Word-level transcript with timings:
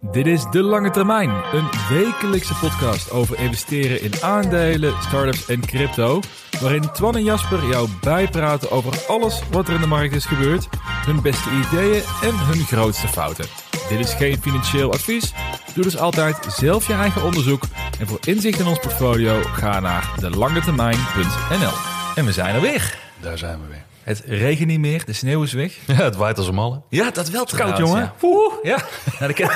Dit 0.00 0.26
is 0.26 0.44
De 0.50 0.62
Lange 0.62 0.90
Termijn, 0.90 1.30
een 1.30 1.68
wekelijkse 1.88 2.54
podcast 2.54 3.10
over 3.10 3.38
investeren 3.38 4.02
in 4.02 4.12
aandelen, 4.22 4.94
startups 5.02 5.46
en 5.46 5.60
crypto. 5.60 6.20
Waarin 6.60 6.92
Twan 6.92 7.16
en 7.16 7.24
Jasper 7.24 7.66
jou 7.68 7.88
bijpraten 8.00 8.70
over 8.70 9.04
alles 9.08 9.42
wat 9.50 9.68
er 9.68 9.74
in 9.74 9.80
de 9.80 9.86
markt 9.86 10.14
is 10.14 10.24
gebeurd, 10.26 10.68
hun 10.80 11.22
beste 11.22 11.50
ideeën 11.50 12.02
en 12.22 12.38
hun 12.38 12.64
grootste 12.64 13.08
fouten. 13.08 13.46
Dit 13.88 13.98
is 13.98 14.14
geen 14.14 14.42
financieel 14.42 14.92
advies. 14.92 15.32
Doe 15.74 15.84
dus 15.84 15.98
altijd 15.98 16.46
zelf 16.48 16.86
je 16.86 16.92
eigen 16.92 17.22
onderzoek. 17.22 17.62
En 17.98 18.06
voor 18.06 18.18
inzicht 18.24 18.60
in 18.60 18.66
ons 18.66 18.78
portfolio 18.78 19.40
ga 19.42 19.80
naar 19.80 20.14
delangetermijn.nl. 20.20 21.72
En 22.14 22.24
we 22.24 22.32
zijn 22.32 22.54
er 22.54 22.60
weer. 22.60 22.98
Daar 23.20 23.38
zijn 23.38 23.60
we 23.60 23.66
weer. 23.68 23.83
Het 24.04 24.22
regent 24.26 24.68
niet 24.68 24.78
meer, 24.78 25.04
de 25.04 25.12
sneeuw 25.12 25.42
is 25.42 25.52
weg. 25.52 25.72
Ja, 25.86 25.94
het 25.94 26.16
waait 26.16 26.38
als 26.38 26.46
een 26.48 26.54
malle. 26.54 26.80
Ja, 26.88 27.10
dat 27.10 27.28
wel 27.30 27.44
trouwens. 27.44 27.78
koud, 27.80 27.88
jongen. 27.88 28.02
Ja. 28.02 28.14
Oeh, 28.22 28.54
ja. 28.62 28.78
Nou, 29.18 29.30
ik, 29.30 29.38
heb, 29.38 29.50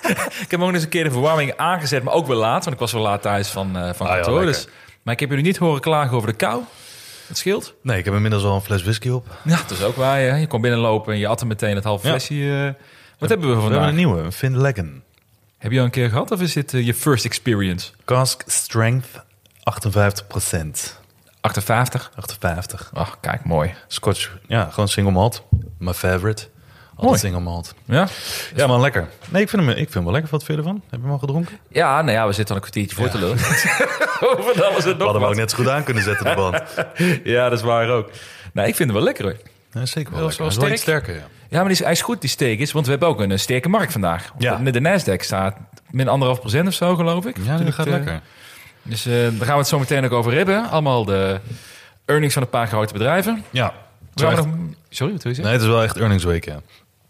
ik 0.44 0.50
heb 0.50 0.60
ook 0.60 0.72
eens 0.72 0.82
een 0.82 0.88
keer 0.88 1.04
de 1.04 1.10
verwarming 1.10 1.56
aangezet, 1.56 2.02
maar 2.02 2.14
ook 2.14 2.26
wel 2.26 2.36
laat. 2.36 2.64
Want 2.64 2.74
ik 2.76 2.78
was 2.80 2.92
wel 2.92 3.02
laat 3.02 3.22
thuis 3.22 3.48
van, 3.48 3.76
eh 3.76 3.92
van 3.94 4.06
Ah, 4.06 4.14
kantoor. 4.14 4.44
dus, 4.44 4.68
maar 5.02 5.14
ik 5.14 5.20
heb 5.20 5.28
jullie 5.28 5.44
niet 5.44 5.56
horen 5.56 5.80
klagen 5.80 6.16
over 6.16 6.28
de 6.28 6.34
kou. 6.36 6.62
Het 7.26 7.36
scheelt. 7.38 7.74
Nee, 7.82 7.98
ik 7.98 8.04
heb 8.04 8.14
inmiddels 8.14 8.44
al 8.44 8.54
een 8.54 8.60
fles 8.60 8.82
whisky 8.82 9.08
op. 9.08 9.26
Ja, 9.44 9.56
dat 9.56 9.70
is 9.70 9.82
ook 9.82 9.96
waar. 9.96 10.20
Je, 10.20 10.32
je 10.40 10.46
kon 10.46 10.60
binnenlopen 10.60 11.12
en 11.12 11.18
je 11.18 11.26
at 11.26 11.40
er 11.40 11.46
meteen 11.46 11.74
het 11.74 11.84
halve 11.84 12.06
Ja. 12.06 12.12
flesje. 12.12 12.34
eh. 12.74 12.82
wat 13.18 13.28
hebben 13.28 13.48
we 13.48 13.54
We 13.54 13.60
vandaag? 13.60 13.70
hebben 13.82 13.88
een 13.88 14.06
nieuwe, 14.06 14.20
een 14.22 14.32
Finn 14.32 14.60
Leggen. 14.60 15.02
Heb 15.58 15.72
je 15.72 15.78
al 15.78 15.84
een 15.84 15.90
keer 15.90 16.08
gehad 16.08 16.30
of 16.30 16.40
is 16.40 16.52
dit 16.52 16.74
eh, 16.74 16.86
je 16.86 16.94
first 16.94 17.24
experience? 17.24 17.90
Cask 18.04 18.42
Strength 18.46 19.08
58 19.62 20.26
58? 21.44 22.10
58. 22.16 22.90
Ach, 22.94 23.16
kijk, 23.20 23.44
mooi. 23.44 23.74
Scotch, 23.86 24.30
ja, 24.46 24.68
gewoon 24.70 24.88
single 24.88 25.12
malt. 25.12 25.42
My 25.78 25.92
favorite. 25.92 26.42
Altijd 26.88 27.06
Mooi. 27.06 27.18
single 27.18 27.40
malt. 27.40 27.74
Ja? 27.84 28.08
Ja, 28.54 28.66
man, 28.66 28.80
lekker. 28.80 29.08
Nee, 29.28 29.42
ik 29.42 29.48
vind 29.48 29.62
hem, 29.62 29.70
ik 29.70 29.76
vind 29.76 29.94
hem 29.94 30.04
wel 30.04 30.12
lekker. 30.12 30.30
Wat 30.30 30.44
vind 30.44 30.58
je 30.58 30.64
ervan? 30.64 30.82
Heb 30.90 30.98
je 30.98 31.04
hem 31.04 31.10
al 31.12 31.18
gedronken? 31.18 31.58
Ja, 31.68 32.02
nou 32.02 32.12
ja, 32.16 32.26
we 32.26 32.32
zitten 32.32 32.54
al 32.54 32.62
een 32.62 32.70
kwartiertje 32.70 32.96
voor 32.96 33.08
te 33.08 33.18
lullen. 33.18 33.38
over 34.38 34.64
alles 34.64 34.84
en 34.84 34.90
We 34.90 34.96
nog 34.96 35.02
hadden 35.02 35.22
hem 35.22 35.30
ook 35.30 35.36
net 35.36 35.50
zo 35.50 35.56
goed 35.56 35.68
aan 35.68 35.84
kunnen 35.84 36.02
zetten, 36.02 36.26
de 36.26 36.34
band. 36.34 36.62
Ja, 37.34 37.48
dat 37.48 37.58
is 37.58 37.64
waar 37.64 37.88
ook. 37.88 38.10
Nou, 38.52 38.68
ik 38.68 38.74
vind 38.74 38.88
hem 38.88 38.98
wel 38.98 39.06
lekker 39.06 39.24
hoor. 39.24 39.36
Ja, 39.72 39.86
zeker 39.86 40.12
wel 40.12 40.22
lekker. 40.22 40.40
wel 40.40 40.50
sterk. 40.50 40.76
sterker, 40.76 41.14
ja. 41.14 41.26
Ja, 41.48 41.58
maar 41.58 41.68
die 41.68 41.72
is, 41.72 41.82
hij 41.82 41.92
is 41.92 42.02
goed, 42.02 42.20
die 42.20 42.30
steek 42.30 42.58
is. 42.58 42.72
Want 42.72 42.84
we 42.84 42.90
hebben 42.90 43.08
ook 43.08 43.20
een 43.20 43.30
eh, 43.30 43.38
sterke 43.38 43.68
markt 43.68 43.92
vandaag. 43.92 44.32
Ja. 44.38 44.56
De, 44.56 44.70
de 44.70 44.80
Nasdaq 44.80 45.24
staat 45.24 45.56
min 45.90 46.08
anderhalf 46.08 46.40
procent 46.40 46.68
of 46.68 46.74
zo, 46.74 46.94
geloof 46.94 47.26
ik. 47.26 47.36
Ja, 47.44 47.56
dat 47.56 47.74
gaat 47.74 47.86
eh, 47.86 47.92
lekker. 47.92 48.20
Dus 48.84 49.06
eh, 49.06 49.12
daar 49.12 49.30
gaan 49.30 49.46
we 49.54 49.58
het 49.58 49.66
zo 49.68 49.78
meteen 49.78 50.04
ook 50.04 50.12
over 50.12 50.32
hebben. 50.32 50.70
Allemaal 50.70 51.04
de 51.04 51.40
earnings 52.04 52.34
van 52.34 52.42
een 52.42 52.48
paar 52.48 52.66
grote 52.66 52.92
bedrijven. 52.92 53.44
Ja. 53.50 53.72
We 54.14 54.26
echt- 54.26 54.36
nog- 54.36 54.54
Sorry, 54.88 55.12
wat 55.12 55.22
wil 55.22 55.32
je 55.32 55.36
zeggen? 55.38 55.44
Nee, 55.44 55.52
het 55.52 55.62
is 55.62 55.68
wel 55.68 55.82
echt 55.82 55.96
earnings 55.96 56.24
week, 56.24 56.44
ja. 56.44 56.60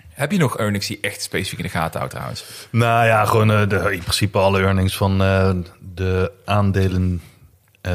Heb 0.08 0.32
je 0.32 0.38
nog 0.38 0.58
earnings 0.58 0.86
die 0.86 0.98
echt 1.00 1.22
specifiek 1.22 1.58
in 1.58 1.64
de 1.64 1.70
gaten 1.70 1.98
houdt 1.98 2.12
trouwens? 2.14 2.44
Nou 2.70 3.06
ja, 3.06 3.24
gewoon 3.24 3.50
eh, 3.52 3.68
de, 3.68 3.76
in 3.92 3.98
principe 4.00 4.38
alle 4.38 4.60
earnings 4.60 4.96
van 4.96 5.22
eh, 5.22 5.50
de 5.94 6.32
aandelen 6.44 7.22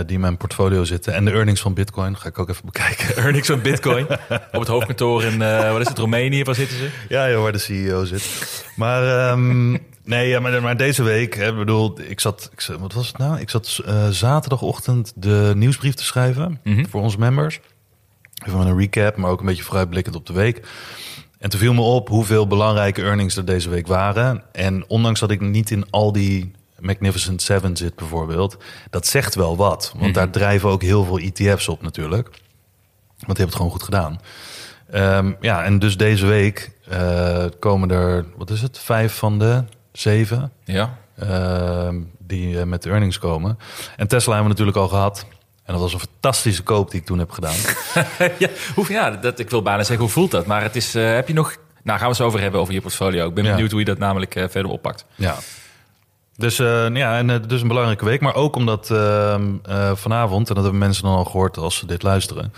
die 0.06 0.16
in 0.16 0.20
mijn 0.20 0.38
portfolio 0.38 0.84
zitten. 0.84 1.14
En 1.14 1.26
de 1.26 1.32
earnings 1.32 1.62
van 1.62 1.74
Bitcoin 1.74 2.18
ga 2.18 2.28
ik 2.28 2.40
ook 2.40 2.50
even 2.50 2.66
bekijken. 2.66 3.16
Earnings 3.24 3.48
van 3.48 3.62
bitcoin. 3.62 4.08
Op 4.52 4.60
het 4.60 4.68
hoofdkantoor 4.68 5.24
in, 5.24 5.38
wat 5.72 5.80
is 5.82 5.88
het, 5.88 5.98
Roemenië? 5.98 6.44
Waar 6.44 6.56
zitten 6.56 6.78
ze? 6.78 6.90
Ja, 7.10 7.26
ja, 7.26 7.38
waar 7.38 7.52
de 7.52 7.58
CEO 7.58 8.06
zit. 8.06 8.24
Maar 8.76 9.30
ehm, 9.30 9.78
nee, 10.10 10.28
ja, 10.28 10.40
maar, 10.40 10.62
maar 10.62 10.78
deze 10.78 11.04
week, 11.04 11.36
hè, 11.36 11.50
ik 11.50 11.58
bedoel, 11.58 12.00
ik 12.02 12.20
zat, 12.20 12.50
ik 12.54 12.76
wat 12.80 12.94
was 12.94 13.08
het 13.08 13.18
nou? 13.18 13.40
Ik 13.40 13.50
zat 13.50 13.82
eh, 13.86 14.08
zaterdagochtend 14.10 15.14
de 15.16 15.54
nieuwsbrief 15.56 15.94
te 15.94 16.04
schrijven 16.04 16.60
Mhm. 16.64 16.86
voor 16.86 17.02
onze 17.02 17.20
members. 17.20 17.60
Even 18.48 18.60
een 18.60 18.78
recap, 18.78 19.16
maar 19.16 19.32
ook 19.32 19.40
een 19.40 19.46
beetje 19.46 19.64
vooruitblikkend 19.64 20.16
op 20.16 20.26
de 20.26 20.34
week. 20.34 20.68
En 21.40 21.50
toen 21.50 21.60
viel 21.60 21.74
me 21.74 21.82
op 21.82 22.08
hoeveel 22.10 22.48
belangrijke 22.48 23.02
earnings 23.02 23.36
er 23.36 23.46
deze 23.46 23.70
week 23.70 23.88
waren. 23.88 24.44
En 24.52 24.84
ondanks 24.88 25.20
dat 25.20 25.32
ik 25.32 25.42
niet 25.42 25.72
in 25.72 25.86
al 25.90 26.12
die 26.12 26.52
Magnificent 26.80 27.42
Seven 27.42 27.78
zit 27.78 27.96
bijvoorbeeld, 27.96 28.58
dat 28.90 29.08
zegt 29.08 29.36
wel 29.36 29.58
wat. 29.58 29.94
Want 29.98 30.14
daar 30.14 30.30
drijven 30.30 30.70
ook 30.70 30.82
heel 30.82 31.04
veel 31.04 31.18
ETF's 31.20 31.68
op 31.68 31.82
natuurlijk. 31.82 32.28
Want 32.28 32.40
die 33.18 33.28
hebben 33.28 33.46
het 33.46 33.56
gewoon 33.56 33.72
goed 33.72 33.84
gedaan. 33.84 34.20
Ehm, 34.92 35.34
ja, 35.42 35.64
en 35.64 35.80
dus 35.80 35.98
deze 35.98 36.26
week 36.26 36.72
eh, 36.90 37.46
komen 37.60 37.92
er, 37.92 38.26
wat 38.38 38.50
is 38.50 38.62
het, 38.62 38.80
vijf 38.80 39.14
van 39.14 39.40
de 39.40 39.64
zeven 40.00 40.52
Ja. 40.64 40.98
ehm, 41.20 41.96
die 42.18 42.60
eh, 42.60 42.66
met 42.66 42.84
de 42.84 42.90
earnings 42.90 43.18
komen. 43.20 43.58
En 43.98 44.08
Tesla 44.08 44.34
hebben 44.34 44.52
we 44.52 44.60
natuurlijk 44.60 44.78
al 44.78 44.88
gehad. 44.98 45.26
En 45.64 45.74
dat 45.74 45.82
was 45.84 45.94
een 45.94 46.00
fantastische 46.00 46.64
koop 46.64 46.92
die 46.92 47.00
ik 47.00 47.06
toen 47.06 47.20
heb 47.20 47.32
gedaan. 47.32 47.56
ja, 48.40 48.48
hoe, 48.76 48.86
ja 48.92 49.12
dat, 49.12 49.40
ik 49.40 49.50
wil 49.50 49.62
bijna 49.62 49.84
zeggen, 49.84 50.06
hoe 50.06 50.14
voelt 50.14 50.32
dat? 50.32 50.46
Maar 50.46 50.62
het 50.62 50.76
is, 50.76 50.96
eh, 50.96 51.14
heb 51.14 51.28
je 51.28 51.34
nog... 51.34 51.56
Nou, 51.84 52.00
gaan 52.00 52.10
we 52.10 52.16
het 52.16 52.26
over 52.26 52.40
hebben, 52.42 52.62
over 52.62 52.74
je 52.74 52.82
portfolio. 52.82 53.28
Ik 53.28 53.34
ben 53.34 53.44
Ja. 53.44 53.52
benieuwd 53.52 53.72
hoe 53.72 53.80
je 53.80 53.86
dat 53.86 53.98
namelijk 53.98 54.36
eh, 54.36 54.44
verder 54.50 54.72
oppakt. 54.72 55.06
ja. 55.16 55.36
Dus, 56.40 56.60
eh, 56.60 56.96
ja, 56.96 57.18
en, 57.18 57.30
eh, 57.30 57.38
dus 57.48 57.62
een 57.62 57.68
belangrijke 57.68 58.06
week. 58.06 58.22
Maar 58.22 58.36
ook 58.36 58.56
omdat 58.56 58.92
ehm, 58.92 59.44
eh, 59.64 59.92
vanavond, 59.96 60.50
en 60.50 60.56
dat 60.56 60.64
hebben 60.64 60.82
mensen 60.82 61.04
dan 61.04 61.16
al 61.16 61.26
gehoord 61.26 61.58
als 61.58 61.76
ze 61.76 61.86
dit 61.86 62.04
luisteren... 62.04 62.54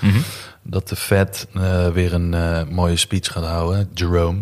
dat 0.64 0.90
de 0.90 0.96
Fed 0.96 1.47
weer 1.94 2.14
een 2.14 2.36
mooie 2.70 2.96
speech 2.96 3.31
gaat 3.31 3.46
houden, 3.46 3.90
Jerome... 3.94 4.40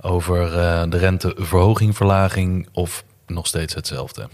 over 0.00 0.58
eh, 0.58 0.82
de 0.88 0.98
renteverhoging, 0.98 1.96
verlaging 1.96 2.68
of 2.72 3.04
nog 3.26 3.46
steeds 3.46 3.74
hetzelfde. 3.74 4.28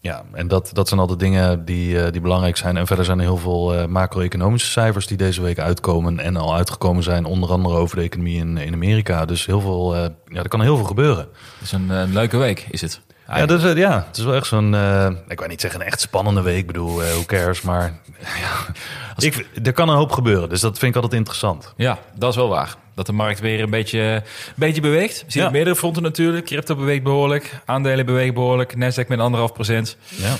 Ja, 0.00 0.24
en 0.32 0.48
dat, 0.48 0.70
dat 0.72 0.88
zijn 0.88 1.00
altijd 1.00 1.18
dingen 1.18 1.64
die, 1.64 2.10
die 2.10 2.20
belangrijk 2.20 2.56
zijn. 2.56 2.76
En 2.76 2.86
verder 2.86 3.04
zijn 3.04 3.18
er 3.18 3.24
heel 3.24 3.36
veel 3.36 3.88
macro-economische 3.88 4.70
cijfers 4.70 5.06
die 5.06 5.16
deze 5.16 5.42
week 5.42 5.58
uitkomen 5.58 6.18
en 6.18 6.36
al 6.36 6.54
uitgekomen 6.54 7.02
zijn, 7.02 7.24
onder 7.24 7.50
andere 7.50 7.74
over 7.76 7.96
de 7.96 8.02
economie 8.02 8.38
in, 8.38 8.56
in 8.56 8.72
Amerika. 8.72 9.24
Dus 9.24 9.46
heel 9.46 9.60
veel, 9.60 9.96
ja, 9.96 10.10
er 10.32 10.48
kan 10.48 10.60
heel 10.60 10.76
veel 10.76 10.86
gebeuren. 10.86 11.28
Het 11.58 11.62
is 11.62 11.72
een 11.72 12.12
leuke 12.12 12.36
week, 12.36 12.66
is 12.70 12.80
het? 12.80 13.00
Ja, 13.28 13.46
dus, 13.46 13.64
eh, 13.64 13.76
ja, 13.76 14.04
het 14.08 14.16
is 14.16 14.24
wel 14.24 14.34
echt 14.34 14.46
zo'n, 14.46 14.74
eh, 14.74 15.08
ik 15.28 15.38
wil 15.38 15.48
niet 15.48 15.60
zeggen 15.60 15.80
een 15.80 15.86
echt 15.86 16.00
spannende 16.00 16.42
week, 16.42 16.56
ik 16.58 16.66
bedoel, 16.66 17.02
eh 17.02 17.08
who 17.10 17.24
cares, 17.24 17.60
maar 17.62 17.92
ja, 18.42 18.66
ik, 19.18 19.46
er 19.64 19.72
kan 19.72 19.88
een 19.88 19.96
hoop 19.96 20.12
gebeuren. 20.12 20.48
Dus 20.48 20.60
dat 20.60 20.78
vind 20.78 20.90
ik 20.94 21.02
altijd 21.02 21.18
interessant. 21.20 21.72
Ja, 21.76 21.98
dat 22.14 22.30
is 22.30 22.36
wel 22.36 22.48
waar. 22.48 22.74
Dat 22.94 23.06
de 23.06 23.12
markt 23.12 23.40
weer 23.40 23.60
een 23.62 23.70
beetje, 23.70 24.00
een 24.00 24.22
beetje 24.54 24.80
beweegt. 24.80 25.24
We 25.26 25.32
zien 25.32 25.40
Ja. 25.42 25.46
op 25.48 25.54
meerdere 25.54 25.76
fronten 25.76 26.02
natuurlijk. 26.02 26.46
Crypto 26.46 26.74
beweegt 26.74 27.02
behoorlijk. 27.02 27.50
Aandelen 27.64 28.06
bewegen 28.06 28.34
behoorlijk. 28.34 28.74
Nasdaq 28.74 29.06
met 29.08 29.18
anderhalf 29.18 29.52
procent. 29.52 29.96
Ja. 30.08 30.34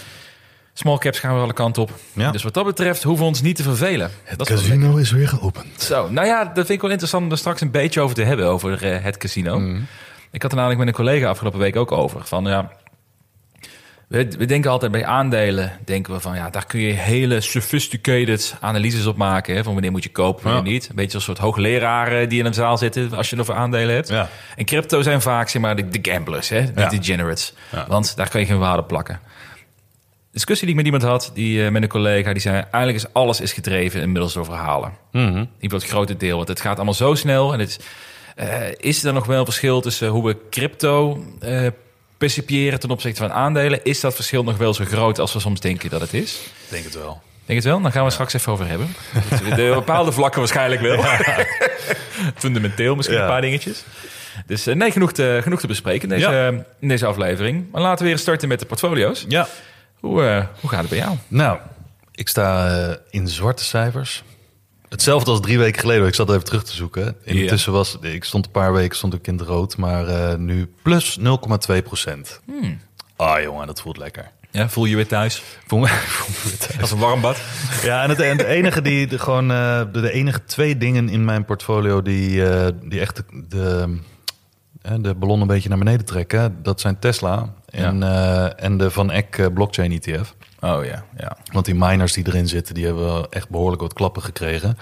Small 0.72 0.98
caps 0.98 1.18
gaan 1.18 1.32
weer 1.34 1.42
alle 1.42 1.52
kanten 1.52 1.82
op. 1.82 1.90
Ja. 2.12 2.30
Dus 2.30 2.42
wat 2.42 2.54
dat 2.54 2.64
betreft 2.64 3.02
hoeven 3.02 3.22
we 3.24 3.28
ons 3.30 3.42
niet 3.42 3.56
te 3.56 3.62
vervelen. 3.62 4.10
dat 4.36 4.50
is 4.50 4.66
wel 4.66 4.78
lekker. 4.78 5.00
is 5.00 5.10
weer 5.10 5.28
geopend. 5.28 5.82
Zo, 5.82 6.08
nou 6.10 6.26
ja, 6.26 6.44
dat 6.44 6.54
vind 6.54 6.68
ik 6.68 6.80
wel 6.80 6.90
interessant 6.90 7.24
om 7.24 7.30
er 7.30 7.38
straks 7.38 7.60
een 7.60 7.70
beetje 7.70 8.00
over 8.00 8.14
te 8.16 8.22
hebben. 8.22 8.46
Over 8.46 8.84
eh, 8.92 9.02
het 9.02 9.16
casino. 9.16 9.76
Ik 10.30 10.42
had 10.42 10.50
er 10.50 10.56
namelijk 10.56 10.78
met 10.78 10.88
een 10.88 10.94
collega 11.04 11.28
afgelopen 11.28 11.58
week 11.60 11.76
ook 11.76 11.92
over. 11.92 12.24
Van 12.24 12.44
ja... 12.44 12.70
We, 14.08 14.28
we 14.38 14.44
denken 14.44 14.70
altijd 14.70 14.92
bij 14.92 15.04
aandelen, 15.06 15.72
denken 15.84 16.12
we 16.12 16.20
van 16.20 16.34
ja, 16.34 16.50
daar 16.50 16.66
kun 16.66 16.80
je 16.80 16.92
hele 16.92 17.40
sophisticated 17.40 18.56
analyses 18.60 19.06
op 19.06 19.16
maken. 19.16 19.54
Hè, 19.56 19.62
van 19.62 19.72
wanneer 19.72 19.90
moet 19.90 20.02
je 20.02 20.10
kopen, 20.10 20.44
wanneer 20.44 20.64
Ja. 20.64 20.70
niet. 20.70 20.88
Een 20.88 20.94
beetje 20.96 21.16
een 21.16 21.22
soort 21.22 21.38
hoogleraren 21.38 22.28
die 22.28 22.38
in 22.38 22.46
een 22.46 22.54
zaal 22.54 22.78
zitten 22.78 23.12
als 23.12 23.30
je 23.30 23.36
het 23.36 23.44
over 23.48 23.60
aandelen 23.62 23.94
hebt. 23.94 24.08
Ja. 24.08 24.28
En 24.56 24.64
crypto 24.64 25.02
zijn 25.02 25.22
vaak 25.22 25.48
zeg 25.48 25.62
maar 25.62 25.76
de, 25.76 25.88
de 25.88 26.10
gamblers, 26.12 26.48
hè, 26.48 26.72
de 26.72 26.80
Ja. 26.80 26.88
degenerates. 26.88 27.54
Want 27.88 28.16
daar 28.16 28.28
kan 28.30 28.40
je 28.40 28.46
geen 28.46 28.58
waarde 28.58 28.84
plakken. 28.84 29.20
Discussie 30.32 30.66
die 30.66 30.76
ik 30.76 30.82
met 30.84 30.92
iemand 30.92 31.10
had, 31.12 31.30
die, 31.34 31.64
eh, 31.64 31.70
met 31.70 31.82
een 31.82 31.88
collega, 31.88 32.32
die 32.32 32.42
zei 32.42 32.54
eigenlijk 32.56 32.96
is 32.96 33.12
alles 33.12 33.40
is 33.40 33.52
gedreven 33.52 34.00
inmiddels 34.00 34.32
door 34.32 34.44
verhalen. 34.44 34.92
Mhm. 35.12 35.36
In 35.36 35.48
ieder 35.60 35.78
het 35.78 35.88
grote 35.88 36.16
deel. 36.16 36.36
Want 36.36 36.48
het 36.48 36.60
gaat 36.60 36.76
allemaal 36.76 36.94
zo 36.94 37.14
snel. 37.14 37.52
En 37.52 37.58
het 37.58 37.68
is, 37.68 37.78
is 38.76 39.04
er 39.04 39.12
nog 39.12 39.26
wel 39.26 39.38
een 39.38 39.44
verschil 39.44 39.80
tussen 39.80 40.08
hoe 40.08 40.26
we 40.26 40.36
crypto 40.50 41.24
eh 41.40 41.66
percipiëren 42.18 42.80
ten 42.80 42.90
opzichte 42.90 43.20
van 43.20 43.32
aandelen? 43.32 43.84
Is 43.84 44.00
dat 44.00 44.14
verschil 44.14 44.44
nog 44.44 44.56
wel 44.56 44.74
zo 44.74 44.84
groot 44.84 45.18
als 45.18 45.32
we 45.32 45.40
soms 45.40 45.60
denken 45.60 45.90
dat 45.90 46.00
het 46.00 46.14
is? 46.14 46.34
Ik 46.34 46.70
denk 46.70 46.84
het 46.84 46.94
wel. 46.94 47.20
Denk 47.44 47.58
het 47.58 47.68
wel? 47.68 47.80
Dan 47.80 47.92
gaan 47.92 48.04
we 48.04 48.10
straks 48.10 48.32
even 48.34 48.52
over 48.52 48.66
hebben. 48.68 48.94
De 49.56 49.70
bepaalde 49.74 50.12
vlakken 50.12 50.38
waarschijnlijk 50.40 50.80
wel. 50.80 51.04
Fundamenteel 52.34 52.94
misschien 52.94 53.16
Ja. 53.16 53.22
een 53.24 53.28
paar 53.30 53.40
dingetjes. 53.40 53.84
Dus 54.46 54.66
eh, 54.66 54.74
nee, 54.74 54.90
genoeg 54.90 55.12
te, 55.12 55.38
genoeg 55.42 55.60
te 55.60 55.66
bespreken 55.66 56.02
in 56.10 56.18
deze, 56.18 56.30
Ja. 56.30 56.48
in 56.80 56.88
deze 56.88 57.06
aflevering. 57.06 57.66
Maar 57.72 57.82
laten 57.82 58.04
we 58.04 58.10
weer 58.10 58.18
starten 58.18 58.48
met 58.48 58.60
de 58.60 58.66
portfolio's. 58.66 59.24
Ja, 59.28 59.48
Hoe, 60.00 60.24
eh, 60.26 60.44
hoe 60.60 60.70
gaat 60.70 60.80
het 60.80 60.88
bij 60.88 60.98
jou? 60.98 61.16
nou, 61.28 61.58
Ik 62.12 62.28
sta 62.28 62.68
eh, 62.88 62.94
in 63.10 63.28
zwarte 63.28 63.64
cijfers. 63.64 64.22
Hetzelfde 64.96 65.30
als 65.30 65.40
drie 65.40 65.58
weken 65.58 65.80
geleden. 65.80 66.06
Ik 66.06 66.14
zat 66.14 66.30
even 66.30 66.44
terug 66.44 66.64
te 66.64 66.72
zoeken. 66.72 67.16
Intussen 67.24 67.72
was 67.72 67.98
ik 68.00 68.24
stond 68.24 68.44
een 68.46 68.50
paar 68.50 68.72
weken 68.72 68.96
stond 68.96 69.14
ik 69.14 69.26
in 69.26 69.36
het 69.38 69.46
rood, 69.46 69.76
maar 69.76 70.08
eh, 70.08 70.36
nu 70.36 70.72
plus 70.82 71.18
0,2 71.18 71.82
procent. 71.84 72.40
Ah 73.16 73.42
jongen, 73.42 73.66
dat 73.66 73.80
voelt 73.80 73.96
lekker. 73.96 74.30
Ja, 74.50 74.68
voel 74.68 74.84
je 74.84 74.96
weer 74.96 75.06
thuis? 75.06 75.42
Voel 75.66 75.78
me, 75.78 75.86
voel 76.16 76.34
me 76.34 76.48
weer 76.48 76.58
thuis. 76.58 76.80
Als 76.80 76.90
een 76.90 76.98
warm 76.98 77.20
bad? 77.20 77.40
Ja, 77.82 78.02
en 78.02 78.08
het, 78.08 78.20
en 78.20 78.38
het 78.38 78.46
enige 78.46 78.82
die 78.82 79.06
de, 79.06 79.18
gewoon 79.18 79.50
eh, 79.50 79.82
de, 79.92 80.00
de 80.00 80.12
enige 80.12 80.44
twee 80.44 80.76
dingen 80.76 81.08
in 81.08 81.24
mijn 81.24 81.44
portfolio 81.44 82.02
die, 82.02 82.48
eh, 82.48 82.66
die 82.82 83.00
echt 83.00 83.16
de, 83.16 83.98
de, 84.82 85.00
de 85.00 85.14
ballon 85.14 85.40
een 85.40 85.46
beetje 85.46 85.68
naar 85.68 85.78
beneden 85.78 86.06
trekken, 86.06 86.62
dat 86.62 86.80
zijn 86.80 86.98
Tesla 86.98 87.54
en, 87.66 88.02
en 88.58 88.76
de 88.76 88.90
Van 88.90 89.10
Eck 89.10 89.54
blockchain 89.54 89.92
ETF. 89.92 90.34
Oh 90.74 90.84
ja, 90.84 91.04
ja. 91.18 91.36
Want 91.52 91.64
die 91.64 91.74
miners 91.74 92.12
die 92.12 92.26
erin 92.26 92.48
zitten, 92.48 92.74
die 92.74 92.84
hebben 92.84 93.04
wel 93.04 93.30
echt 93.30 93.48
behoorlijk 93.48 93.82
wat 93.82 93.92
klappen 93.92 94.22
gekregen. 94.22 94.78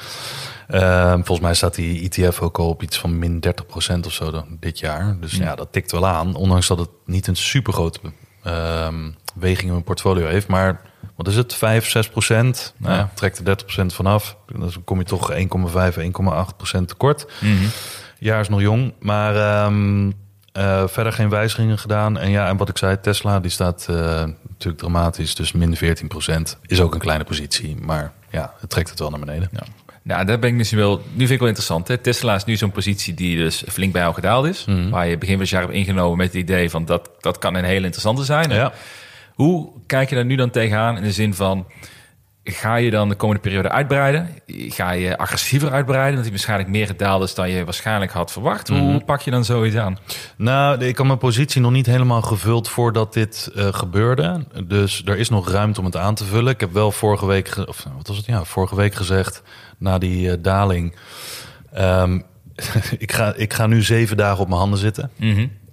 Ehm, 0.69 1.15
volgens 1.15 1.41
mij 1.41 1.55
staat 1.55 1.75
die 1.75 2.09
ETF 2.09 2.41
ook 2.41 2.59
al 2.59 2.69
op 2.69 2.83
iets 2.83 2.99
van 2.99 3.19
min 3.19 3.41
30% 3.41 4.07
of 4.07 4.13
zo 4.13 4.31
dan 4.31 4.57
dit 4.61 4.79
jaar. 4.79 5.17
Dus 5.21 5.37
ja, 5.37 5.55
dat 5.55 5.73
tikt 5.73 5.93
wel 5.93 6.07
aan. 6.07 6.35
Ondanks 6.35 6.67
dat 6.67 6.79
het 6.79 6.91
niet 7.05 7.27
een 7.27 7.37
super 7.37 7.73
grote 7.73 8.01
weging 9.35 9.67
in 9.67 9.73
mijn 9.73 9.85
portfolio 9.85 10.27
heeft. 10.27 10.47
Maar 10.47 10.81
wat 11.17 11.29
is 11.29 11.37
het? 11.37 11.55
5, 11.55 11.91
6 11.91 12.09
procent? 12.09 12.75
Nou, 12.77 12.95
ja, 12.95 13.11
trekt 13.15 13.39
er 13.39 13.45
30 13.45 13.67
procent 13.67 13.95
vanaf. 13.95 14.37
Dan 14.47 14.73
kom 14.85 14.99
je 14.99 15.05
toch 15.05 15.33
1,5, 15.33 15.97
1,8 15.97 16.57
procent 16.57 16.89
tekort. 16.89 17.27
Jaar 18.19 18.41
is 18.41 18.49
nog 18.49 18.61
jong, 18.61 18.95
maar 19.01 19.37
ehm, 19.37 20.11
eh, 20.55 20.83
verder 20.87 21.13
geen 21.13 21.29
wijzigingen 21.29 21.79
gedaan. 21.79 22.19
En 22.19 22.31
ja, 22.31 22.49
en 22.49 22.57
wat 22.57 22.69
ik 22.69 22.79
zei, 22.79 23.01
Tesla 23.01 23.41
die 23.41 23.51
staat 23.51 23.87
eh, 23.91 23.97
natuurlijk 24.49 24.79
dramatisch. 24.79 25.35
Dus 25.35 25.53
min 25.53 25.77
14 25.77 26.09
procent 26.09 26.59
is 26.67 26.81
ook 26.81 26.95
een 26.95 27.01
kleine 27.01 27.25
positie. 27.25 27.77
Maar 27.77 28.13
ja, 28.31 28.55
het 28.61 28.71
trekt 28.71 28.91
het 28.91 28.99
wel 28.99 29.11
naar 29.11 29.21
beneden. 29.21 29.49
Ja. 29.53 29.63
Nou, 30.03 30.25
daar 30.25 30.39
ben 30.39 30.51
ik 30.51 30.57
misschien 30.57 30.79
wel. 30.79 30.97
Nu 30.97 31.19
vind 31.19 31.31
ik 31.31 31.39
wel 31.39 31.49
interessant. 31.49 31.89
Hè? 31.89 31.99
Tesla 31.99 32.35
is 32.35 32.45
nu 32.45 32.57
zo'n 32.57 32.71
positie 32.73 33.15
die 33.15 33.37
dus 33.37 33.65
flink 33.69 33.93
bij 33.93 34.03
jou 34.03 34.15
gedaald 34.15 34.47
is. 34.47 34.67
Waar 34.91 35.07
je 35.07 35.19
begin 35.19 35.35
van 35.35 35.43
het 35.43 35.51
jaar 35.51 35.63
hebt 35.63 35.75
ingenomen 35.75 36.17
met 36.17 36.27
het 36.27 36.37
idee 36.37 36.71
van 36.71 36.85
dat, 36.85 37.11
dat 37.21 37.39
kan 37.39 37.55
een 37.55 37.65
hele 37.65 37.85
interessante 37.85 38.25
zijn. 38.25 38.51
hè? 38.51 38.57
Ja. 38.57 38.73
Hoe 39.35 39.71
kijk 39.87 40.09
je 40.09 40.15
daar 40.15 40.25
nu 40.25 40.37
dan 40.37 40.51
tegenaan 40.51 40.97
in 40.97 41.03
de 41.03 41.13
zin 41.13 41.35
van... 41.35 41.67
Ga 42.47 42.77
je 42.77 42.91
dan 42.91 43.09
de 43.09 43.15
komende 43.15 43.43
periode 43.43 43.69
uitbreiden? 43.69 44.29
Ga 44.47 44.91
je 44.91 45.19
agressiever 45.19 45.71
uitbreiden? 45.71 46.15
Dat 46.15 46.23
hij 46.23 46.31
waarschijnlijk 46.31 46.69
meer 46.69 46.87
gedaald 46.87 47.23
is 47.23 47.35
dan 47.35 47.51
je 47.51 47.65
waarschijnlijk 47.65 48.13
had 48.13 48.33
verwacht. 48.33 48.69
Hoe 48.69 49.05
pak 49.05 49.21
je 49.21 49.31
dan 49.31 49.45
zoiets 49.45 49.77
aan? 49.77 49.99
Nou, 50.37 50.85
ik 50.85 50.97
had 50.97 51.07
mijn 51.07 51.19
positie 51.19 51.61
nog 51.61 51.71
niet 51.71 51.87
helemaal 51.87 52.23
gevuld 52.23 52.69
voordat 52.69 53.13
dit 53.13 53.51
eh, 53.55 53.69
gebeurde. 53.73 54.45
Dus 54.65 55.03
er 55.05 55.19
is 55.19 55.29
nog 55.29 55.51
ruimte 55.51 55.81
om 55.81 55.87
het 55.87 55.97
aan 55.97 56.15
te 56.15 56.25
vullen. 56.25 56.53
Ik 56.53 56.61
heb 56.61 56.73
wel 56.73 56.93
vorige 56.93 57.27
week, 57.27 57.57
of 57.67 57.87
wat 57.97 58.07
was 58.09 58.17
het? 58.17 58.27
Ja, 58.27 58.45
vorige 58.45 58.77
week 58.77 58.95
gezegd, 58.95 59.43
na 59.79 59.99
die 59.99 60.31
eh, 60.31 60.37
daling. 60.43 60.95
ehm, 61.73 62.21
ik, 62.99 63.13
ga, 63.13 63.35
ik 63.37 63.53
ga 63.53 63.67
nu 63.67 63.83
zeven 63.83 64.17
dagen 64.17 64.41
op 64.41 64.49
mijn 64.49 64.61
handen 64.61 64.79
zitten. 64.79 65.11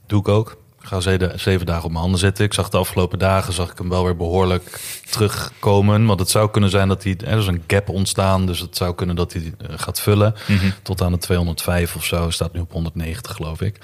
Doe 0.08 0.20
ik 0.20 0.28
ook. 0.28 0.61
Ik 0.82 0.88
ga 0.88 1.00
zeven, 1.00 1.40
zeven 1.40 1.66
dagen 1.66 1.84
op 1.84 1.90
mijn 1.90 2.02
handen 2.02 2.20
zitten. 2.20 2.46
Ik 2.46 2.54
zag 2.54 2.70
de 2.70 2.78
afgelopen 2.78 3.20
dagen 3.20 3.54
zag 3.54 3.72
ik 3.72 3.78
hem 3.78 3.90
wel 3.90 4.04
weer 4.04 4.16
behoorlijk 4.16 4.80
terugkomen. 5.10 6.06
Want 6.06 6.20
het 6.20 6.30
zou 6.30 6.52
kunnen 6.52 6.70
zijn 6.70 6.88
dat 6.88 7.04
hij. 7.04 7.18
Er 7.26 7.38
is 7.38 7.48
een 7.48 7.64
gap 7.68 7.90
ontstaan. 7.90 8.46
Dus 8.46 8.60
het 8.60 8.78
zou 8.78 8.96
kunnen 8.96 9.16
dat 9.16 9.34
hij 9.34 9.54
eh, 9.58 9.68
gaat 9.76 10.00
vullen. 10.00 10.36
Tot 10.82 11.02
aan 11.02 11.12
de 11.12 11.18
205 11.18 11.96
of 11.96 12.06
zo. 12.06 12.30
Staat 12.30 12.54
nu 12.54 12.60
op 12.60 12.72
190, 12.72 13.36
geloof 13.36 13.62
ik. 13.62 13.78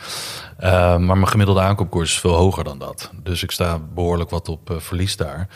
Uh, 0.59 0.69
maar 0.97 0.99
mijn 0.99 1.27
gemiddelde 1.27 1.61
aankoopkoers 1.61 2.11
is 2.11 2.19
veel 2.19 2.33
hoger 2.33 2.63
dan 2.63 2.79
dat. 2.79 3.11
Dus 3.23 3.43
ik 3.43 3.51
sta 3.51 3.79
behoorlijk 3.93 4.29
wat 4.29 4.49
op 4.49 4.69
uh, 4.69 4.77
verlies 4.79 5.17
daar. 5.17 5.47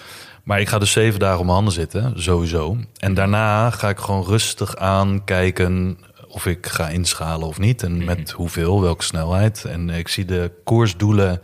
Maar 0.43 0.59
ik 0.59 0.69
ga 0.69 0.79
dus 0.79 0.91
zeven 0.91 1.19
dagen 1.19 1.37
op 1.37 1.43
mijn 1.43 1.55
handen 1.55 1.73
zitten, 1.73 2.13
sowieso. 2.15 2.77
En 2.97 3.13
daarna 3.13 3.69
ga 3.69 3.89
ik 3.89 3.99
gewoon 3.99 4.25
rustig 4.25 4.75
aan 4.75 5.23
kijken 5.23 5.97
of 6.31 6.45
ik 6.45 6.67
ga 6.67 6.87
inschalen 6.87 7.47
of 7.47 7.59
niet. 7.59 7.83
En 7.83 8.05
met 8.05 8.31
hoeveel, 8.31 8.81
welke 8.81 9.03
snelheid. 9.03 9.65
En 9.65 9.89
ik 9.89 10.07
zie 10.07 10.25
de 10.25 10.51
koersdoelen 10.63 11.41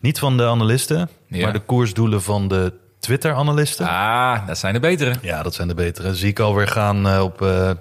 niet 0.00 0.18
van 0.18 0.36
de 0.36 0.44
analisten, 0.46 1.08
Ja. 1.28 1.42
maar 1.42 1.52
de 1.52 1.58
koersdoelen 1.60 2.22
van 2.22 2.48
de 2.48 2.72
Twitter-analisten. 3.00 3.86
Ah, 3.88 4.46
dat 4.46 4.58
zijn 4.58 4.74
de 4.74 4.80
betere. 4.80 5.14
Ja, 5.22 5.42
dat 5.42 5.54
zijn 5.54 5.68
de 5.68 5.74
betere. 5.74 6.14
Zie 6.14 6.28
ik 6.28 6.38
alweer 6.38 6.68
gaan 6.68 7.08
eh, 7.08 7.22
op 7.22 7.42
eh, 7.42 7.70
eh, 7.70 7.76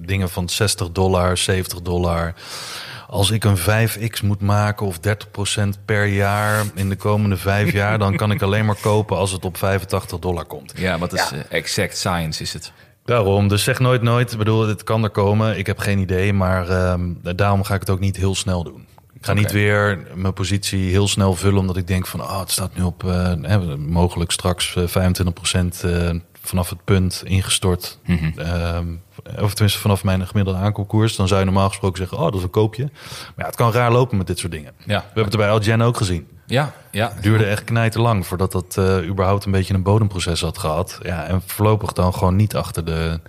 dingen 0.00 0.28
van 0.30 0.48
60 0.48 0.90
dollar, 0.90 1.36
70 1.36 1.80
dollar. 1.80 2.34
Als 3.08 3.30
ik 3.30 3.44
een 3.44 3.56
5x 3.58 4.22
moet 4.22 4.40
maken 4.40 4.86
of 4.86 4.98
30% 5.00 5.84
per 5.84 6.06
jaar 6.06 6.64
in 6.74 6.88
de 6.88 6.96
komende 6.96 7.36
vijf 7.36 7.72
jaar, 7.72 7.98
dan 7.98 8.16
kan 8.16 8.30
ik 8.30 8.42
alleen 8.46 8.64
maar 8.64 8.78
kopen 8.80 9.16
als 9.16 9.30
het 9.30 9.44
op 9.44 9.56
85 9.56 10.18
dollar 10.18 10.44
komt. 10.44 10.72
Ja, 10.76 10.98
wat 10.98 11.12
is 11.12 11.32
exact 11.48 11.96
science 11.96 12.42
is 12.42 12.52
het. 12.52 12.72
Daarom, 13.04 13.48
dus 13.48 13.64
zeg 13.64 13.78
nooit 13.78 14.02
nooit. 14.02 14.32
Ik 14.32 14.38
bedoel, 14.38 14.68
het 14.68 14.84
kan 14.84 15.04
er 15.04 15.10
komen. 15.10 15.58
Ik 15.58 15.66
heb 15.66 15.78
geen 15.78 15.98
idee, 15.98 16.32
maar 16.32 16.68
ehm, 16.68 17.10
daarom 17.36 17.64
ga 17.64 17.74
ik 17.74 17.80
het 17.80 17.90
ook 17.90 18.00
niet 18.00 18.16
heel 18.16 18.34
snel 18.34 18.64
doen. 18.64 18.86
Ik 19.24 19.30
ga 19.30 19.32
niet 19.32 19.52
weer 19.52 20.06
mijn 20.14 20.32
positie 20.32 20.90
heel 20.90 21.08
snel 21.08 21.34
vullen, 21.34 21.58
omdat 21.58 21.76
ik 21.76 21.86
denk 21.86 22.06
van, 22.06 22.20
oh, 22.20 22.40
het 22.40 22.50
staat 22.50 22.76
nu 22.76 22.82
op 22.82 23.04
eh, 23.04 23.74
mogelijk 23.76 24.30
straks 24.30 24.76
eh, 24.76 25.12
25% 25.12 25.84
eh, 25.84 26.10
vanaf 26.44 26.70
het 26.70 26.84
punt 26.84 27.22
ingestort. 27.24 27.98
Ehm, 28.36 28.86
of 29.40 29.54
tenminste 29.54 29.80
vanaf 29.80 30.04
mijn 30.04 30.26
gemiddelde 30.26 30.58
aankoopkoers. 30.58 31.16
Dan 31.16 31.28
zou 31.28 31.40
je 31.40 31.46
normaal 31.46 31.68
gesproken 31.68 31.98
zeggen, 31.98 32.18
oh, 32.18 32.24
dat 32.24 32.34
is 32.34 32.42
een 32.42 32.50
koopje. 32.50 32.82
Maar 32.82 33.32
ja, 33.36 33.46
het 33.46 33.56
kan 33.56 33.72
raar 33.72 33.92
lopen 33.92 34.16
met 34.16 34.26
dit 34.26 34.38
soort 34.38 34.52
dingen. 34.52 34.72
Ja. 34.78 34.98
We 34.98 35.04
hebben 35.04 35.24
het 35.24 35.32
er 35.32 35.38
bij 35.38 35.50
Algen 35.50 35.82
ook 35.82 35.96
gezien. 35.96 36.28
Ja, 36.46 36.72
ja. 36.90 37.12
Het 37.14 37.22
duurde 37.22 37.44
echt 37.44 37.64
knijterlang 37.64 38.26
voordat 38.26 38.52
dat 38.52 38.76
eh, 38.76 39.08
überhaupt 39.08 39.44
een 39.44 39.52
beetje 39.52 39.74
een 39.74 39.82
bodemproces 39.82 40.40
had 40.40 40.58
gehad. 40.58 40.98
Ja, 41.02 41.24
en 41.24 41.42
voorlopig 41.46 41.92
dan 41.92 42.14
gewoon 42.14 42.36
niet 42.36 42.56
achter 42.56 42.84
de 42.84 43.20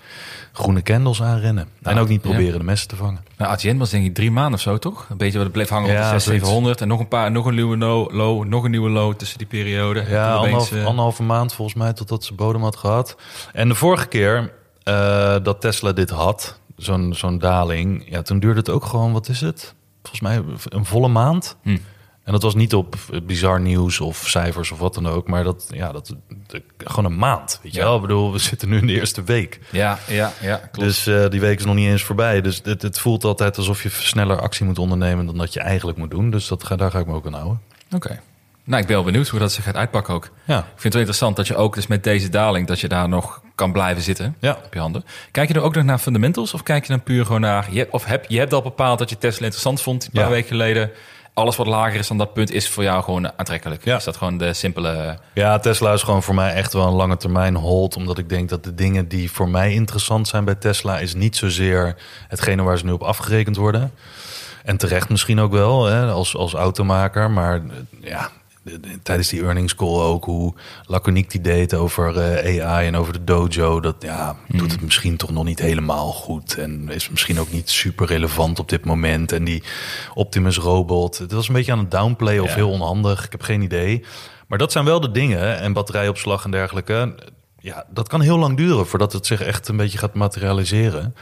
groene 0.56 0.82
candles 0.82 1.22
aanrennen. 1.22 1.68
en 1.82 1.98
ook 1.98 2.08
niet 2.08 2.24
ja. 2.24 2.30
proberen 2.30 2.60
de 2.60 2.66
messen 2.66 2.88
te 2.88 2.96
vangen. 2.96 3.24
Nou, 3.38 3.52
ATN 3.52 3.78
was 3.78 3.90
denk 3.90 4.06
ik 4.06 4.14
drie 4.14 4.32
maanden 4.32 4.54
of 4.54 4.60
zo, 4.60 4.78
toch? 4.78 5.06
Een 5.10 5.18
beetje 5.18 5.34
wat 5.34 5.44
het 5.44 5.52
bleef 5.52 5.70
hangen 5.70 5.90
op 5.90 5.96
Ja, 5.96 6.02
de 6.02 6.10
6, 6.10 6.24
zoiets. 6.24 6.44
700. 6.44 6.82
En 6.82 6.88
nog 6.88 7.00
een 7.00 7.08
paar, 7.08 7.32
nog 7.32 7.46
een 7.46 7.56
nieuwe 7.56 7.78
low, 7.78 8.12
low, 8.12 8.46
nog 8.46 8.64
een 8.64 8.72
nieuwe 8.72 8.90
low 8.90 9.14
tussen 9.14 9.38
die 9.38 9.48
periode. 9.48 10.06
Ja, 10.10 10.34
anderhalf, 10.34 10.72
eh, 10.72 10.86
anderhalve 10.86 11.24
maand 11.24 11.54
volgens 11.54 11.78
mij 11.78 11.94
totdat 11.94 12.24
ze 12.24 12.34
bodem 12.34 12.62
had 12.62 12.76
gehad. 12.76 13.16
En 13.54 13.68
de 13.68 13.76
vorige 13.76 14.08
keer 14.08 14.54
eh, 14.84 15.36
dat 15.44 15.62
Tesla 15.62 15.92
dit 15.92 16.10
had, 16.10 16.60
zo'n 16.78 17.14
zo'n 17.14 17.40
daling, 17.40 18.06
ja, 18.10 18.22
toen 18.22 18.40
duurde 18.40 18.60
het 18.60 18.70
ook 18.70 18.86
gewoon, 18.86 19.12
wat 19.12 19.30
is 19.30 19.42
het? 19.42 19.74
Volgens 20.02 20.22
mij 20.22 20.44
een 20.70 20.86
volle 20.86 21.08
maand. 21.08 21.56
Hm. 21.62 21.78
En 22.26 22.32
dat 22.32 22.42
was 22.42 22.56
niet 22.56 22.74
op 22.74 22.96
bizar 23.24 23.60
nieuws 23.60 24.00
of 24.00 24.18
cijfers 24.28 24.72
of 24.72 24.80
wat 24.80 24.94
dan 24.94 25.08
ook, 25.08 25.28
maar 25.28 25.44
dat, 25.44 25.68
ja, 25.70 25.92
dat, 25.92 26.16
dat- 26.48 26.62
gewoon 26.78 27.12
een 27.12 27.18
maand. 27.18 27.60
Weet 27.64 27.74
je 27.74 27.80
Ja. 27.80 27.86
wel? 27.86 27.96
Ik 27.96 28.02
bedoel, 28.02 28.32
we 28.32 28.38
zitten 28.38 28.70
nu 28.70 28.78
in 28.78 28.88
de 28.88 28.94
eerste 28.94 29.24
week. 29.24 29.60
Ja, 29.72 29.98
ja, 30.08 30.32
ja, 30.42 30.56
klopt. 30.58 30.80
Dus 30.80 31.08
eh, 31.08 31.30
die 31.30 31.40
week 31.40 31.60
is 31.60 31.66
nog 31.66 31.76
niet 31.76 31.88
eens 31.90 32.04
voorbij. 32.04 32.42
Dus 32.42 32.62
het, 32.64 32.82
het 32.82 33.00
voelt 33.00 33.24
altijd 33.24 33.58
alsof 33.58 33.84
je 33.84 33.90
sneller 33.90 34.40
actie 34.42 34.66
moet 34.66 34.80
ondernemen 34.80 35.26
dan 35.26 35.38
dat 35.38 35.54
je 35.54 35.60
eigenlijk 35.60 35.98
moet 35.98 36.12
doen. 36.12 36.30
Dus 36.30 36.48
dat 36.48 36.64
ga, 36.64 36.76
daar 36.76 36.92
ga 36.92 37.00
ik 37.00 37.06
me 37.06 37.14
ook 37.14 37.26
aan 37.26 37.34
houden. 37.34 37.62
Oké. 37.92 38.20
Nou, 38.64 38.82
ik 38.82 38.88
ben 38.88 38.96
wel 38.96 39.06
benieuwd 39.06 39.28
hoe 39.28 39.40
dat 39.40 39.52
zich 39.52 39.64
gaat 39.64 39.76
uitpakken 39.76 40.14
ook. 40.14 40.30
Ja. 40.46 40.58
Ik 40.60 40.64
vind 40.66 40.84
het 40.84 40.92
wel 40.94 41.02
interessant 41.02 41.36
dat 41.36 41.48
je 41.48 41.56
ook 41.56 41.76
dus 41.76 41.88
met 41.88 42.04
deze 42.04 42.30
daling... 42.30 42.68
dat 42.68 42.80
je 42.80 42.88
daar 42.88 43.10
nog 43.10 43.42
kan 43.56 43.72
blijven 43.72 44.04
zitten 44.04 44.36
Ja. 44.40 44.58
op 44.66 44.74
je 44.74 44.80
handen. 44.80 45.06
Kijk 45.32 45.48
je 45.48 45.54
er 45.54 45.62
ook 45.62 45.76
nog 45.76 45.84
naar 45.84 45.98
fundamentals 45.98 46.54
of 46.54 46.64
kijk 46.64 46.84
je 46.86 46.90
dan 46.90 47.04
puur 47.04 47.26
gewoon 47.26 47.42
naar... 47.42 47.68
Je, 47.74 47.88
of 47.92 48.06
heb, 48.06 48.26
je 48.28 48.38
hebt 48.40 48.54
al 48.54 48.62
bepaald 48.62 49.00
dat 49.00 49.10
je 49.10 49.18
Tesla 49.18 49.42
interessant 49.44 49.82
vond 49.82 50.06
een 50.06 50.12
paar 50.12 50.24
Ja. 50.24 50.30
weken 50.30 50.48
geleden. 50.48 50.92
Alles 51.36 51.56
wat 51.56 51.68
lager 51.68 52.00
is 52.00 52.08
dan 52.08 52.18
dat 52.18 52.34
punt 52.34 52.52
is 52.52 52.70
voor 52.70 52.84
jou 52.84 53.04
gewoon 53.04 53.32
aantrekkelijk. 53.38 53.84
Ja. 53.84 53.96
Is 53.96 54.04
dat 54.04 54.18
gewoon 54.18 54.38
de 54.38 54.54
simpele... 54.54 55.18
Ja, 55.34 55.60
Tesla 55.60 55.94
is 55.94 56.04
gewoon 56.04 56.24
voor 56.24 56.36
mij 56.36 56.54
echt 56.54 56.74
wel 56.74 56.88
een 56.88 56.94
lange 56.94 57.18
termijn 57.18 57.56
hold. 57.56 57.96
Omdat 57.96 58.18
ik 58.18 58.30
denk 58.30 58.50
dat 58.50 58.64
de 58.64 58.76
dingen 58.76 59.08
die 59.08 59.32
voor 59.32 59.50
mij 59.50 59.74
interessant 59.74 60.28
zijn 60.28 60.46
bij 60.46 60.56
Tesla... 60.56 61.00
is 61.00 61.14
niet 61.14 61.36
zozeer 61.36 61.96
hetgene 62.28 62.64
waar 62.64 62.78
ze 62.78 62.86
nu 62.86 62.92
op 62.92 63.02
afgerekend 63.02 63.56
worden. 63.56 63.92
En 64.64 64.78
terecht 64.78 65.10
misschien 65.10 65.40
ook 65.40 65.52
wel, 65.52 65.86
hè, 65.86 66.06
als, 66.06 66.36
als 66.36 66.54
automaker. 66.54 67.32
Maar 67.32 67.62
ja, 68.02 68.30
tijdens 69.04 69.30
die 69.30 69.42
earnings 69.44 69.76
call 69.76 70.00
ook... 70.02 70.26
hoe 70.26 70.54
laconiek 70.86 71.32
die 71.32 71.42
deed 71.42 71.74
over 71.74 72.18
eh, 72.18 72.66
AI 72.66 72.88
en 72.88 72.96
over 72.96 73.14
de 73.14 73.24
dojo... 73.24 73.80
dat 73.80 73.96
ja, 74.00 74.36
doet 74.48 74.72
het 74.72 74.82
misschien 74.82 75.18
toch 75.18 75.32
nog 75.32 75.44
niet 75.44 75.60
helemaal 75.60 76.12
goed. 76.12 76.58
En 76.58 76.90
is 76.90 77.10
misschien 77.10 77.40
ook 77.40 77.52
niet 77.52 77.70
super 77.70 78.08
relevant 78.08 78.60
op 78.60 78.70
dit 78.70 78.86
moment. 78.86 79.32
En 79.32 79.44
die 79.44 79.64
Optimus 80.14 80.58
robot, 80.58 81.18
het 81.18 81.32
was 81.32 81.48
een 81.48 81.54
beetje 81.54 81.72
aan 81.72 81.80
het 81.80 81.92
downplayen 81.92 82.44
of 82.44 82.50
Ja. 82.50 82.56
heel 82.56 82.70
onhandig. 82.72 83.26
Ik 83.26 83.32
heb 83.32 83.42
geen 83.42 83.62
idee. 83.62 84.04
Maar 84.48 84.58
dat 84.58 84.72
zijn 84.72 84.86
wel 84.86 85.00
de 85.00 85.12
dingen. 85.12 85.60
En 85.60 85.74
batterijopslag 85.74 86.44
en 86.44 86.52
dergelijke. 86.52 87.16
Ja, 87.60 87.86
dat 87.90 88.08
kan 88.08 88.22
heel 88.22 88.38
lang 88.38 88.58
duren 88.58 88.88
voordat 88.88 89.14
het 89.14 89.26
zich 89.26 89.42
echt 89.42 89.68
een 89.68 89.78
beetje 89.78 89.98
gaat 89.98 90.14
materialiseren 90.14 91.16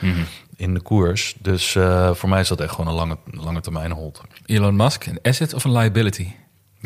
in 0.56 0.74
de 0.74 0.82
koers. 0.82 1.36
Dus 1.40 1.76
eh, 1.76 2.14
voor 2.14 2.30
mij 2.30 2.40
is 2.40 2.48
dat 2.48 2.62
echt 2.62 2.72
gewoon 2.74 2.88
een 2.88 2.96
lange, 2.98 3.18
lange 3.32 3.62
termijn 3.62 3.92
hold. 3.92 4.22
Elon 4.46 4.76
Musk, 4.76 5.06
een 5.06 5.20
asset 5.22 5.54
of 5.54 5.64
een 5.64 5.72
liability? 5.72 6.28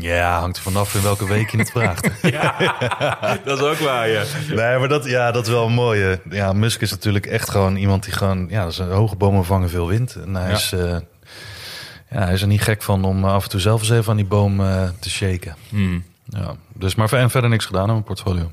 Ja, 0.02 0.40
hangt 0.40 0.58
er 0.58 0.64
vanaf 0.64 0.96
in 0.96 1.02
welke 1.02 1.28
week 1.28 1.50
je 1.50 1.58
het 1.58 1.72
vraagt. 1.72 2.10
Dat 3.46 3.58
is 3.60 3.64
ook 3.66 3.78
waar, 3.78 4.10
ja. 4.10 4.24
nee, 4.48 4.78
maar 4.78 4.88
dat, 4.88 5.06
ja, 5.06 5.32
dat 5.32 5.46
is 5.46 5.52
wel 5.52 5.66
een 5.66 5.74
mooie. 5.74 6.22
Ja, 6.30 6.54
Musk 6.54 6.82
is 6.82 6.92
natuurlijk 6.92 7.26
echt 7.26 7.50
gewoon 7.50 7.76
iemand 7.76 8.04
die 8.04 8.14
gewoon... 8.14 8.48
Ja, 8.50 8.64
dat 8.64 8.72
is 8.72 8.78
een 8.78 8.90
hoge 8.92 9.16
bomen 9.16 9.46
vangen 9.46 9.70
veel 9.70 9.88
wind. 9.88 10.16
En 10.16 10.36
hij, 10.36 10.50
Ja. 10.50 10.56
is, 10.56 10.72
eh, 10.72 10.80
ja, 12.10 12.24
hij 12.24 12.34
is 12.34 12.42
er 12.42 12.48
niet 12.48 12.62
gek 12.62 12.82
van 12.84 13.04
om 13.06 13.26
af 13.26 13.44
en 13.44 13.50
toe 13.50 13.60
zelf 13.60 13.80
eens 13.82 13.90
even 13.90 14.10
aan 14.12 14.16
die 14.18 14.26
boom 14.26 14.60
eh, 14.60 14.90
te 15.00 15.10
shaken. 15.10 15.56
Hmm. 15.70 16.04
Ja, 16.26 16.56
dus 16.74 16.96
maar 16.96 17.10
verder 17.10 17.50
niks 17.50 17.66
gedaan 17.66 17.82
aan 17.88 17.92
mijn 17.92 18.04
portfolio. 18.04 18.52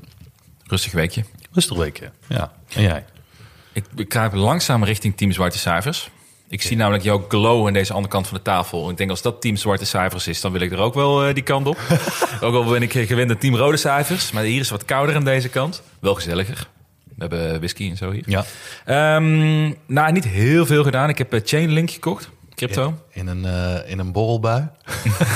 Rustig 0.67 0.91
weekje. 0.91 1.23
Rustig 1.51 1.77
weekje. 1.77 2.11
Ja. 2.27 2.51
En 2.73 2.81
jij? 2.81 3.05
Ik, 3.73 3.85
ik 3.95 4.09
kruip 4.09 4.33
langzaam 4.33 4.83
richting 4.83 5.17
Team 5.17 5.31
Zwarte 5.31 5.57
Cijfers. 5.57 6.09
Ik 6.55 6.61
zie 6.61 6.77
namelijk 6.77 7.03
jouw 7.03 7.25
glow 7.27 7.67
aan 7.67 7.73
deze 7.73 7.93
andere 7.93 8.13
kant 8.13 8.27
van 8.27 8.37
de 8.37 8.43
tafel. 8.43 8.89
Ik 8.89 8.97
denk 8.97 9.09
als 9.09 9.21
dat 9.21 9.41
Team 9.41 9.55
Zwarte 9.55 9.85
Cijfers 9.85 10.27
is, 10.27 10.41
dan 10.41 10.51
wil 10.51 10.61
ik 10.61 10.71
er 10.71 10.77
ook 10.77 10.93
wel 10.93 11.25
eh, 11.25 11.33
die 11.33 11.43
kant 11.43 11.67
op. 11.67 11.77
ook 12.41 12.53
al 12.53 12.63
ben 12.63 12.81
ik 12.81 12.91
gewend 12.91 13.31
aan 13.31 13.37
Team 13.37 13.55
Rode 13.55 13.77
Cijfers. 13.77 14.31
Maar 14.31 14.43
hier 14.43 14.59
is 14.59 14.69
wat 14.69 14.85
kouder 14.85 15.15
aan 15.15 15.23
deze 15.23 15.49
kant. 15.49 15.81
Wel 15.99 16.15
gezelliger. 16.15 16.67
We 17.03 17.13
hebben 17.17 17.57
whisky 17.57 17.89
en 17.89 17.97
zo 17.97 18.11
hier. 18.11 18.23
Ja. 18.25 18.45
Ehm, 18.85 19.71
nou, 19.85 20.11
niet 20.11 20.27
heel 20.27 20.65
veel 20.65 20.83
gedaan. 20.83 21.09
Ik 21.09 21.17
heb 21.17 21.33
uh, 21.33 21.39
Chainlink 21.43 21.91
gekocht. 21.91 22.29
Crypto. 22.55 22.93
In 23.11 23.27
een, 23.27 23.45
eh, 23.45 23.91
in 23.91 23.99
een 23.99 24.11
borrelbui? 24.11 24.67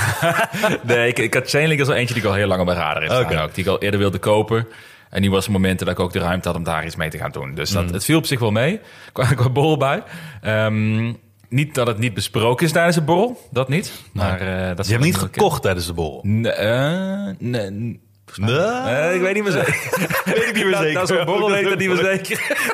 nee, 0.83 1.07
ik, 1.07 1.19
ik 1.19 1.33
had 1.33 1.49
Chainlink 1.49 1.79
als 1.79 1.89
wel 1.89 1.97
eentje 1.97 2.13
die 2.13 2.23
ik 2.23 2.29
al 2.29 2.35
heel 2.35 2.47
lang 2.47 2.59
op 2.59 2.65
mijn 2.65 2.77
radar 2.77 3.01
heb 3.01 3.11
ook. 3.11 3.53
Die 3.53 3.63
ik 3.63 3.69
al 3.69 3.81
eerder 3.81 3.99
wilde 3.99 4.19
kopen. 4.19 4.67
En 5.09 5.21
die 5.21 5.31
was 5.31 5.43
het 5.43 5.53
momenten 5.53 5.85
dat 5.85 5.95
ik 5.95 6.01
ook 6.03 6.13
de 6.13 6.19
ruimte 6.19 6.47
had 6.47 6.57
om 6.57 6.63
daar 6.63 6.85
iets 6.85 6.95
mee 6.95 7.09
te 7.09 7.17
gaan 7.17 7.31
doen. 7.31 7.55
Dus 7.55 7.69
dat, 7.69 7.85
Mm. 7.85 7.93
het 7.93 8.03
viel 8.05 8.17
op 8.17 8.25
zich 8.25 8.39
wel 8.39 8.51
mee. 8.51 8.79
Qua, 9.13 9.33
qua 9.33 9.49
borrel 9.49 9.77
bij. 9.77 10.03
Ehm, 10.41 11.13
niet 11.49 11.75
dat 11.75 11.87
het 11.87 11.97
niet 11.97 12.13
besproken 12.13 12.65
is 12.65 12.71
tijdens 12.71 12.95
de 12.95 13.01
borrel. 13.01 13.47
Dat 13.51 13.69
niet. 13.69 13.91
Maar, 14.13 14.41
eh, 14.41 14.67
dat 14.67 14.79
is 14.79 14.85
Je 14.85 14.91
hebt 14.91 15.05
niet 15.05 15.15
gekocht 15.17 15.61
tijdens 15.61 15.85
de 15.85 15.93
borrel? 15.93 16.19
Nee, 16.23 16.51
eh, 16.51 17.27
nee. 17.39 17.99
Eh, 18.45 19.15
ik 19.15 19.21
weet 19.21 19.33
niet 19.33 19.43
meer 19.43 19.51
zeker. 19.65 20.21
weet 20.25 20.47
ik 20.47 20.53
niet 20.55 20.63
meer 20.63 20.71
Dat- 20.71 20.81
zeker. 20.81 20.93
Dat 20.99 21.09
is 21.11 21.17
een 21.17 21.25
borrel, 21.25 21.49
weet 21.49 21.61
ik 21.61 21.69
dat 21.69 21.77
niet 21.79 21.87
meer 21.89 21.97
zeker. 22.15 22.67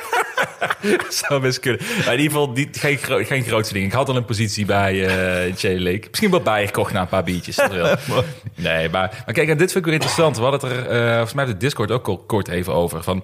Zou 1.10 1.42
best 1.42 1.60
kunnen. 1.60 1.82
Maar 2.06 2.14
in 2.14 2.20
ieder 2.20 2.38
geval 2.38 2.56
geen, 2.72 2.98
gro- 2.98 3.24
geen 3.24 3.44
grootste 3.44 3.74
ding. 3.74 3.86
Ik 3.86 3.92
had 3.94 4.10
al 4.10 4.16
een 4.16 4.26
positie 4.26 4.66
bij 4.66 5.06
eh 5.06 5.56
Jay 5.56 5.80
Lake. 5.80 6.08
Misschien 6.10 6.32
wel 6.32 6.42
bijgekocht 6.42 6.94
na 6.94 7.02
een 7.02 7.08
paar 7.08 7.24
biertjes. 7.24 7.56
dat 7.56 7.74
wel. 7.74 7.96
nee, 8.56 8.90
maar, 8.90 9.22
maar 9.26 9.34
kijk, 9.34 9.50
en 9.50 9.58
dit 9.58 9.72
vind 9.72 9.76
ik 9.76 9.84
weer 9.86 9.94
interessant. 9.94 10.36
We 10.38 10.42
hadden 10.44 10.70
het 10.70 10.78
er 10.80 10.86
eh, 10.90 11.12
volgens 11.12 11.34
mij 11.34 11.44
op 11.44 11.50
de 11.52 11.58
Discord 11.58 11.92
ook 11.92 12.24
kort 12.28 12.48
even 12.48 12.74
over. 12.74 13.04
Van 13.04 13.24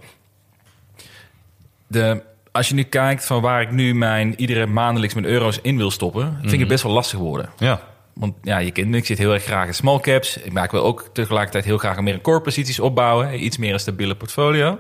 de, 1.87 2.21
als 2.51 2.67
je 2.69 2.73
nu 2.75 2.83
kijkt 2.83 3.25
van 3.25 3.41
waar 3.41 3.61
ik 3.61 3.71
nu 3.71 3.93
mijn 3.95 4.33
iedere 4.37 4.65
maandelijks 4.65 5.13
mijn 5.15 5.25
euro's 5.25 5.59
in 5.61 5.77
wil 5.77 5.91
stoppen, 5.91 6.37
vind 6.41 6.53
ik 6.53 6.59
het 6.59 6.67
best 6.67 6.83
wel 6.83 6.91
lastig 6.91 7.19
worden. 7.19 7.49
Ja. 7.57 7.81
Want 8.13 8.33
ja, 8.41 8.57
je 8.57 8.71
kent 8.71 8.87
me, 8.87 8.97
ik 8.97 9.05
zit 9.05 9.17
heel 9.17 9.33
erg 9.33 9.43
graag 9.43 9.67
in 9.67 9.73
small 9.73 9.99
caps. 9.99 10.37
Ik 10.37 10.51
maak 10.51 10.71
wel 10.71 10.83
ook 10.83 11.09
tegelijkertijd 11.13 11.65
heel 11.65 11.77
graag 11.77 11.99
meer 11.99 12.13
in 12.13 12.21
core 12.21 12.41
posities 12.41 12.79
opbouwen. 12.79 13.43
Iets 13.43 13.57
meer 13.57 13.73
een 13.73 13.79
stabiele 13.79 14.15
portfolio. 14.15 14.79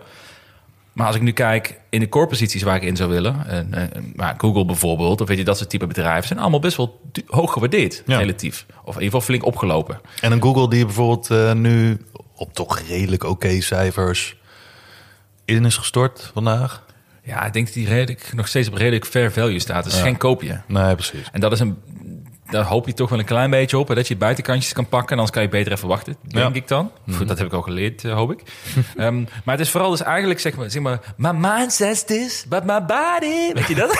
Maar 0.93 1.07
als 1.07 1.15
ik 1.15 1.21
nu 1.21 1.31
kijk 1.31 1.79
in 1.89 1.99
de 1.99 2.09
core 2.09 2.27
posities 2.27 2.61
waar 2.63 2.75
ik 2.75 2.81
in 2.83 2.95
zou 2.95 3.09
willen, 3.09 3.47
en, 3.47 3.73
en, 3.73 4.11
maar 4.15 4.35
Google 4.37 4.65
bijvoorbeeld, 4.65 5.21
of 5.21 5.27
weet 5.27 5.37
je, 5.37 5.43
dat 5.43 5.57
soort 5.57 5.69
type 5.69 5.87
bedrijven 5.87 6.27
zijn 6.27 6.39
allemaal 6.39 6.59
best 6.59 6.77
wel 6.77 7.01
hoog 7.27 7.53
gewaardeerd, 7.53 8.03
Ja. 8.05 8.17
relatief. 8.17 8.65
Of 8.69 8.77
in 8.81 8.87
ieder 8.87 9.03
geval 9.03 9.21
flink 9.21 9.45
opgelopen. 9.45 10.01
En 10.21 10.31
een 10.31 10.41
Google 10.41 10.69
die 10.69 10.85
bijvoorbeeld 10.85 11.29
eh, 11.29 11.53
nu 11.53 12.05
op 12.35 12.53
toch 12.53 12.79
redelijk 12.79 13.23
oké 13.23 13.61
cijfers 13.61 14.35
in 15.45 15.65
is 15.65 15.77
gestort 15.77 16.29
vandaag? 16.33 16.85
Ja, 17.23 17.45
ik 17.45 17.53
denk 17.53 17.65
dat 17.65 17.73
die 17.75 17.87
redelijk, 17.87 18.29
nog 18.33 18.47
steeds 18.47 18.67
op 18.67 18.73
redelijk 18.73 19.05
fair 19.05 19.31
value 19.31 19.59
staat. 19.59 19.83
Dus 19.83 19.95
Ja. 19.95 20.01
geen 20.01 20.17
koopje. 20.17 20.61
Nee, 20.67 20.93
precies. 20.95 21.29
En 21.31 21.39
dat 21.41 21.51
is 21.51 21.59
een, 21.59 21.77
daar 22.51 22.63
hoop 22.65 22.85
je 22.85 22.93
toch 22.93 23.09
wel 23.09 23.19
een 23.19 23.25
klein 23.25 23.49
beetje 23.49 23.77
op. 23.77 23.87
hè, 23.87 23.95
Dat 23.95 24.07
je 24.07 24.15
buitenkantjes 24.15 24.73
kan 24.73 24.87
pakken. 24.87 25.07
En 25.09 25.13
anders 25.17 25.31
kan 25.31 25.41
je 25.43 25.49
beter 25.49 25.71
even 25.71 25.87
wachten, 25.87 26.15
denk 26.21 26.45
Ja. 26.45 26.53
ik 26.61 26.67
dan. 26.67 26.91
Goed, 27.15 27.27
dat 27.27 27.37
heb 27.37 27.47
ik 27.47 27.53
ook 27.53 27.63
geleerd, 27.63 28.03
eh, 28.03 28.13
hoop 28.13 28.31
ik. 28.31 28.39
Ehm, 28.97 29.17
maar 29.43 29.55
het 29.57 29.65
is 29.65 29.69
vooral 29.71 29.89
dus 29.89 30.01
eigenlijk, 30.01 30.39
zeg 30.39 30.55
maar... 30.55 30.71
Zeg 30.71 30.81
maar 30.81 30.99
my 31.17 31.31
mind 31.31 31.73
says 31.73 32.03
this, 32.03 32.45
but 32.49 32.63
my 32.65 32.85
body... 32.85 33.53
Weet 33.53 33.67
je 33.67 33.75
dat? 33.75 33.89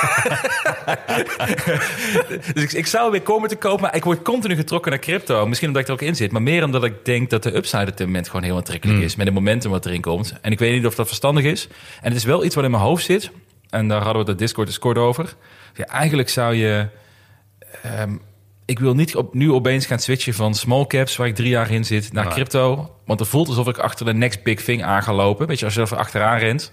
dus 2.53 2.63
ik, 2.63 2.71
ik 2.71 2.87
zou 2.87 3.11
weer 3.11 3.21
komen 3.21 3.49
te 3.49 3.55
kopen, 3.55 3.81
maar 3.81 3.95
ik 3.95 4.03
word 4.03 4.21
continu 4.21 4.55
getrokken 4.55 4.91
naar 4.91 4.99
crypto. 4.99 5.47
Misschien 5.47 5.67
omdat 5.67 5.81
ik 5.83 5.87
er 5.87 5.93
ook 5.93 6.01
in 6.01 6.15
zit. 6.15 6.31
Maar 6.31 6.41
meer 6.41 6.63
omdat 6.63 6.83
ik 6.83 7.05
denk 7.05 7.29
dat 7.29 7.43
de 7.43 7.55
upside 7.55 7.91
op 7.91 7.97
dit 7.97 8.05
moment 8.07 8.27
gewoon 8.27 8.43
heel 8.43 8.55
aantrekkelijk 8.57 8.99
is. 8.99 9.15
Met 9.15 9.25
het 9.25 9.35
momentum 9.35 9.71
wat 9.71 9.85
erin 9.85 10.01
komt. 10.01 10.33
En 10.41 10.51
ik 10.51 10.59
weet 10.59 10.73
niet 10.73 10.85
of 10.85 10.95
dat 10.95 11.07
verstandig 11.07 11.43
is. 11.43 11.67
En 12.01 12.07
het 12.07 12.15
is 12.15 12.23
wel 12.23 12.45
iets 12.45 12.55
wat 12.55 12.63
in 12.63 12.71
mijn 12.71 12.83
hoofd 12.83 13.05
zit. 13.05 13.31
En 13.69 13.87
daar 13.87 13.97
hadden 13.97 14.13
we 14.15 14.19
het 14.19 14.29
op 14.29 14.37
Discord 14.37 14.67
dus 14.67 14.79
kort 14.79 14.97
over. 14.97 15.35
Ja, 15.75 15.85
eigenlijk 15.85 16.29
zou 16.29 16.55
je... 16.55 16.87
Ehm, 17.83 18.15
ik 18.71 18.79
wil 18.79 18.93
niet 18.93 19.15
op, 19.15 19.33
nu 19.33 19.51
opeens 19.51 19.85
gaan 19.85 19.99
switchen 19.99 20.33
van 20.33 20.55
small 20.55 20.85
caps, 20.87 21.15
waar 21.15 21.27
ik 21.27 21.35
drie 21.35 21.49
jaar 21.49 21.71
in 21.71 21.85
zit, 21.85 22.13
naar 22.13 22.27
crypto. 22.27 22.95
Want 23.05 23.19
het 23.19 23.29
voelt 23.29 23.47
alsof 23.47 23.67
ik 23.67 23.77
achter 23.77 24.05
de 24.05 24.13
next 24.13 24.43
big 24.43 24.63
thing 24.63 24.83
aan 24.83 25.03
ga 25.03 25.13
lopen. 25.13 25.47
Weet 25.47 25.59
je, 25.59 25.65
als 25.65 25.73
je 25.73 25.81
er 25.81 25.95
achteraan 25.95 26.37
rent. 26.37 26.71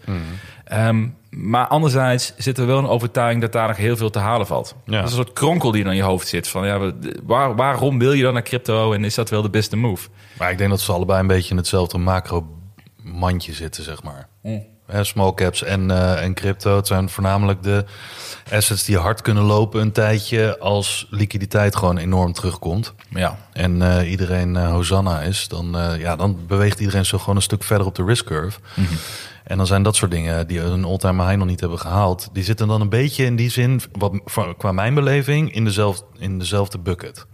Ehm, 0.65 1.07
maar 1.31 1.67
anderzijds 1.67 2.33
zit 2.37 2.59
er 2.59 2.67
wel 2.67 2.79
een 2.79 2.87
overtuiging 2.87 3.41
dat 3.41 3.53
daar 3.53 3.69
nog 3.69 3.77
heel 3.77 3.97
veel 3.97 4.11
te 4.11 4.19
halen 4.19 4.47
valt. 4.47 4.75
Ja. 4.85 4.93
Dat 4.93 5.05
is 5.05 5.11
een 5.11 5.25
soort 5.25 5.33
kronkel 5.33 5.71
die 5.71 5.83
dan 5.83 5.93
in 5.93 5.99
je 5.99 6.05
hoofd 6.05 6.29
zit. 6.29 6.49
Van, 6.49 6.67
ja, 6.67 6.93
waar, 7.25 7.57
waarom 7.57 7.99
wil 7.99 8.13
je 8.13 8.23
dan 8.23 8.33
naar 8.33 8.43
crypto 8.43 8.93
en 8.93 9.05
is 9.05 9.15
dat 9.15 9.31
wel 9.31 9.43
de 9.43 9.51
beste 9.51 9.77
move? 9.77 10.09
Maar 10.39 10.51
ik 10.51 10.59
denk 10.59 10.71
dat 10.71 10.81
ze 10.81 10.93
allebei 10.93 11.21
een 11.21 11.27
beetje 11.27 11.51
in 11.51 11.57
hetzelfde 11.57 11.99
macro-mandje 11.99 13.53
zitten, 13.53 13.85
zeg 13.85 14.03
maar. 14.03 14.29
Small 15.01 15.35
caps 15.35 15.63
en, 15.63 15.91
eh, 15.91 16.23
en 16.23 16.35
crypto. 16.35 16.77
Het 16.77 16.87
zijn 16.87 17.09
voornamelijk 17.09 17.63
de 17.63 17.85
assets 18.53 18.85
die 18.85 18.99
hard 18.99 19.23
kunnen 19.23 19.43
lopen 19.43 19.81
een 19.81 19.93
tijdje 19.93 20.59
als 20.59 21.07
liquiditeit 21.11 21.77
gewoon 21.77 21.99
enorm 21.99 22.33
terugkomt. 22.33 22.95
Ja, 23.09 23.39
En 23.53 23.83
eh, 23.83 24.11
iedereen 24.11 24.57
eh, 24.57 24.71
Hosanna 24.71 25.21
is, 25.21 25.49
dan, 25.49 25.77
ja, 25.99 26.17
dan 26.17 26.39
beweegt 26.47 26.81
iedereen 26.81 27.05
zo 27.07 27.19
gewoon 27.19 27.37
een 27.37 27.43
stuk 27.43 27.63
verder 27.63 27.87
op 27.87 27.95
de 27.95 28.05
risk 28.05 28.25
curve. 28.25 28.59
En 29.45 29.57
dan 29.57 29.67
zijn 29.67 29.83
dat 29.83 29.97
soort 29.97 30.11
dingen 30.11 30.47
die 30.47 30.61
een 30.61 30.85
all-time 30.85 31.25
high 31.25 31.37
nog 31.37 31.47
niet 31.47 31.61
hebben 31.61 31.79
gehaald, 31.79 32.29
die 32.33 32.45
zitten 32.45 32.69
dan 32.69 32.81
een 32.81 32.89
beetje 32.89 33.25
in 33.25 33.37
die 33.37 33.51
zin, 33.51 33.81
wat, 33.93 34.13
qua 34.57 34.73
mijn 34.73 34.95
beleving, 34.95 35.55
in 35.55 35.65
dezelfde, 35.65 36.05
in 36.19 36.39
dezelfde 36.39 36.79
bucket. 36.79 37.27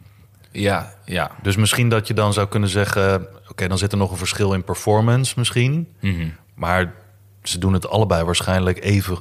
ja, 0.53 0.95
ja. 1.05 1.31
Dus 1.43 1.57
misschien 1.57 1.89
dat 1.89 2.07
je 2.07 2.15
dan 2.15 2.33
zou 2.33 2.49
kunnen 2.49 2.69
zeggen: 2.69 3.27
oké, 3.49 3.69
dan 3.69 3.79
zit 3.79 3.93
er 3.93 3.99
nog 3.99 4.11
een 4.11 4.17
verschil 4.17 4.53
in 4.53 4.65
performance 4.65 5.35
misschien. 5.37 5.89
Mhm. 6.01 6.29
Maar 6.55 6.95
ze 7.49 7.59
doen 7.59 7.73
het 7.73 7.89
allebei 7.89 8.25
waarschijnlijk 8.25 8.85
even. 8.85 9.19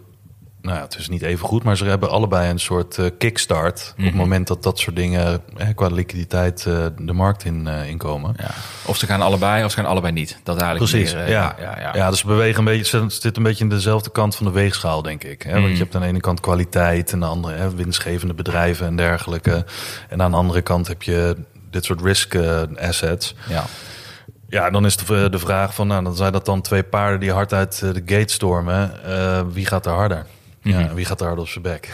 Nou 0.61 0.77
ja, 0.77 0.83
het 0.83 0.95
is 0.99 1.09
niet 1.09 1.21
even 1.21 1.47
goed, 1.47 1.63
maar 1.63 1.77
ze 1.77 1.85
hebben 1.85 2.09
allebei 2.09 2.49
een 2.49 2.59
soort 2.59 2.97
eh, 2.97 3.05
kickstart. 3.17 3.93
Op 3.97 4.03
het 4.03 4.13
moment 4.13 4.47
dat 4.47 4.63
dat 4.63 4.79
soort 4.79 4.95
dingen 4.95 5.41
eh, 5.57 5.67
qua 5.75 5.87
liquiditeit 5.87 6.65
eh, 6.65 6.85
de 6.97 7.13
markt 7.13 7.45
in 7.45 7.67
eh, 7.67 7.89
inkomen. 7.89 8.33
ja. 8.37 8.49
Of 8.85 8.97
ze 8.97 9.05
gaan 9.05 9.21
allebei, 9.21 9.63
of 9.63 9.71
ze 9.71 9.77
gaan 9.77 9.85
allebei 9.85 10.13
niet. 10.13 10.39
Dat 10.43 10.61
eigenlijk 10.61 10.91
Precies, 10.91 11.13
meer, 11.13 11.29
ja. 11.29 11.55
ja, 11.59 11.79
ja. 11.79 11.95
Ja, 11.95 12.09
dus 12.09 12.19
ze 12.19 12.27
bewegen 12.27 12.59
een 12.59 12.65
beetje, 12.65 12.85
ze 12.85 13.05
zitten 13.07 13.35
een 13.35 13.43
beetje 13.43 13.63
in 13.63 13.69
dezelfde 13.69 14.09
kant 14.09 14.35
van 14.35 14.45
de 14.45 14.51
weegschaal, 14.51 15.01
denk 15.01 15.23
ik. 15.23 15.41
Hè? 15.41 15.61
Want 15.61 15.71
je 15.71 15.83
hebt 15.83 15.95
aan 15.95 16.01
de 16.01 16.07
ene 16.07 16.19
kant 16.19 16.39
kwaliteit 16.39 17.11
en 17.11 17.13
aan 17.13 17.19
de 17.19 17.35
andere 17.35 17.55
hè, 17.55 17.75
winstgevende 17.75 18.33
bedrijven 18.33 18.85
en 18.85 18.95
dergelijke. 18.95 19.65
En 20.09 20.21
aan 20.21 20.31
de 20.31 20.37
andere 20.37 20.61
kant 20.61 20.87
heb 20.87 21.03
je 21.03 21.35
dit 21.69 21.85
soort 21.85 22.01
risk 22.01 22.35
assets. 22.75 23.35
ja. 23.47 23.65
Ja, 24.53 24.69
dan 24.69 24.85
is 24.85 24.97
de, 24.97 25.29
de 25.29 25.39
vraag 25.39 25.73
van, 25.73 25.87
nou, 25.87 26.03
dan 26.03 26.15
zijn 26.15 26.31
dat 26.31 26.45
dan 26.45 26.61
twee 26.61 26.83
paarden 26.83 27.19
die 27.19 27.31
hard 27.31 27.53
uit 27.53 27.81
eh, 27.83 27.93
de 27.93 28.01
gate 28.15 28.33
stormen. 28.33 29.03
Eh, 29.05 29.41
wie 29.51 29.65
gaat 29.65 29.85
er 29.85 29.91
harder? 29.91 30.25
Ja, 30.61 30.93
wie 30.93 31.05
gaat 31.05 31.19
er 31.19 31.25
harder 31.25 31.43
op 31.43 31.49
zijn 31.49 31.63
bek? 31.63 31.89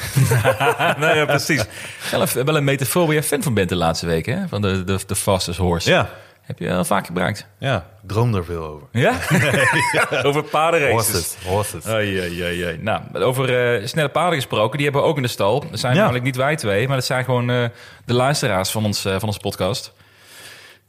nee, 1.00 1.16
ja, 1.16 1.26
precies. 1.26 1.64
Wel 2.12 2.22
een, 2.22 2.46
wel 2.46 2.56
een 2.58 2.64
metafoor 2.64 3.06
waar 3.06 3.16
je 3.16 3.24
fan 3.24 3.44
van 3.44 3.54
bent 3.54 3.70
de 3.70 3.76
laatste 3.76 4.06
weken, 4.06 4.40
hè? 4.40 4.48
Van 4.48 4.62
de, 4.62 4.84
de, 4.84 5.00
de 5.08 5.16
fastest 5.16 5.60
horse. 5.60 5.90
Ja, 5.90 6.10
Heb 6.42 6.60
je 6.60 6.74
al 6.74 6.86
vaak 6.86 7.06
gebruikt? 7.06 7.46
ja, 7.58 7.76
ik 7.78 8.08
droom 8.08 8.36
er 8.36 8.46
veel 8.46 8.64
over. 8.64 8.88
Ja? 8.92 9.14
Over 10.28 10.44
paardenraces. 10.44 11.36
Horses, 11.46 11.84
horses. 11.84 12.78
Nou, 12.82 13.02
over 13.14 13.74
eh, 13.80 13.88
snelle 13.88 14.10
paarden 14.10 14.36
gesproken, 14.36 14.76
die 14.76 14.84
hebben 14.84 15.02
we 15.02 15.08
ook 15.08 15.16
in 15.18 15.24
de 15.24 15.28
stal. 15.30 15.60
Dat 15.72 15.80
zijn 15.80 15.94
Ja. 15.96 16.00
namelijk 16.02 16.24
niet 16.24 16.36
wij 16.36 16.56
twee, 16.56 16.88
maar 16.88 16.96
dat 16.98 17.06
zijn 17.06 17.24
gewoon 17.24 17.50
eh, 17.50 17.64
de 18.06 18.14
luisteraars 18.14 18.70
van, 18.72 18.86
ons, 18.86 19.06
eh, 19.06 19.12
van 19.20 19.28
onze 19.28 19.40
podcast. 19.40 19.94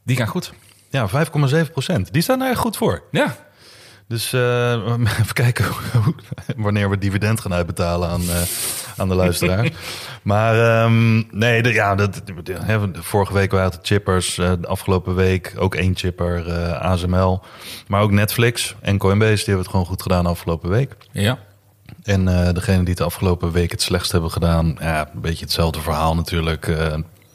Die 0.04 0.16
gaan 0.16 0.26
goed. 0.26 0.52
Ja, 0.90 1.09
5,7 1.09 1.70
procent. 1.73 2.12
Die 2.12 2.23
staan 2.23 2.40
er 2.42 2.56
goed 2.56 2.76
voor. 2.76 3.02
Ja, 3.11 3.37
Dus 4.09 4.32
eh, 4.32 4.73
even 5.20 5.32
kijken 5.35 5.64
hoe- 6.04 6.14
wanneer 6.56 6.90
we 6.90 6.99
dividend 6.99 7.40
gaan 7.40 7.52
uitbetalen 7.54 8.09
aan, 8.09 8.20
eh, 8.20 8.42
aan 8.97 9.09
de 9.09 9.14
luisteraars. 9.14 9.68
maar 10.23 10.82
ehm, 10.82 11.23
nee, 11.38 11.62
de, 11.62 11.73
ja, 11.73 11.94
dat, 11.94 12.23
de- 12.44 12.90
vorige 12.92 13.32
week 13.32 13.50
waren 13.50 13.70
het 13.70 13.78
chippers. 13.82 14.38
eh, 14.38 14.52
de 14.61 14.66
afgelopen 14.66 15.14
week 15.14 15.54
ook 15.59 15.75
één 15.75 15.97
chipper, 15.97 16.52
ASML. 16.75 17.42
Maar 17.87 18.02
ook 18.02 18.11
Netflix 18.11 18.75
en 18.80 18.99
Coinbase, 18.99 19.35
die 19.35 19.44
hebben 19.44 19.62
het 19.62 19.70
gewoon 19.70 19.87
goed 19.87 20.02
gedaan 20.02 20.23
de 20.25 20.30
afgelopen 20.30 20.70
week. 20.70 20.97
ja. 21.12 21.38
En 22.02 22.25
degene 22.54 22.78
die 22.78 22.88
het 22.88 22.97
de 22.97 23.04
afgelopen 23.04 23.52
week 23.52 23.70
het 23.70 23.82
slechtst 23.82 24.12
hebben 24.12 24.30
gedaan, 24.30 24.76
ja, 24.80 25.11
een 25.14 25.20
beetje 25.20 25.44
hetzelfde 25.44 25.80
verhaal 25.80 26.14
natuurlijk. 26.14 26.76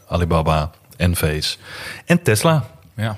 Alibaba, 0.08 0.72
Enphase 0.98 1.58
en 2.06 2.22
Tesla. 2.24 2.66
ja. 2.96 3.18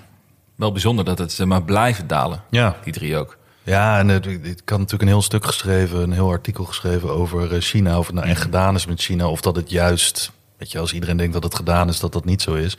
Wel 0.58 0.72
bijzonder 0.72 1.06
dat 1.06 1.18
het 1.18 1.46
maar 1.46 1.64
blijven 1.64 2.08
dalen. 2.08 2.42
Ja, 2.50 2.76
Die 2.84 2.94
drie 2.94 3.18
ook. 3.18 3.38
Ja, 3.64 3.98
en 4.00 4.08
het- 4.08 4.26
ik 4.26 4.42
had 4.70 4.78
natuurlijk 4.78 5.02
een 5.02 5.08
heel 5.08 5.22
stuk 5.22 5.46
geschreven, 5.46 6.00
een 6.02 6.12
heel 6.12 6.30
artikel 6.30 6.64
geschreven 6.66 7.10
over 7.10 7.54
eh, 7.56 7.62
China. 7.62 7.98
Of 7.98 8.06
het 8.06 8.16
nou 8.16 8.28
echt 8.28 8.42
gedaan 8.42 8.76
is 8.76 8.86
met 8.86 9.02
China, 9.02 9.28
of 9.28 9.42
dat 9.42 9.56
het 9.56 9.70
juist, 9.70 10.32
weet 10.58 10.72
je, 10.72 10.80
als 10.80 10.94
iedereen 10.94 11.18
denkt 11.18 11.34
dat 11.34 11.44
het 11.44 11.56
gedaan 11.56 11.88
is, 11.90 12.00
dat 12.00 12.14
dat 12.14 12.26
niet 12.26 12.42
zo 12.42 12.54
is. 12.54 12.78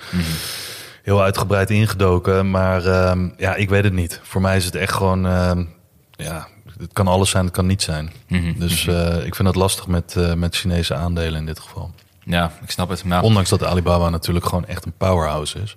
Heel 1.02 1.22
uitgebreid 1.22 1.70
ingedoken, 1.70 2.50
maar 2.50 2.84
ehm, 2.86 3.28
ja, 3.36 3.54
ik 3.54 3.68
weet 3.68 3.84
het 3.84 3.92
niet. 3.92 4.20
Voor 4.22 4.40
mij 4.40 4.56
is 4.56 4.64
het 4.64 4.74
echt 4.74 4.92
gewoon, 4.92 5.26
ehm, 5.26 5.64
ja, 6.10 6.48
het 6.78 6.92
kan 6.92 7.06
alles 7.08 7.30
zijn, 7.30 7.44
het 7.44 7.54
kan 7.54 7.66
niet 7.66 7.82
zijn. 7.82 8.12
Dus 8.58 8.86
eh, 8.86 9.26
ik 9.26 9.34
vind 9.34 9.48
het 9.48 9.56
lastig 9.56 9.86
met, 9.86 10.14
eh, 10.16 10.32
met 10.34 10.56
Chinese 10.56 10.94
aandelen 10.94 11.40
in 11.40 11.46
dit 11.46 11.58
geval. 11.58 11.90
Ja, 12.24 12.52
ik 12.62 12.70
snap 12.70 12.88
het. 12.88 13.04
Maar 13.04 13.22
Ondanks 13.22 13.48
dat 13.50 13.64
Alibaba 13.64 14.08
natuurlijk 14.08 14.44
gewoon 14.44 14.66
echt 14.66 14.84
een 14.84 14.92
powerhouse 14.96 15.58
is. 15.58 15.76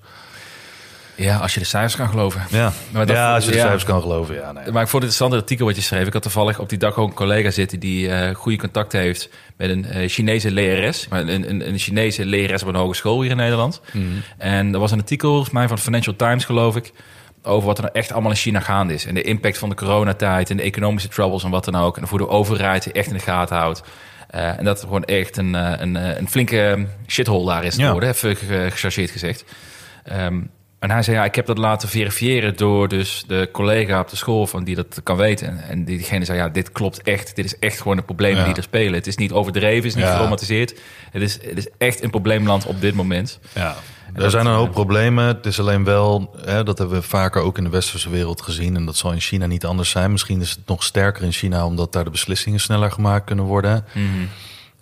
Ja, 1.22 1.38
als 1.38 1.54
je 1.54 1.60
de 1.60 1.66
cijfers 1.66 1.96
kan 1.96 2.10
geloven. 2.10 2.42
Ja, 2.50 2.72
Maar 2.92 3.06
dat- 3.06 3.16
ja 3.16 3.34
als 3.34 3.44
je 3.46 3.50
de 3.51 3.56
ja. 3.58 3.62
cijfers 3.63 3.84
kan 3.84 4.01
geloven. 4.01 4.36
Ja, 4.36 4.51
nee. 4.51 4.72
Maar 4.72 4.82
ik 4.82 4.88
vond 4.88 4.92
het 4.92 4.92
een 4.92 4.94
interessant 4.94 5.34
artikel 5.34 5.66
wat 5.66 5.75
je 5.75 5.82
schreef. 5.82 6.08
Ik 6.08 6.13
had 6.13 6.22
toevallig 6.22 6.60
op 6.60 6.70
die 6.70 6.78
dag 6.78 6.96
ook 6.98 7.08
een 7.10 7.16
collega 7.16 7.50
zitten 7.51 7.80
die 7.80 8.10
eh 8.10 8.36
goede 8.36 8.58
contact 8.58 8.92
heeft 8.92 9.30
met 9.58 9.70
een 9.70 9.86
eh, 9.86 10.10
Chinese 10.10 10.51
lerares. 10.51 11.08
Maar 11.08 11.20
Een, 11.22 11.50
een, 11.50 11.68
een 11.68 11.78
Chinese 11.78 12.25
lerares 12.25 12.62
op 12.62 12.68
een 12.68 12.75
hogeschool 12.75 13.22
hier 13.22 13.32
in 13.32 13.38
Nederland. 13.38 13.82
En 14.38 14.74
er 14.74 14.80
was 14.80 14.92
een 14.92 15.00
artikel, 15.00 15.30
volgens 15.30 15.51
mij 15.54 15.68
van 15.68 15.78
Financial 15.80 16.16
Times 16.16 16.46
geloof 16.46 16.75
ik, 16.75 16.92
over 17.44 17.68
wat 17.68 17.78
er 17.78 17.84
nou 17.84 17.96
echt 17.96 18.12
allemaal 18.12 18.32
in 18.32 18.38
China 18.38 18.60
gaande 18.60 18.94
is. 18.94 19.06
En 19.06 19.13
de 19.13 19.22
impact 19.22 19.58
van 19.58 19.70
de 19.70 19.75
coronatijd 19.75 20.50
en 20.50 20.58
de 20.58 20.63
economische 20.63 21.10
troubles 21.10 21.44
en 21.44 21.50
wat 21.50 21.66
dan 21.66 21.75
ook. 21.75 21.98
En 21.98 22.06
hoe 22.10 22.18
de 22.20 22.28
overheid 22.30 22.92
echt 22.92 23.08
in 23.08 23.13
de 23.13 23.20
gaten 23.20 23.56
houdt. 23.58 23.82
Eh, 24.30 24.58
en 24.58 24.63
dat 24.63 24.75
het 24.78 24.86
gewoon 24.86 25.04
echt 25.04 25.38
een, 25.38 25.54
een, 25.54 25.96
een 26.20 26.30
flinke 26.30 26.86
shithole 27.08 27.46
daar 27.46 27.63
is 27.63 27.75
Ja. 27.75 27.86
geworden, 27.86 28.10
even 28.10 28.36
ge- 28.36 28.68
gechargeerd 28.72 29.10
gezegd. 29.12 29.44
Ehm, 30.04 30.40
en 30.82 30.92
hij 30.92 31.04
zei, 31.04 31.18
ja, 31.18 31.24
ik 31.24 31.36
heb 31.36 31.46
dat 31.46 31.58
laten 31.58 31.90
verifiëren 31.90 32.56
door 32.58 32.88
dus 32.88 33.24
de 33.28 33.50
collega 33.52 34.00
op 34.00 34.10
de 34.10 34.16
school 34.16 34.48
van 34.48 34.64
die 34.64 34.76
dat 34.76 35.00
kan 35.04 35.18
weten. 35.18 35.48
En, 35.48 35.64
en 35.70 35.84
diegene 35.86 36.26
zei, 36.26 36.38
ja, 36.38 36.50
dit 36.50 36.72
klopt 36.72 37.02
echt. 37.02 37.36
Dit 37.36 37.46
is 37.46 37.60
echt 37.60 37.82
gewoon 37.82 37.98
de 37.98 38.04
problemen 38.04 38.40
Ja. 38.40 38.46
die 38.46 38.56
er 38.56 38.64
spelen. 38.64 38.94
Het 38.94 39.08
is 39.08 39.16
niet 39.18 39.32
overdreven, 39.32 39.76
het 39.76 39.86
is 39.86 39.96
niet 39.96 40.06
Ja. 40.06 40.16
geromantiseerd. 40.16 40.80
Het 41.12 41.22
is, 41.22 41.34
het 41.34 41.58
is 41.58 41.68
echt 41.78 42.04
een 42.04 42.10
probleemland 42.10 42.66
op 42.66 42.82
dit 42.82 42.94
moment. 42.96 43.40
Ja, 43.56 43.76
er 44.16 44.30
zijn 44.30 44.46
een 44.46 44.54
hoop 44.56 44.72
problemen. 44.72 45.26
Het 45.26 45.46
is 45.46 45.60
alleen 45.60 45.84
wel, 45.84 46.36
hè, 46.46 46.64
dat 46.64 46.78
hebben 46.78 46.98
we 46.98 47.04
vaker 47.08 47.42
ook 47.42 47.58
in 47.58 47.64
de 47.64 47.70
westerse 47.70 48.10
wereld 48.10 48.42
gezien. 48.42 48.76
En 48.76 48.86
dat 48.86 48.96
zal 48.96 49.12
in 49.12 49.20
China 49.20 49.46
niet 49.46 49.66
anders 49.66 49.90
zijn. 49.90 50.12
Misschien 50.12 50.42
is 50.42 50.50
het 50.52 50.60
nog 50.66 50.84
sterker 50.84 51.24
in 51.24 51.32
China, 51.32 51.66
omdat 51.66 51.94
daar 51.94 52.04
de 52.04 52.10
beslissingen 52.10 52.60
sneller 52.60 52.92
gemaakt 52.92 53.26
kunnen 53.26 53.46
worden. 53.46 53.86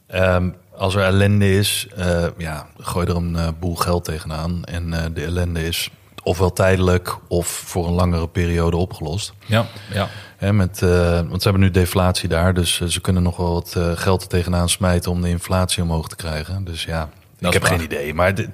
Ehm, 0.07 0.49
als 0.79 0.95
er 0.95 1.01
ellende 1.03 1.57
is, 1.57 1.87
eh, 1.95 2.25
ja, 2.37 2.67
gooi 2.77 3.07
er 3.07 3.15
een 3.15 3.35
eh, 3.35 3.47
boel 3.59 3.75
geld 3.75 4.03
tegenaan. 4.03 4.63
En 4.63 4.93
eh, 4.93 5.05
de 5.13 5.23
ellende 5.23 5.67
is 5.67 5.89
ofwel 6.23 6.53
tijdelijk 6.53 7.17
of 7.27 7.47
voor 7.47 7.87
een 7.87 7.93
langere 7.93 8.27
periode 8.27 8.77
opgelost. 8.77 9.33
Ja, 9.45 9.65
ja. 9.93 10.09
Hè, 10.37 10.53
met, 10.53 10.79
want 10.79 11.41
ze 11.41 11.49
hebben 11.49 11.61
nu 11.61 11.71
deflatie 11.71 12.29
daar, 12.29 12.53
dus 12.53 12.81
ze 12.87 13.01
kunnen 13.01 13.23
nog 13.23 13.37
wel 13.37 13.53
wat 13.53 13.75
geld 13.95 14.29
tegenaan 14.29 14.69
smijten 14.69 15.11
om 15.11 15.21
de 15.21 15.29
inflatie 15.29 15.83
omhoog 15.83 16.07
te 16.07 16.15
krijgen. 16.15 16.63
Dus 16.63 16.83
ja, 16.83 17.09
ik 17.39 17.53
heb 17.53 17.63
geen 17.63 17.81
idee. 17.81 18.13
Maar 18.13 18.35
dit- 18.35 18.49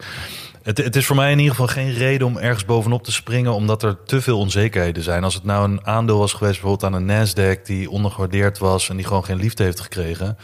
het, 0.64 0.78
het 0.78 0.96
is 0.96 1.06
voor 1.06 1.16
mij 1.16 1.32
in 1.32 1.38
ieder 1.38 1.52
geval 1.56 1.68
geen 1.68 1.94
reden 1.94 2.28
om 2.28 2.38
ergens 2.38 2.66
bovenop 2.66 3.04
te 3.04 3.12
springen, 3.12 3.54
omdat 3.54 3.84
er 3.84 3.98
te 4.06 4.22
veel 4.22 4.40
onzekerheden 4.40 5.04
zijn. 5.04 5.24
Als 5.24 5.34
het 5.34 5.44
nou 5.44 5.72
een 5.72 5.86
aandeel 5.86 6.18
was 6.18 6.34
geweest, 6.34 6.62
bijvoorbeeld 6.62 6.94
aan 6.94 7.08
een 7.08 7.28
Nasdaq, 7.28 7.62
die 7.66 7.90
ondergewaardeerd 7.90 8.58
was 8.58 8.90
en 8.90 8.96
die 8.96 9.06
gewoon 9.06 9.26
geen 9.26 9.38
liefde 9.38 9.64
heeft 9.64 9.80
gekregen. 9.80 10.38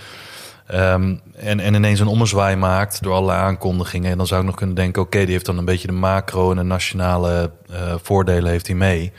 Ehm, 0.72 1.16
en, 1.36 1.60
en 1.60 1.74
ineens 1.74 2.00
een 2.00 2.08
ommezwaai 2.08 2.56
maakt 2.56 3.04
door 3.04 3.14
alle 3.14 3.32
aankondigingen. 3.32 4.12
En 4.12 4.18
dan 4.18 4.28
zou 4.28 4.42
ik 4.42 4.48
nog 4.48 4.56
kunnen 4.56 4.76
denken: 4.76 5.02
oké, 5.02 5.20
die 5.20 5.32
heeft 5.32 5.46
dan 5.46 5.58
een 5.58 5.66
beetje 5.66 5.88
de 5.88 5.94
macro 5.94 6.52
en 6.52 6.58
de 6.58 6.64
nationale 6.64 7.52
eh, 7.70 7.94
voordelen 8.02 8.52
heeft 8.52 8.68
hij 8.68 8.76
mee. 8.76 9.12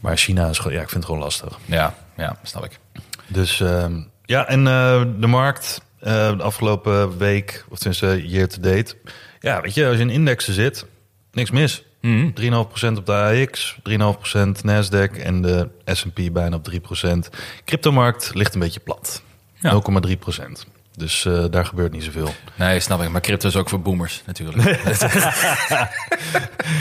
Maar 0.00 0.16
China 0.16 0.48
is 0.48 0.58
gewoon, 0.58 0.72
ja, 0.76 0.82
ik 0.82 0.88
vind 0.88 1.02
het 1.02 1.12
gewoon 1.12 1.24
lastig. 1.26 1.58
Ja, 1.64 1.94
ja, 2.16 2.36
snap 2.42 2.64
ik. 2.64 2.78
Dus 3.26 3.60
ehm, 3.60 4.00
ja, 4.24 4.48
en 4.48 4.66
eh, 4.66 5.02
de 5.18 5.26
markt 5.26 5.80
eh, 5.98 6.36
de 6.36 6.42
afgelopen 6.42 7.18
week, 7.18 7.64
of 7.68 7.78
tenminste 7.78 8.28
year 8.28 8.48
to 8.48 8.60
date. 8.60 8.96
Ja, 9.40 9.60
weet 9.60 9.74
je, 9.74 9.86
als 9.86 9.96
je 9.96 10.02
in 10.02 10.10
indexen 10.10 10.54
zit, 10.54 10.86
niks 11.32 11.50
mis. 11.50 11.84
3,5% 12.04 12.96
op 12.96 13.06
de 13.06 13.12
AX, 13.12 13.76
3,5% 13.88 14.64
Nasdaq 14.66 15.22
en 15.22 15.42
de 15.42 15.68
S&P 15.84 16.32
bijna 16.32 16.56
op 16.56 16.70
3%. 16.70 17.34
Cryptomarkt 17.64 18.34
ligt 18.34 18.54
een 18.54 18.60
beetje 18.60 18.80
plat. 18.80 19.22
Ja. 19.70 19.80
0,3%. 20.06 20.68
Dus 20.96 21.24
eh, 21.24 21.44
daar 21.50 21.66
gebeurt 21.66 21.92
niet 21.92 22.04
zoveel. 22.04 22.34
Nee, 22.54 22.80
snap 22.80 23.02
ik. 23.02 23.08
Maar 23.08 23.20
crypto 23.20 23.48
is 23.48 23.56
ook 23.56 23.68
voor 23.68 23.80
boomers 23.80 24.22
natuurlijk. 24.26 24.58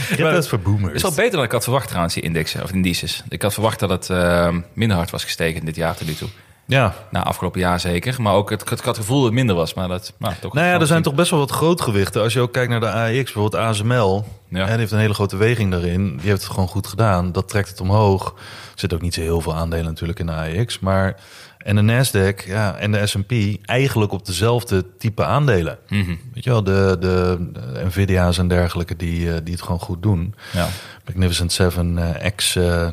Crypto 0.07 0.37
is 0.37 0.47
voor 0.47 0.57
Het 0.57 0.67
boomers. 0.67 0.93
is 0.93 1.01
wel 1.01 1.11
beter 1.13 1.31
dan 1.31 1.43
ik 1.43 1.51
had 1.51 1.63
verwacht 1.63 1.87
trouwens, 1.87 2.13
die 2.13 2.23
indexen 2.23 2.63
of 2.63 2.71
indices. 2.71 3.23
Ik 3.29 3.41
had 3.41 3.53
verwacht 3.53 3.79
dat 3.79 3.89
het 3.89 4.09
eh, 4.09 4.55
minder 4.73 4.97
hard 4.97 5.09
was 5.09 5.23
gestegen 5.23 5.65
dit 5.65 5.75
jaar 5.75 5.95
tot 5.95 6.07
nu 6.07 6.13
toe. 6.13 6.29
Ja, 6.65 6.93
Nou, 7.11 7.25
afgelopen 7.25 7.59
jaar 7.59 7.79
zeker. 7.79 8.21
Maar 8.21 8.33
ook 8.33 8.49
het, 8.49 8.69
het, 8.69 8.81
gevoel 8.81 9.17
dat 9.17 9.25
het 9.25 9.33
minder 9.33 9.55
was. 9.55 9.73
Maar 9.73 9.87
dat, 9.87 10.13
nou, 10.17 10.33
toch 10.41 10.53
Nou 10.53 10.67
ja, 10.67 10.79
er 10.79 10.87
zijn 10.87 11.01
toch 11.01 11.15
best 11.15 11.29
wel 11.29 11.39
wat 11.39 11.51
grootgewichten. 11.51 12.21
Als 12.21 12.33
je 12.33 12.39
ook 12.39 12.53
kijkt 12.53 12.69
naar 12.69 12.79
de 12.79 12.91
AX, 12.91 13.13
bijvoorbeeld 13.13 13.55
ASML. 13.55 14.25
Ja. 14.49 14.65
Heeft 14.65 14.91
een 14.91 14.99
hele 14.99 15.13
grote 15.13 15.37
weging 15.37 15.71
daarin. 15.71 16.17
Die 16.17 16.29
heeft 16.29 16.43
het 16.43 16.51
gewoon 16.51 16.67
goed 16.67 16.87
gedaan. 16.87 17.31
Dat 17.31 17.49
trekt 17.49 17.69
het 17.69 17.81
omhoog. 17.81 18.33
Er 18.73 18.79
zit 18.79 18.93
ook 18.93 19.01
niet 19.01 19.13
zo 19.13 19.21
heel 19.21 19.41
veel 19.41 19.55
aandelen 19.55 19.85
natuurlijk 19.85 20.19
in 20.19 20.25
de 20.25 20.59
AX. 20.59 20.79
Maar 20.79 21.15
en 21.63 21.75
de 21.75 21.81
Nasdaq 21.81 22.45
ja, 22.45 22.75
en 22.77 22.91
de 22.91 23.07
S&P 23.07 23.31
eigenlijk 23.65 24.11
op 24.11 24.25
dezelfde 24.25 24.85
type 24.97 25.25
aandelen. 25.25 25.77
Mhm. 25.89 26.15
Weet 26.33 26.43
je 26.43 26.49
wel, 26.49 26.63
de, 26.63 26.97
de, 26.99 27.49
de 27.51 27.81
Nvidia's 27.85 28.37
en 28.37 28.47
dergelijke 28.47 28.95
die, 28.95 29.33
eh, 29.33 29.37
die 29.43 29.53
het 29.53 29.63
gewoon 29.63 29.79
goed 29.79 30.03
doen. 30.03 30.35
Ja. 30.53 30.67
Magnificent 31.05 31.51
7 31.51 31.97
eh, 31.97 32.31
X, 32.35 32.55
eh, 32.55 32.87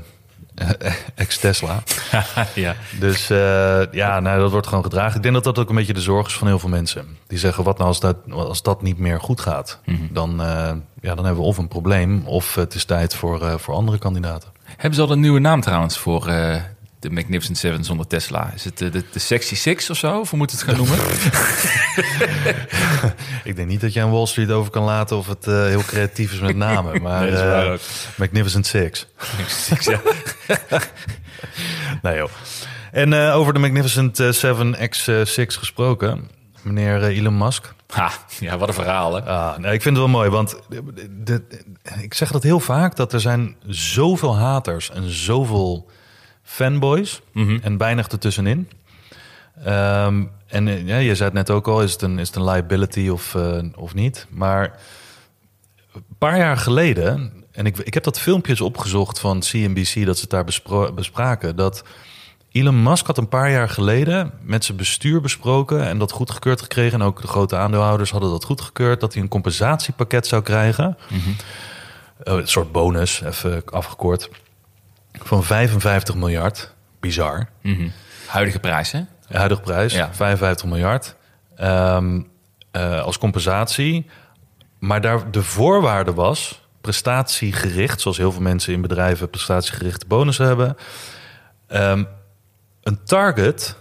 X 1.28 1.38
Tesla. 1.38 1.82
ja. 2.54 2.74
Dus 2.98 3.30
eh, 3.30 3.82
ja, 3.92 4.20
nou, 4.20 4.40
dat 4.40 4.50
wordt 4.50 4.66
gewoon 4.66 4.84
gedragen. 4.84 5.16
Ik 5.16 5.22
denk 5.22 5.34
dat 5.34 5.44
dat 5.44 5.58
ook 5.58 5.68
een 5.68 5.74
beetje 5.74 5.92
de 5.92 6.00
zorg 6.00 6.26
is 6.26 6.34
van 6.34 6.46
heel 6.46 6.58
veel 6.58 6.68
mensen. 6.68 7.06
Die 7.26 7.38
zeggen, 7.38 7.64
wat 7.64 7.76
nou 7.76 7.88
als 7.88 8.00
dat, 8.00 8.16
als 8.30 8.62
dat 8.62 8.82
niet 8.82 8.98
meer 8.98 9.20
goed 9.20 9.40
gaat? 9.40 9.80
dan, 10.10 10.42
eh, 10.42 10.72
ja, 11.00 11.14
dan 11.14 11.24
hebben 11.24 11.42
we 11.42 11.48
of 11.48 11.58
een 11.58 11.68
probleem... 11.68 12.22
of 12.26 12.54
het 12.54 12.74
is 12.74 12.84
tijd 12.84 13.14
voor, 13.14 13.46
eh, 13.46 13.54
voor 13.56 13.74
andere 13.74 13.98
kandidaten. 13.98 14.48
Hebben 14.64 14.94
ze 14.94 15.02
al 15.02 15.10
een 15.10 15.20
nieuwe 15.20 15.40
naam 15.40 15.60
trouwens 15.60 15.98
voor 15.98 16.26
eh, 16.28 16.54
de 17.00 17.10
Magnificent 17.10 17.58
Seven 17.58 17.84
zonder 17.84 18.06
Tesla? 18.06 18.52
Is 18.54 18.64
het 18.64 18.78
de, 18.78 18.90
de, 18.90 19.04
de 19.12 19.18
Sexy 19.18 19.54
Six 19.56 19.90
of 19.90 19.96
zo? 19.96 20.18
Of 20.20 20.32
moet 20.32 20.50
het 20.50 20.62
gaan 20.62 20.76
noemen? 20.76 20.98
Ik 23.44 23.56
denk 23.56 23.68
niet 23.68 23.80
dat 23.80 23.92
je 23.92 24.02
aan 24.02 24.10
Wall 24.10 24.26
Street 24.26 24.50
over 24.50 24.70
kan 24.70 24.82
laten... 24.84 25.16
of 25.16 25.26
het 25.26 25.46
eh, 25.46 25.64
heel 25.64 25.82
creatief 25.84 26.32
is 26.32 26.38
met 26.40 26.56
namen. 26.56 27.02
Maar 27.10 27.24
Nee, 27.30 27.40
eh, 27.40 27.72
ook. 27.72 27.80
Magnificent 28.16 28.66
Six. 28.66 29.06
Six, 29.46 29.84
ja. 29.84 30.00
Nee 32.02 32.16
joh. 32.16 32.28
En 32.92 33.12
eh, 33.12 33.36
over 33.36 33.52
de 33.52 33.58
Magnificent 33.58 34.20
eh, 34.20 34.28
7 34.30 34.74
X6 34.76 35.58
gesproken... 35.58 36.28
meneer 36.62 37.02
eh, 37.02 37.16
Elon 37.18 37.38
Musk... 37.38 37.72
Ha, 37.90 38.10
ja, 38.40 38.58
wat 38.58 38.68
een 38.68 38.74
verhaal 38.74 39.14
hè. 39.14 39.22
Ah, 39.22 39.58
nee, 39.58 39.72
ik 39.72 39.82
vind 39.82 39.96
het 39.96 40.04
wel 40.04 40.14
mooi, 40.14 40.30
want 40.30 40.56
de, 40.68 40.82
de- 41.24 41.42
ik 42.00 42.14
zeg 42.14 42.30
dat 42.32 42.42
heel 42.42 42.60
vaak... 42.60 42.96
dat 42.96 43.12
er 43.12 43.20
zijn 43.20 43.56
zoveel 43.66 44.36
haters 44.38 44.90
en 44.90 45.10
zoveel 45.10 45.90
fanboys... 46.50 47.20
en 47.62 47.76
weinig 47.76 48.08
ertussenin. 48.08 48.68
Ehm, 49.64 50.24
en 50.46 50.68
eh, 50.68 50.86
ja, 50.86 50.96
je 50.96 51.14
zei 51.14 51.28
het 51.28 51.38
net 51.38 51.50
ook 51.50 51.68
al, 51.68 51.82
is 51.82 51.92
het 51.92 52.02
een, 52.02 52.18
is 52.18 52.26
het 52.26 52.36
een 52.36 52.44
liability 52.44 53.08
of, 53.08 53.34
eh, 53.34 53.58
of 53.76 53.94
niet? 53.94 54.26
Maar 54.30 54.78
een 55.94 56.04
paar 56.18 56.38
jaar 56.38 56.56
geleden... 56.56 57.32
en 57.52 57.66
ik, 57.66 57.78
ik 57.78 57.94
heb 57.94 58.02
dat 58.04 58.20
filmpjes 58.20 58.60
opgezocht 58.60 59.18
van 59.18 59.40
CNBC... 59.40 60.06
dat 60.06 60.16
ze 60.16 60.20
het 60.20 60.30
daar 60.30 60.44
bespro- 60.44 60.92
bespraken... 60.92 61.56
dat 61.56 61.84
Elon 62.52 62.82
Musk 62.82 63.06
had 63.06 63.18
een 63.18 63.28
paar 63.28 63.50
jaar 63.50 63.68
geleden 63.68 64.32
met 64.42 64.64
zijn 64.64 64.76
bestuur 64.76 65.20
besproken 65.20 65.86
en 65.86 65.98
dat 65.98 66.12
goedgekeurd 66.12 66.62
gekregen. 66.62 67.00
En 67.00 67.06
ook 67.06 67.20
de 67.20 67.28
grote 67.28 67.56
aandeelhouders 67.56 68.10
hadden 68.10 68.30
dat 68.30 68.44
goedgekeurd. 68.44 69.00
Dat 69.00 69.12
hij 69.12 69.22
een 69.22 69.28
compensatiepakket 69.28 70.26
zou 70.26 70.42
krijgen. 70.42 70.96
Eh, 72.22 72.34
een 72.34 72.48
soort 72.48 72.72
bonus, 72.72 73.22
even 73.22 73.62
afgekort. 73.64 74.30
Van 75.12 75.44
55 75.44 76.14
miljard. 76.14 76.74
Bizar. 77.00 77.48
Mhm. 77.62 77.88
Huidige 78.26 78.58
prijs 78.58 78.90
hè? 78.92 79.00
De 79.28 79.36
huidige 79.36 79.60
prijs, 79.60 79.92
Ja. 79.92 80.14
55 80.14 80.68
miljard. 80.68 81.16
Ehm, 81.56 82.20
eh, 82.70 83.00
als 83.02 83.18
compensatie. 83.18 84.06
Maar 84.78 85.00
daar 85.00 85.30
de 85.30 85.42
voorwaarde 85.42 86.14
was 86.14 86.68
prestatiegericht, 86.80 88.00
zoals 88.00 88.16
heel 88.16 88.32
veel 88.32 88.42
mensen 88.42 88.72
in 88.72 88.80
bedrijven 88.80 89.30
prestatiegerichte 89.30 90.06
bonussen 90.06 90.46
hebben. 90.46 90.76
Ehm, 91.66 92.04
een 92.82 93.04
target 93.04 93.76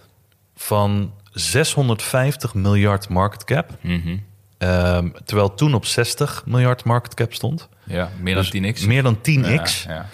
van 0.56 1.14
650 1.32 2.54
miljard 2.54 3.10
market 3.10 3.44
cap. 3.44 3.70
Mhm. 3.82 4.18
Ehm, 4.58 5.10
terwijl 5.26 5.54
toen 5.54 5.74
op 5.74 5.86
60 5.86 6.44
miljard 6.46 6.84
market 6.84 7.14
cap 7.14 7.34
stond. 7.34 7.70
Ja, 7.84 8.10
meer 8.20 8.34
dan 8.34 8.44
Dus 8.44 8.52
10x. 8.52 8.86
Meer 8.86 9.04
dan 9.04 9.22
10x. 9.22 9.84
Ja, 9.84 9.94
ja. 9.94 10.06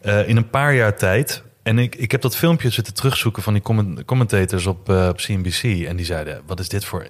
Eh, 0.00 0.28
in 0.28 0.36
een 0.36 0.50
paar 0.50 0.74
jaar 0.74 0.96
tijd. 0.96 1.42
En 1.62 1.78
ik, 1.78 1.94
ik 1.94 2.10
heb 2.10 2.20
dat 2.20 2.36
filmpje 2.36 2.70
zitten 2.70 2.94
terugzoeken 2.94 3.42
van 3.42 3.52
die 3.52 3.62
comment- 3.62 4.04
commentators 4.04 4.66
op, 4.66 4.88
eh, 4.90 5.08
op 5.08 5.16
CNBC. 5.16 5.62
En 5.86 5.96
die 5.96 6.04
zeiden, 6.06 6.40
wat 6.46 6.60
is 6.60 6.68
dit 6.68 6.84
voor... 6.84 7.06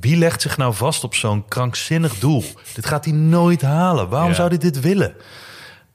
Wie 0.00 0.16
legt 0.16 0.42
zich 0.42 0.56
nou 0.56 0.74
vast 0.74 1.04
op 1.04 1.14
zo'n 1.14 1.44
krankzinnig 1.48 2.18
doel? 2.18 2.44
Dit 2.74 2.86
gaat 2.86 3.04
hij 3.04 3.14
nooit 3.14 3.62
halen. 3.62 4.08
Waarom 4.08 4.28
Ja. 4.28 4.34
zou 4.34 4.48
hij 4.48 4.58
dit 4.58 4.80
willen? 4.80 5.14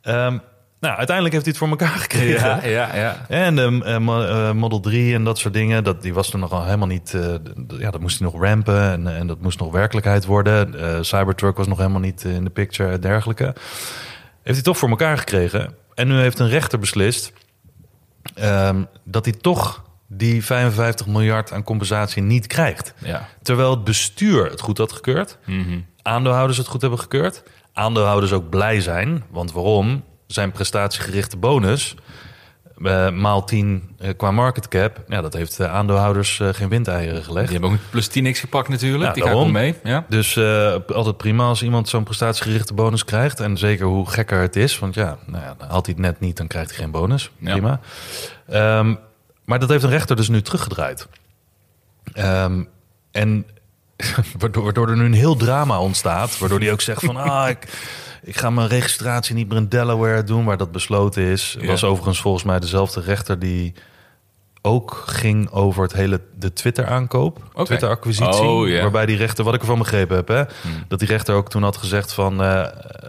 Ehm, 0.02 0.38
nou, 0.80 0.98
uiteindelijk 0.98 1.34
heeft 1.36 1.46
hij 1.46 1.54
het 1.58 1.58
voor 1.58 1.68
elkaar 1.70 1.98
gekregen. 2.08 2.48
Ja, 2.50 2.66
ja, 2.66 2.96
ja. 2.96 3.26
En 3.28 3.56
de 3.56 3.82
eh, 3.86 3.98
mo- 3.98 4.24
eh, 4.26 4.52
Model 4.52 4.80
3 4.80 5.14
en 5.14 5.24
dat 5.24 5.38
soort 5.38 5.54
dingen, 5.54 5.84
dat, 5.84 6.02
die 6.02 6.14
was 6.14 6.30
toen 6.30 6.40
nogal 6.40 6.64
helemaal 6.66 6.88
niet... 6.88 7.18
ja, 7.80 7.92
dat 7.92 8.02
moest 8.02 8.20
hij 8.20 8.28
nog 8.32 8.42
rampen 8.42 8.82
en, 8.92 9.08
en 9.18 9.28
dat 9.28 9.42
moest 9.42 9.60
nog 9.60 9.72
werkelijkheid 9.72 10.26
worden. 10.26 11.06
Cybertruck 11.06 11.58
was 11.58 11.68
nog 11.68 11.78
helemaal 11.78 12.00
niet 12.00 12.24
in 12.24 12.44
de 12.44 12.50
picture 12.50 12.92
en 12.92 13.02
dergelijke. 13.02 13.44
Heeft 14.44 14.56
hij 14.58 14.62
toch 14.62 14.78
voor 14.78 14.90
elkaar 14.90 15.18
gekregen. 15.18 15.74
En 16.00 16.08
nu 16.08 16.20
heeft 16.20 16.40
een 16.40 16.50
rechter 16.50 16.80
beslist 16.80 17.34
ehm, 18.36 18.84
dat 19.04 19.26
hij 19.26 19.34
toch 19.34 19.84
die 20.08 20.46
55 20.46 21.08
miljard 21.08 21.52
aan 21.52 21.64
compensatie 21.64 22.22
niet 22.22 22.48
krijgt. 22.48 22.94
ja. 22.98 23.28
Terwijl 23.42 23.70
het 23.72 23.84
bestuur 23.84 24.50
het 24.50 24.62
goed 24.62 24.78
had 24.78 24.92
gekeurd, 24.92 25.38
Mhm. 25.46 25.80
aandeelhouders 26.02 26.58
het 26.58 26.68
goed 26.68 26.82
hebben 26.82 27.00
gekeurd. 27.00 27.44
aandeelhouders 27.74 28.32
ook 28.32 28.50
blij 28.50 28.82
zijn. 28.82 29.24
Want 29.30 29.52
waarom? 29.52 30.04
Zijn 30.28 30.52
prestatiegerichte 30.52 31.38
bonus 31.38 31.96
eh, 32.84 33.12
maal 33.12 33.44
10 33.44 33.96
eh, 33.98 34.10
qua 34.18 34.32
market 34.32 34.68
cap... 34.68 35.04
Ja, 35.08 35.22
dat 35.22 35.34
heeft 35.34 35.58
de 35.58 35.68
aandeelhouders 35.68 36.40
eh, 36.40 36.50
geen 36.52 36.70
windeieren 36.70 37.24
gelegd. 37.24 37.50
Die 37.50 37.60
hebben 37.60 37.78
ook 37.78 37.90
plus 37.90 38.10
10x 38.10 38.40
gepakt 38.40 38.70
natuurlijk. 38.70 39.04
Ja, 39.04 39.14
die 39.14 39.24
gaat 39.24 39.32
daarom. 39.32 39.52
mee. 39.52 39.76
Ja. 39.84 40.06
Dus 40.10 40.38
altijd 40.88 41.18
prima 41.18 41.44
als 41.44 41.64
iemand 41.64 41.90
zo'n 41.90 42.04
prestatiegerichte 42.04 42.74
bonus 42.74 43.06
krijgt. 43.06 43.40
En 43.40 43.58
zeker 43.58 43.86
hoe 43.86 44.10
gekker 44.10 44.42
het 44.42 44.56
is. 44.56 44.80
Want 44.80 44.96
ja, 44.96 45.18
nou 45.26 45.44
ja 45.44 45.56
haalt 45.68 45.86
hij 45.86 45.96
het 45.98 46.06
net 46.06 46.20
niet, 46.20 46.38
dan 46.38 46.48
krijgt 46.48 46.70
hij 46.70 46.80
geen 46.80 46.92
bonus. 46.92 47.32
Ja. 47.38 47.52
Prima. 47.52 47.80
Ehm, 48.48 48.96
maar 49.46 49.60
dat 49.60 49.70
heeft 49.70 49.84
een 49.84 49.90
rechter 49.90 50.16
dus 50.16 50.30
nu 50.30 50.42
teruggedraaid. 50.42 51.08
Ehm, 52.14 52.64
en 53.12 53.46
waardoor, 54.40 54.64
waardoor 54.64 54.90
er 54.90 54.98
nu 54.98 55.06
een 55.06 55.14
heel 55.14 55.36
drama 55.36 55.80
ontstaat. 55.80 56.38
Waardoor 56.38 56.60
hij 56.60 56.72
ook 56.72 56.82
zegt 56.82 57.06
van... 57.06 57.18
ah, 57.32 57.50
ik, 57.50 57.68
ik 58.24 58.38
ga 58.38 58.50
mijn 58.50 58.68
registratie 58.68 59.36
niet 59.36 59.48
meer 59.50 59.58
in 59.58 59.70
Delaware 59.70 60.24
doen... 60.24 60.46
waar 60.46 60.58
dat 60.58 60.72
besloten 60.72 61.24
is. 61.24 61.58
Ja. 61.60 61.68
was 61.68 61.84
overigens 61.84 62.22
volgens 62.22 62.44
mij 62.44 62.60
dezelfde 62.60 63.02
rechter 63.02 63.40
die 63.40 63.74
ook 64.62 65.04
ging 65.06 65.52
over 65.52 65.84
het 65.84 65.94
hele 65.94 66.22
de 66.38 66.54
Twitter-aankoop, 66.54 67.40
Oké. 67.54 67.64
Twitter-acquisitie, 67.66 68.42
Oh, 68.48 68.82
waarbij 68.82 69.06
die 69.06 69.18
rechter, 69.18 69.44
wat 69.44 69.54
ik 69.54 69.60
ervan 69.62 69.78
begrepen 69.78 70.16
heb, 70.16 70.28
hè, 70.28 70.36
Hmm. 70.62 70.84
dat 70.88 71.00
die 71.00 71.08
rechter 71.08 71.36
ook 71.36 71.50
toen 71.50 71.64
had 71.64 71.78
gezegd 71.78 72.14
van, 72.14 72.44
eh, 72.44 72.66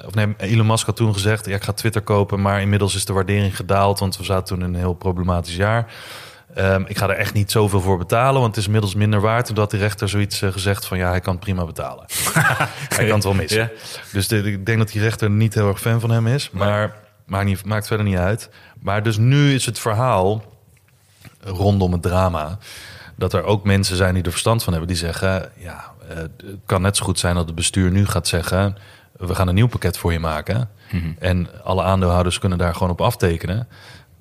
of 0.07 0.15
nee, 0.15 0.35
Elon 0.37 0.67
Musk 0.67 0.87
had 0.87 0.97
toen 0.97 1.13
gezegd, 1.13 1.47
ja, 1.47 1.55
ik 1.55 1.63
ga 1.63 1.73
Twitter 1.73 2.03
kopen, 2.03 2.41
maar 2.41 2.61
inmiddels 2.61 2.95
is 2.95 3.05
de 3.05 3.13
waardering 3.13 3.57
gedaald, 3.57 3.99
want 3.99 4.17
we 4.17 4.25
zaten 4.25 4.45
toen 4.57 4.67
in 4.67 4.75
een 4.75 4.81
heel 4.81 4.93
problematisch 4.95 5.57
jaar. 5.57 5.93
Ehm, 6.55 6.83
ik 6.87 6.99
ga 6.99 7.09
er 7.09 7.17
echt 7.17 7.35
niet 7.35 7.51
zoveel 7.51 7.81
voor 7.81 7.99
betalen, 7.99 8.35
want 8.41 8.47
het 8.47 8.57
is 8.57 8.65
inmiddels 8.65 8.95
minder 8.95 9.21
waard. 9.21 9.57
Had 9.57 9.71
die 9.71 9.81
rechter 9.81 10.09
zoiets 10.09 10.43
eh, 10.43 10.53
gezegd 10.53 10.87
van, 10.87 10.99
ja, 10.99 11.09
hij 11.09 11.21
kan 11.21 11.33
het 11.35 11.43
prima 11.43 11.65
betalen. 11.65 12.05
hij 12.95 13.05
kan 13.07 13.15
het 13.15 13.25
wel 13.25 13.35
missen. 13.35 13.61
Ja. 13.61 13.69
Dus 14.13 14.29
de- 14.29 14.43
ik 14.53 14.67
denk 14.67 14.79
dat 14.79 14.89
die 14.93 15.01
rechter 15.01 15.31
niet 15.31 15.55
heel 15.55 15.69
erg 15.69 15.81
fan 15.81 16.01
van 16.01 16.11
hem 16.11 16.27
is. 16.27 16.51
Maar 16.51 16.95
maakt, 17.27 17.45
niet, 17.45 17.65
maakt 17.65 17.87
verder 17.87 18.07
niet 18.07 18.17
uit. 18.17 18.51
Maar 18.81 19.03
dus 19.03 19.17
nu 19.17 19.55
is 19.55 19.67
het 19.67 19.79
verhaal 19.79 20.45
rondom 21.43 21.93
het 21.93 22.03
drama... 22.03 22.59
dat 23.17 23.33
er 23.33 23.43
ook 23.45 23.65
mensen 23.65 23.97
zijn 23.97 24.15
die 24.15 24.23
er 24.23 24.31
verstand 24.31 24.63
van 24.63 24.73
hebben... 24.73 24.91
die 24.91 24.99
zeggen, 25.01 25.51
ja, 25.57 25.85
eh, 26.09 26.17
het 26.17 26.33
kan 26.67 26.83
net 26.83 26.97
zo 26.97 27.05
goed 27.05 27.19
zijn 27.19 27.35
dat 27.35 27.47
het 27.47 27.55
bestuur 27.55 27.91
nu 27.91 28.07
gaat 28.07 28.29
zeggen... 28.29 28.77
we 29.17 29.35
gaan 29.35 29.49
een 29.49 29.55
nieuw 29.55 29.67
pakket 29.69 29.99
voor 29.99 30.13
je 30.13 30.21
maken. 30.21 30.69
En 31.19 31.49
alle 31.65 31.83
aandeelhouders 31.83 32.39
kunnen 32.39 32.59
daar 32.59 32.73
gewoon 32.75 32.91
op 32.91 33.01
aftekenen. 33.01 33.69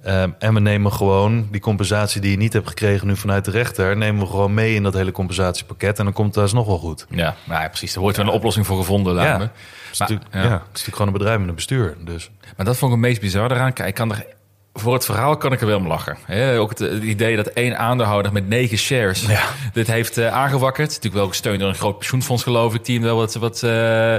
Ehm, 0.04 0.30
en 0.40 0.54
we 0.54 0.60
nemen 0.60 0.94
gewoon 0.94 1.48
die 1.52 1.62
compensatie 1.62 2.22
die 2.22 2.32
je 2.32 2.38
niet 2.38 2.54
hebt 2.54 2.68
gekregen... 2.68 3.08
nu 3.08 3.16
vanuit 3.16 3.46
de 3.46 3.52
rechter... 3.52 3.98
nemen 3.98 4.22
we 4.22 4.30
gewoon 4.30 4.54
mee 4.54 4.76
in 4.76 4.84
dat 4.84 4.94
hele 4.94 5.12
compensatiepakket... 5.12 6.00
en 6.00 6.04
dan 6.04 6.14
komt 6.14 6.36
het 6.36 6.44
alsnog 6.44 6.66
wel 6.66 6.78
goed. 6.78 7.06
Ja, 7.10 7.36
nou 7.46 7.62
ja, 7.62 7.68
precies. 7.68 7.96
Er 7.96 8.02
wordt 8.02 8.18
wel 8.18 8.26
een 8.26 8.32
oplossing 8.32 8.66
voor 8.66 8.78
gevonden, 8.78 9.16
Ja. 9.16 9.40
Het 9.40 9.52
Maar, 10.00 10.10
ja. 10.10 10.18
ja. 10.32 10.40
het 10.42 10.52
is 10.52 10.68
natuurlijk 10.68 10.96
gewoon 10.96 11.08
een 11.08 11.14
bedrijf 11.14 11.40
met 11.40 11.48
een 11.50 11.56
bestuur. 11.56 11.96
Dus 12.06 12.30
Maar 12.58 12.66
dat 12.66 12.78
vond 12.78 12.92
ik 12.92 12.98
het 12.98 13.08
meest 13.08 13.22
bizar 13.22 13.52
eraan. 13.52 13.74
Kijk, 13.74 13.88
ik 13.90 13.96
kan 13.96 14.12
er, 14.12 14.26
voor 14.74 14.94
het 14.94 15.06
verhaal 15.06 15.38
kan 15.38 15.52
ik 15.52 15.62
er 15.62 15.68
wel 15.68 15.78
om 15.78 15.88
lachen. 15.88 16.18
Ook 16.58 16.70
het, 16.70 16.80
het 16.80 17.04
idee 17.04 17.36
dat 17.36 17.48
één 17.48 17.78
aandeelhouder 17.78 18.34
met 18.34 18.48
negen 18.48 18.78
shares 18.78 19.26
Ja. 19.26 19.44
dit 19.74 19.88
heeft 19.88 20.18
eh, 20.18 20.34
aangewakkerd. 20.34 20.88
Natuurlijk 20.88 21.16
wel 21.16 21.28
gesteund 21.28 21.60
door 21.60 21.70
een 21.70 21.76
groot 21.76 21.98
pensioenfonds, 21.98 22.44
geloof 22.44 22.74
ik, 22.74 22.86
die 22.86 22.96
hem 22.96 23.04
wel 23.06 23.16
wat, 23.16 23.34
wat, 23.34 23.64
eh, 23.64 24.16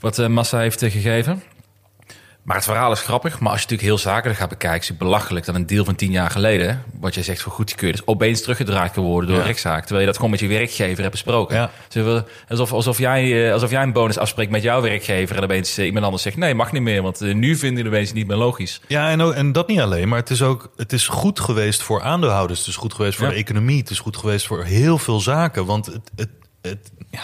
wat 0.00 0.18
eh, 0.18 0.26
massa 0.26 0.58
heeft 0.58 0.80
gegeven. 0.80 1.42
Maar 2.46 2.56
het 2.56 2.64
verhaal 2.64 2.92
is 2.92 3.00
grappig. 3.00 3.40
Maar 3.40 3.50
als 3.52 3.60
je 3.60 3.66
natuurlijk 3.68 3.88
heel 3.88 4.12
zakelijk 4.12 4.38
gaat 4.38 4.48
bekijken, 4.48 4.80
is 4.80 4.88
het 4.88 4.98
belachelijk 4.98 5.46
dat 5.46 5.54
een 5.54 5.66
deal 5.66 5.84
van 5.84 5.94
tien 5.94 6.10
jaar 6.10 6.30
geleden, 6.30 6.82
wat 7.00 7.14
jij 7.14 7.22
zegt 7.22 7.42
voor 7.42 7.52
goedkeurd 7.52 7.94
is, 7.94 8.06
opeens 8.06 8.40
teruggedraaid 8.42 8.92
kan 8.92 9.04
worden 9.04 9.30
door 9.30 9.38
Ja. 9.38 9.44
rechtszaak. 9.44 9.80
Terwijl 9.80 10.00
je 10.00 10.06
dat 10.06 10.16
gewoon 10.16 10.30
met 10.30 10.40
je 10.40 10.46
werkgever 10.46 10.98
hebt 11.00 11.10
besproken. 11.10 11.56
Ja. 11.56 11.70
We- 11.90 12.24
Alsof, 12.48 12.72
alsof, 12.72 12.98
jij, 12.98 13.46
eh, 13.46 13.52
alsof 13.52 13.70
jij 13.70 13.82
een 13.82 13.92
bonus 13.92 14.18
afspreekt 14.18 14.50
met 14.50 14.62
jouw 14.62 14.80
werkgever 14.80 15.36
en 15.36 15.42
opeens 15.42 15.78
eh, 15.78 15.86
iemand 15.86 16.04
anders 16.04 16.22
zegt 16.22 16.36
nee, 16.36 16.54
mag 16.54 16.72
niet 16.72 16.82
meer, 16.82 17.02
want 17.02 17.20
eh, 17.20 17.34
nu 17.34 17.56
vinden 17.56 17.82
we 17.84 17.90
opeens 17.90 18.12
niet 18.12 18.26
meer 18.26 18.36
logisch. 18.36 18.80
Ja, 18.88 19.10
en, 19.10 19.20
ook- 19.20 19.32
en 19.34 19.52
dat 19.52 19.68
niet 19.68 19.80
alleen, 19.80 20.08
maar 20.08 20.18
het 20.18 20.30
is 20.30 20.42
ook 20.42 20.72
het 20.76 20.92
is 20.92 21.08
goed 21.08 21.40
geweest 21.40 21.82
voor 21.82 22.02
aandeelhouders. 22.02 22.58
Het 22.58 22.68
is 22.68 22.76
goed 22.76 22.94
geweest 22.94 23.16
voor 23.16 23.26
Ja. 23.26 23.32
de 23.32 23.38
economie. 23.38 23.78
Het 23.78 23.90
is 23.90 23.98
goed 23.98 24.16
geweest 24.16 24.46
voor 24.46 24.64
heel 24.64 24.98
veel 24.98 25.20
zaken. 25.20 25.66
Want 25.66 25.86
het, 25.86 26.10
het, 26.16 26.28
het, 26.62 26.90
ja, 27.10 27.20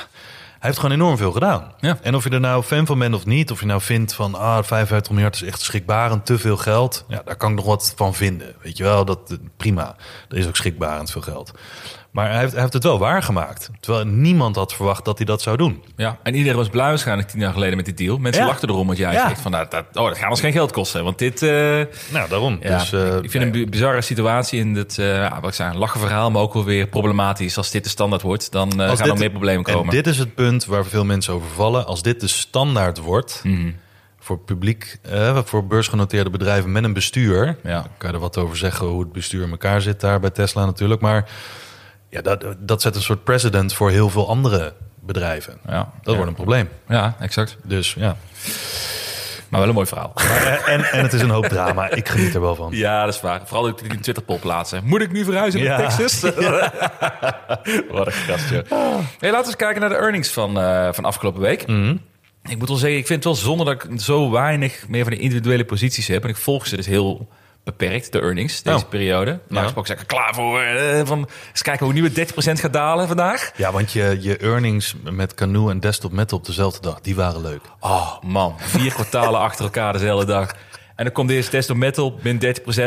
heeft 0.62 0.78
gewoon 0.78 0.94
enorm 0.94 1.16
veel 1.16 1.32
gedaan. 1.32 1.72
Ja. 1.80 1.98
En 2.02 2.14
of 2.14 2.24
je 2.24 2.30
er 2.30 2.40
nou 2.40 2.62
fan 2.62 2.86
van 2.86 2.98
bent 2.98 3.14
of 3.14 3.26
niet, 3.26 3.50
of 3.50 3.60
je 3.60 3.66
nou 3.66 3.80
vindt 3.80 4.14
van 4.14 4.34
ah, 4.34 4.62
55 4.62 5.12
miljard 5.12 5.34
is 5.34 5.42
echt 5.42 5.60
schrikbarend, 5.60 6.26
te 6.26 6.38
veel 6.38 6.56
geld. 6.56 7.04
Ja, 7.08 7.22
daar 7.24 7.36
kan 7.36 7.50
ik 7.50 7.56
nog 7.56 7.64
wat 7.64 7.92
van 7.96 8.14
vinden. 8.14 8.54
Weet 8.62 8.76
je 8.76 8.82
wel, 8.82 9.04
dat 9.04 9.38
prima. 9.56 9.96
Er 10.28 10.36
is 10.36 10.46
ook 10.46 10.56
schrikbarend 10.56 11.10
veel 11.10 11.20
geld. 11.20 11.52
Maar 12.12 12.30
hij 12.30 12.38
heeft, 12.40 12.52
hij 12.52 12.60
heeft 12.60 12.72
het 12.72 12.82
wel 12.82 12.98
waargemaakt. 12.98 13.70
Terwijl 13.80 14.04
niemand 14.06 14.56
had 14.56 14.72
verwacht 14.74 15.04
dat 15.04 15.16
hij 15.16 15.26
dat 15.26 15.42
zou 15.42 15.56
doen. 15.56 15.82
Ja, 15.96 16.18
en 16.22 16.34
iedereen 16.34 16.56
was 16.56 16.68
blij 16.68 16.88
waarschijnlijk 16.88 17.28
tien 17.28 17.40
jaar 17.40 17.52
geleden 17.52 17.76
met 17.76 17.84
die 17.84 17.94
deal. 17.94 18.18
Mensen 18.18 18.42
Ja. 18.42 18.48
lachten 18.48 18.68
erom, 18.68 18.86
want 18.86 18.98
jij 18.98 19.12
Ja. 19.12 19.28
zegt 19.28 19.40
van, 19.40 19.50
nou, 19.50 19.66
dat, 19.68 19.84
oh, 19.92 20.06
dat 20.08 20.18
gaat 20.18 20.30
ons 20.30 20.40
geen 20.40 20.52
geld 20.52 20.72
kosten. 20.72 21.04
Want 21.04 21.18
dit, 21.18 21.42
eh, 21.42 21.48
Nou, 22.10 22.28
daarom. 22.28 22.58
ja, 22.60 22.78
dus, 22.78 22.92
eh, 22.92 23.16
ik 23.22 23.30
vind 23.30 23.44
een 23.44 23.50
bi- 23.50 23.66
bizarre 23.68 24.00
situatie 24.00 24.60
in 24.60 24.74
dit, 24.74 24.98
eh 24.98 25.14
ja, 25.16 25.38
wat 25.40 25.48
ik 25.50 25.54
zei, 25.56 25.70
een 25.70 25.78
lachenverhaal, 25.78 26.30
maar 26.30 26.42
ook 26.42 26.54
wel 26.54 26.64
weer 26.64 26.86
problematisch. 26.86 27.56
Als 27.56 27.70
dit 27.70 27.84
de 27.84 27.90
standaard 27.90 28.22
wordt, 28.22 28.52
dan 28.52 28.72
gaan 28.72 29.08
er 29.10 29.18
meer 29.18 29.30
problemen 29.30 29.62
komen. 29.64 29.84
En 29.84 29.90
dit 29.90 30.06
is 30.06 30.18
het 30.18 30.34
punt 30.34 30.64
waar 30.64 30.84
veel 30.84 31.04
mensen 31.04 31.34
over 31.34 31.48
vallen. 31.50 31.86
Als 31.86 32.02
dit 32.02 32.20
de 32.20 32.28
standaard 32.28 32.98
wordt 32.98 33.40
Mhm. 33.44 33.70
voor 34.20 34.38
publiek, 34.38 34.98
eh, 35.02 35.38
voor 35.44 35.66
beursgenoteerde 35.66 36.30
bedrijven 36.30 36.72
met 36.72 36.84
een 36.84 36.92
bestuur, 36.92 37.56
Ja. 37.62 37.72
dan 37.72 37.86
kan 37.98 38.08
je 38.10 38.14
er 38.14 38.20
wat 38.22 38.36
over 38.38 38.56
zeggen 38.56 38.86
hoe 38.86 39.00
het 39.00 39.12
bestuur 39.12 39.42
in 39.44 39.50
elkaar 39.50 39.80
zit 39.82 40.00
daar 40.00 40.20
bij 40.20 40.30
Tesla 40.30 40.64
natuurlijk. 40.64 41.00
Maar 41.00 41.28
ja, 42.12 42.20
dat, 42.20 42.44
dat 42.58 42.82
zet 42.82 42.94
een 42.96 43.02
soort 43.02 43.24
precedent 43.24 43.74
voor 43.74 43.90
heel 43.90 44.08
veel 44.08 44.28
andere 44.28 44.72
bedrijven. 45.00 45.58
Ja, 45.66 45.78
Dat 45.78 45.88
ja. 46.02 46.12
wordt 46.12 46.28
een 46.28 46.34
probleem. 46.34 46.68
Ja, 46.88 47.16
exact. 47.20 47.56
Dus 47.64 47.94
ja. 47.98 48.16
Maar 49.48 49.60
wel 49.60 49.68
een 49.68 49.74
mooi 49.74 49.86
verhaal. 49.86 50.12
Maar, 50.14 50.42
eh, 50.46 50.74
en, 50.74 50.84
en 50.84 51.02
het 51.02 51.12
is 51.12 51.20
een 51.20 51.30
hoop 51.30 51.44
drama. 51.46 51.90
Ik 51.90 52.08
geniet 52.08 52.34
er 52.34 52.40
wel 52.40 52.54
van. 52.54 52.68
Ja, 52.72 53.04
dat 53.04 53.14
is 53.14 53.20
waar. 53.20 53.40
Vooral 53.44 53.62
dat 53.62 53.80
ik 53.80 53.90
die 53.90 54.00
Twitter-poll 54.00 54.38
plaatsen. 54.38 54.84
Moet 54.84 55.00
ik 55.00 55.12
nu 55.12 55.24
verhuizen 55.24 55.62
naar 55.64 55.80
Ja. 55.80 55.88
Texas? 55.88 56.20
Wat 57.90 58.06
een 58.06 58.12
gast, 58.12 58.50
joh. 58.50 58.70
Hey, 58.70 59.30
laten 59.30 59.40
we 59.40 59.46
eens 59.46 59.56
kijken 59.56 59.80
naar 59.80 59.88
de 59.90 59.96
earnings 59.96 60.30
van, 60.30 60.60
eh, 60.60 60.88
van 60.92 61.04
afgelopen 61.04 61.40
week. 61.40 61.66
Mhm. 61.66 61.96
Ik 62.48 62.58
moet 62.58 62.68
wel 62.68 62.76
zeggen, 62.76 62.98
ik 62.98 63.06
vind 63.06 63.24
het 63.24 63.34
wel 63.34 63.42
zonde 63.44 63.64
dat 63.64 63.84
ik 63.84 64.00
zo 64.00 64.30
weinig 64.30 64.88
meer 64.88 65.02
van 65.02 65.12
de 65.12 65.18
individuele 65.18 65.64
posities 65.64 66.06
heb. 66.06 66.22
En 66.22 66.28
ik 66.28 66.36
volg 66.36 66.66
ze 66.66 66.76
dus 66.76 66.86
heel 66.86 67.28
beperkt, 67.64 68.12
de 68.12 68.20
earnings, 68.20 68.62
deze 68.62 68.76
Oh. 68.76 68.88
periode. 68.88 69.38
Maar 69.48 69.62
Ja. 69.74 69.82
ik 69.84 69.98
klaar 70.06 70.34
voor. 70.34 70.60
eh, 70.60 71.00
van, 71.04 71.28
eens 71.50 71.62
kijken 71.62 71.84
hoe 71.84 71.94
nieuwe 71.94 72.12
30% 72.12 72.60
gaat 72.60 72.72
dalen 72.72 73.06
vandaag. 73.06 73.52
Ja, 73.56 73.72
want 73.72 73.92
je, 73.92 74.16
je 74.20 74.36
earnings 74.36 74.94
met 75.10 75.34
Canoe 75.34 75.70
en 75.70 75.80
Desktop 75.80 76.12
Metal 76.12 76.38
op 76.38 76.46
dezelfde 76.46 76.80
dag, 76.80 77.00
die 77.00 77.14
waren 77.14 77.40
leuk. 77.40 77.62
Oh 77.80 78.22
man, 78.22 78.54
vier 78.58 78.92
kwartalen 78.92 79.40
achter 79.48 79.64
elkaar 79.64 79.92
dezelfde 79.92 80.26
dag. 80.26 80.50
En 80.96 81.04
dan 81.04 81.12
komt 81.12 81.28
deze 81.28 81.48
test 81.50 81.70
op 81.70 81.76
metal, 81.76 82.18
min 82.22 82.38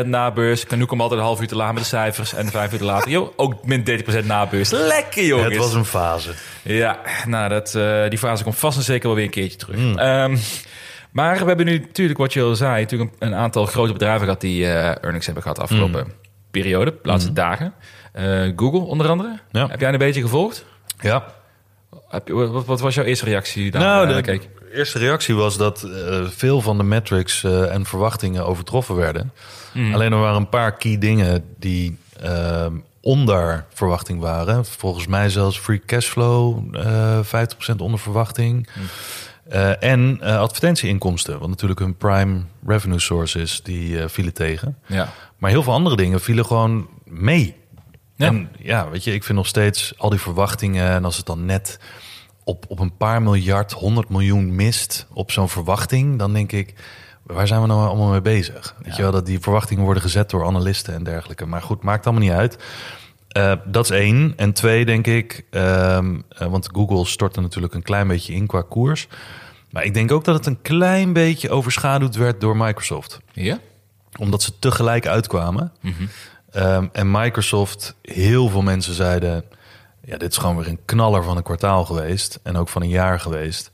30% 0.04 0.06
na 0.06 0.32
beurs. 0.32 0.66
Canoe 0.66 0.86
komt 0.88 1.02
altijd 1.02 1.20
een 1.20 1.26
half 1.26 1.42
uur 1.42 1.48
te 1.48 1.56
laat 1.56 1.74
met 1.74 1.82
de 1.84 1.90
cijfers. 1.90 2.34
En 2.34 2.48
vijf 2.48 2.72
uur 2.74 2.78
te 2.78 2.84
later, 2.86 3.12
joh, 3.12 3.34
ook 3.36 3.66
min 3.66 3.84
30% 3.84 4.26
na 4.26 4.46
beurs. 4.48 4.70
Lekker 4.70 5.26
jongens. 5.26 5.48
Het 5.50 5.58
was 5.58 5.74
een 5.74 5.86
fase. 5.86 6.34
Ja, 6.62 7.00
nou, 7.28 7.50
dat, 7.50 7.76
eh, 7.76 8.10
die 8.10 8.18
fase 8.18 8.44
komt 8.44 8.56
vast 8.56 8.78
en 8.78 8.84
zeker 8.84 9.08
wel 9.08 9.16
weer 9.16 9.26
een 9.26 9.32
keertje 9.32 9.58
terug. 9.58 9.96
Ehm, 9.96 10.38
maar 11.16 11.40
we 11.40 11.46
hebben 11.46 11.66
nu 11.66 11.78
natuurlijk, 11.78 12.20
wat 12.20 12.34
je 12.34 12.42
al 12.42 12.56
zei, 12.56 12.82
natuurlijk 12.82 13.12
een, 13.20 13.28
een 13.28 13.36
aantal 13.36 13.66
grote 13.66 13.94
bedrijven 13.94 14.24
gehad 14.24 14.42
die 14.42 14.66
eh, 14.66 15.04
earnings 15.04 15.26
hebben 15.26 15.44
gehad 15.44 15.58
de 15.58 15.64
afgelopen 15.64 16.08
periode, 16.52 16.92
de 17.02 17.08
laatste 17.08 17.34
dagen. 17.34 17.74
Eh, 18.12 18.52
Google 18.56 18.80
onder 18.80 19.10
andere. 19.10 19.40
Ja. 19.52 19.68
Heb 19.68 19.80
jij 19.80 19.92
een 19.94 19.98
beetje 19.98 20.22
gevolgd? 20.22 20.66
Ja, 21.00 21.26
Heb 22.10 22.28
je, 22.28 22.34
wat, 22.34 22.66
wat 22.66 22.80
was 22.80 22.96
jouw 22.96 23.04
eerste 23.04 23.26
reactie 23.26 23.72
daar? 23.72 23.82
Nou, 23.82 24.06
naar 24.08 24.16
de 24.16 24.22
keek? 24.22 24.50
eerste 24.74 25.00
reactie 25.00 25.36
was 25.36 25.58
dat 25.58 25.84
eh, 25.84 26.26
veel 26.28 26.62
van 26.62 26.78
de 26.78 26.84
metrics 26.84 27.44
eh, 27.44 27.74
en 27.74 27.86
verwachtingen 27.86 28.46
overtroffen 28.46 28.96
werden. 28.96 29.32
Alleen 29.94 30.12
er 30.12 30.20
waren 30.20 30.38
een 30.38 30.50
paar 30.50 30.76
key 30.76 30.98
dingen 30.98 31.44
die 31.60 31.98
eh, 32.22 32.66
onder 33.02 33.66
verwachting 33.74 34.20
waren. 34.20 34.66
Volgens 34.66 35.08
mij 35.08 35.30
zelfs 35.30 35.60
free 35.60 35.82
cashflow, 35.86 36.76
eh 36.76 37.20
50% 37.74 37.76
onder 37.78 38.00
verwachting. 38.00 38.68
Eh, 39.50 39.84
en 39.84 40.18
eh, 40.22 40.40
advertentieinkomsten, 40.40 41.40
wat 41.40 41.50
natuurlijk 41.50 41.80
hun 41.80 41.98
prime 41.98 42.42
revenue 42.66 43.00
source 43.00 43.40
is, 43.40 43.62
die 43.64 44.02
eh, 44.02 44.08
vielen 44.08 44.34
tegen. 44.34 44.78
Ja. 44.86 45.10
Maar 45.38 45.50
heel 45.50 45.64
veel 45.64 45.74
andere 45.74 45.96
dingen 45.96 46.22
vielen 46.22 46.46
gewoon 46.46 46.88
mee. 47.04 47.56
Ja. 48.16 48.28
En 48.28 48.50
ja, 48.58 48.90
weet 48.90 49.04
je, 49.04 49.14
ik 49.14 49.24
vind 49.24 49.38
nog 49.38 49.48
steeds 49.48 49.94
al 49.98 50.10
die 50.10 50.20
verwachtingen... 50.20 50.90
en 50.90 51.06
als 51.06 51.18
het 51.18 51.26
dan 51.26 51.46
net 51.46 51.80
op, 52.44 52.66
op 52.68 52.80
een 52.80 52.98
paar 52.98 53.22
miljard, 53.22 53.72
100 53.72 54.10
miljoen 54.10 54.56
mist 54.56 55.08
op 55.14 55.32
zo'n 55.32 55.50
verwachting... 55.50 56.20
dan 56.20 56.34
denk 56.34 56.52
ik, 56.52 56.74
waar 57.24 57.48
zijn 57.48 57.62
we 57.62 57.68
nou 57.68 57.88
allemaal 57.88 58.10
mee 58.10 58.22
bezig? 58.22 58.76
Weet 58.84 58.96
je 58.96 59.02
wel, 59.02 59.12
dat 59.12 59.26
die 59.26 59.40
verwachtingen 59.40 59.84
worden 59.84 60.04
gezet 60.04 60.30
door 60.30 60.46
analisten 60.46 60.94
en 60.94 61.04
dergelijke. 61.04 61.46
Maar 61.46 61.62
goed, 61.62 61.84
maakt 61.84 62.06
allemaal 62.06 62.24
niet 62.24 62.38
uit. 62.38 62.58
Eh, 63.36 63.52
dat 63.66 63.84
is 63.84 63.90
één. 63.90 64.34
En 64.36 64.54
twee, 64.54 64.86
denk 64.86 65.08
ik, 65.08 65.46
eh, 65.50 66.00
want 66.50 66.70
Google 66.74 67.06
stortte 67.06 67.42
natuurlijk 67.42 67.74
een 67.74 67.82
klein 67.82 68.08
beetje 68.08 68.34
in 68.34 68.48
qua 68.48 68.62
koers... 68.70 69.08
Maar 69.70 69.84
ik 69.84 69.94
denk 69.94 70.12
ook 70.12 70.24
dat 70.24 70.36
het 70.36 70.46
een 70.46 70.62
klein 70.62 71.14
beetje 71.14 71.50
overschaduwd 71.50 72.16
werd 72.16 72.42
door 72.42 72.58
Microsoft 72.58 73.20
Ja? 73.34 73.60
omdat 74.20 74.42
ze 74.42 74.60
tegelijk 74.60 75.08
uitkwamen. 75.08 75.72
Ehm, 76.52 76.88
en 76.92 77.12
Microsoft, 77.12 77.96
heel 78.02 78.50
veel 78.50 78.62
mensen 78.62 78.94
zeiden... 78.94 79.44
ja, 80.04 80.18
dit 80.18 80.32
is 80.32 80.38
gewoon 80.38 80.56
weer 80.58 80.68
een 80.68 80.86
knaller 80.86 81.24
van 81.24 81.38
een 81.38 81.44
kwartaal 81.44 81.86
geweest. 81.86 82.40
En 82.44 82.58
ook 82.58 82.70
van 82.70 82.82
een 82.82 82.90
jaar 82.90 83.20
geweest. 83.20 83.72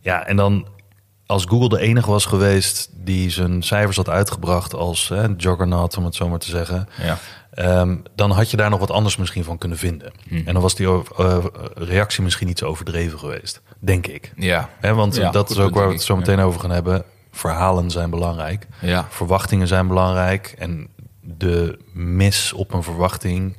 Ja, 0.00 0.26
en 0.26 0.36
dan 0.36 0.66
als 1.26 1.44
Google 1.44 1.68
de 1.68 1.80
enige 1.80 2.10
was 2.10 2.24
geweest 2.26 2.88
die 2.94 3.30
zijn 3.30 3.62
cijfers 3.62 3.96
had 3.96 4.08
uitgebracht 4.08 4.74
als 4.74 5.08
hè, 5.08 5.26
juggernaut, 5.36 5.96
om 5.96 6.04
het 6.04 6.14
zo 6.14 6.28
maar 6.28 6.38
te 6.38 6.50
zeggen, 6.50 6.88
Ja. 7.02 7.18
Ehm, 7.54 7.96
dan 8.14 8.30
had 8.30 8.50
je 8.50 8.56
daar 8.56 8.70
nog 8.70 8.80
wat 8.80 8.90
anders 8.90 9.16
misschien 9.16 9.44
van 9.44 9.58
kunnen 9.58 9.78
vinden. 9.78 10.12
En 10.30 10.52
dan 10.52 10.62
was 10.62 10.74
die 10.74 10.86
eh, 10.86 11.36
reactie 11.74 12.22
misschien 12.22 12.48
iets 12.48 12.62
overdreven 12.62 13.18
geweest, 13.18 13.60
denk 13.78 14.06
ik. 14.06 14.32
Ja. 14.36 14.68
Want 14.80 15.16
Ja, 15.16 15.30
dat 15.30 15.50
is 15.50 15.58
ook 15.58 15.74
waar 15.74 15.86
we 15.86 15.92
het 15.92 16.02
zo 16.02 16.16
meteen 16.16 16.40
over 16.40 16.60
gaan 16.60 16.70
hebben. 16.70 17.04
Verhalen 17.30 17.90
zijn 17.90 18.10
belangrijk. 18.10 18.66
Ja. 18.80 19.06
Verwachtingen 19.10 19.66
zijn 19.66 19.88
belangrijk. 19.88 20.54
En 20.58 20.88
de 21.20 21.78
mis 21.92 22.52
op 22.52 22.72
een 22.72 22.82
verwachting 22.82 23.56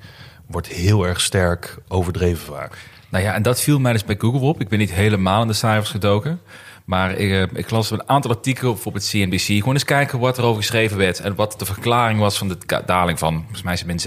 wordt 0.47 0.67
heel 0.67 1.03
erg 1.05 1.21
sterk 1.21 1.77
overdreven 1.87 2.45
vaak. 2.53 2.77
Nou 3.09 3.23
ja, 3.23 3.33
en 3.33 3.41
dat 3.41 3.61
viel 3.61 3.79
mij 3.79 3.91
dus 3.93 4.03
bij 4.03 4.15
Google 4.19 4.39
op. 4.47 4.61
Ik 4.61 4.67
ben 4.67 4.79
niet 4.79 4.91
helemaal 4.93 5.41
in 5.41 5.47
de 5.47 5.53
cijfers 5.53 5.89
gedoken. 5.89 6.41
Maar 6.85 7.11
ik, 7.11 7.31
eh, 7.31 7.59
ik 7.59 7.69
las 7.69 7.91
een 7.91 8.09
aantal 8.09 8.31
artikelen 8.31 8.77
op 8.83 8.93
het 8.93 9.09
CNBC. 9.09 9.39
Gewoon 9.41 9.73
eens 9.73 9.83
kijken 9.83 10.19
wat 10.19 10.37
er 10.37 10.43
over 10.43 10.61
geschreven 10.61 10.97
werd. 10.97 11.19
En 11.19 11.35
wat 11.35 11.55
de 11.59 11.65
verklaring 11.65 12.19
was 12.19 12.37
van 12.37 12.47
de 12.47 12.57
daling 12.85 13.19
van... 13.19 13.33
volgens 13.39 13.61
mij 13.61 13.73
is 13.73 13.79
het 13.79 13.87
min 13.87 13.99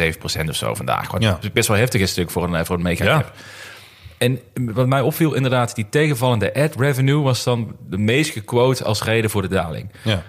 7% 0.47 0.49
of 0.49 0.55
zo 0.57 0.75
vandaag. 0.75 1.11
Wat 1.11 1.23
Ja. 1.23 1.39
best 1.53 1.69
wel 1.69 1.77
heftig 1.77 2.01
is 2.01 2.11
stuk 2.11 2.31
voor 2.31 2.45
een, 2.45 2.55
eh, 2.55 2.65
voor 2.65 2.77
een 2.77 2.83
mega 2.83 3.05
Ja. 3.05 3.25
En 4.19 4.41
wat 4.55 4.87
mij 4.87 5.01
opviel 5.01 5.35
inderdaad... 5.35 5.75
die 5.75 5.89
tegenvallende 5.89 6.55
ad 6.55 6.75
revenue 6.77 7.21
was 7.23 7.45
dan 7.45 7.77
de 7.89 7.99
meest 7.99 8.31
gequote 8.31 8.85
als 8.85 9.03
reden 9.03 9.31
voor 9.31 9.43
de 9.43 9.49
daling. 9.49 9.91
Ja. 10.05 10.23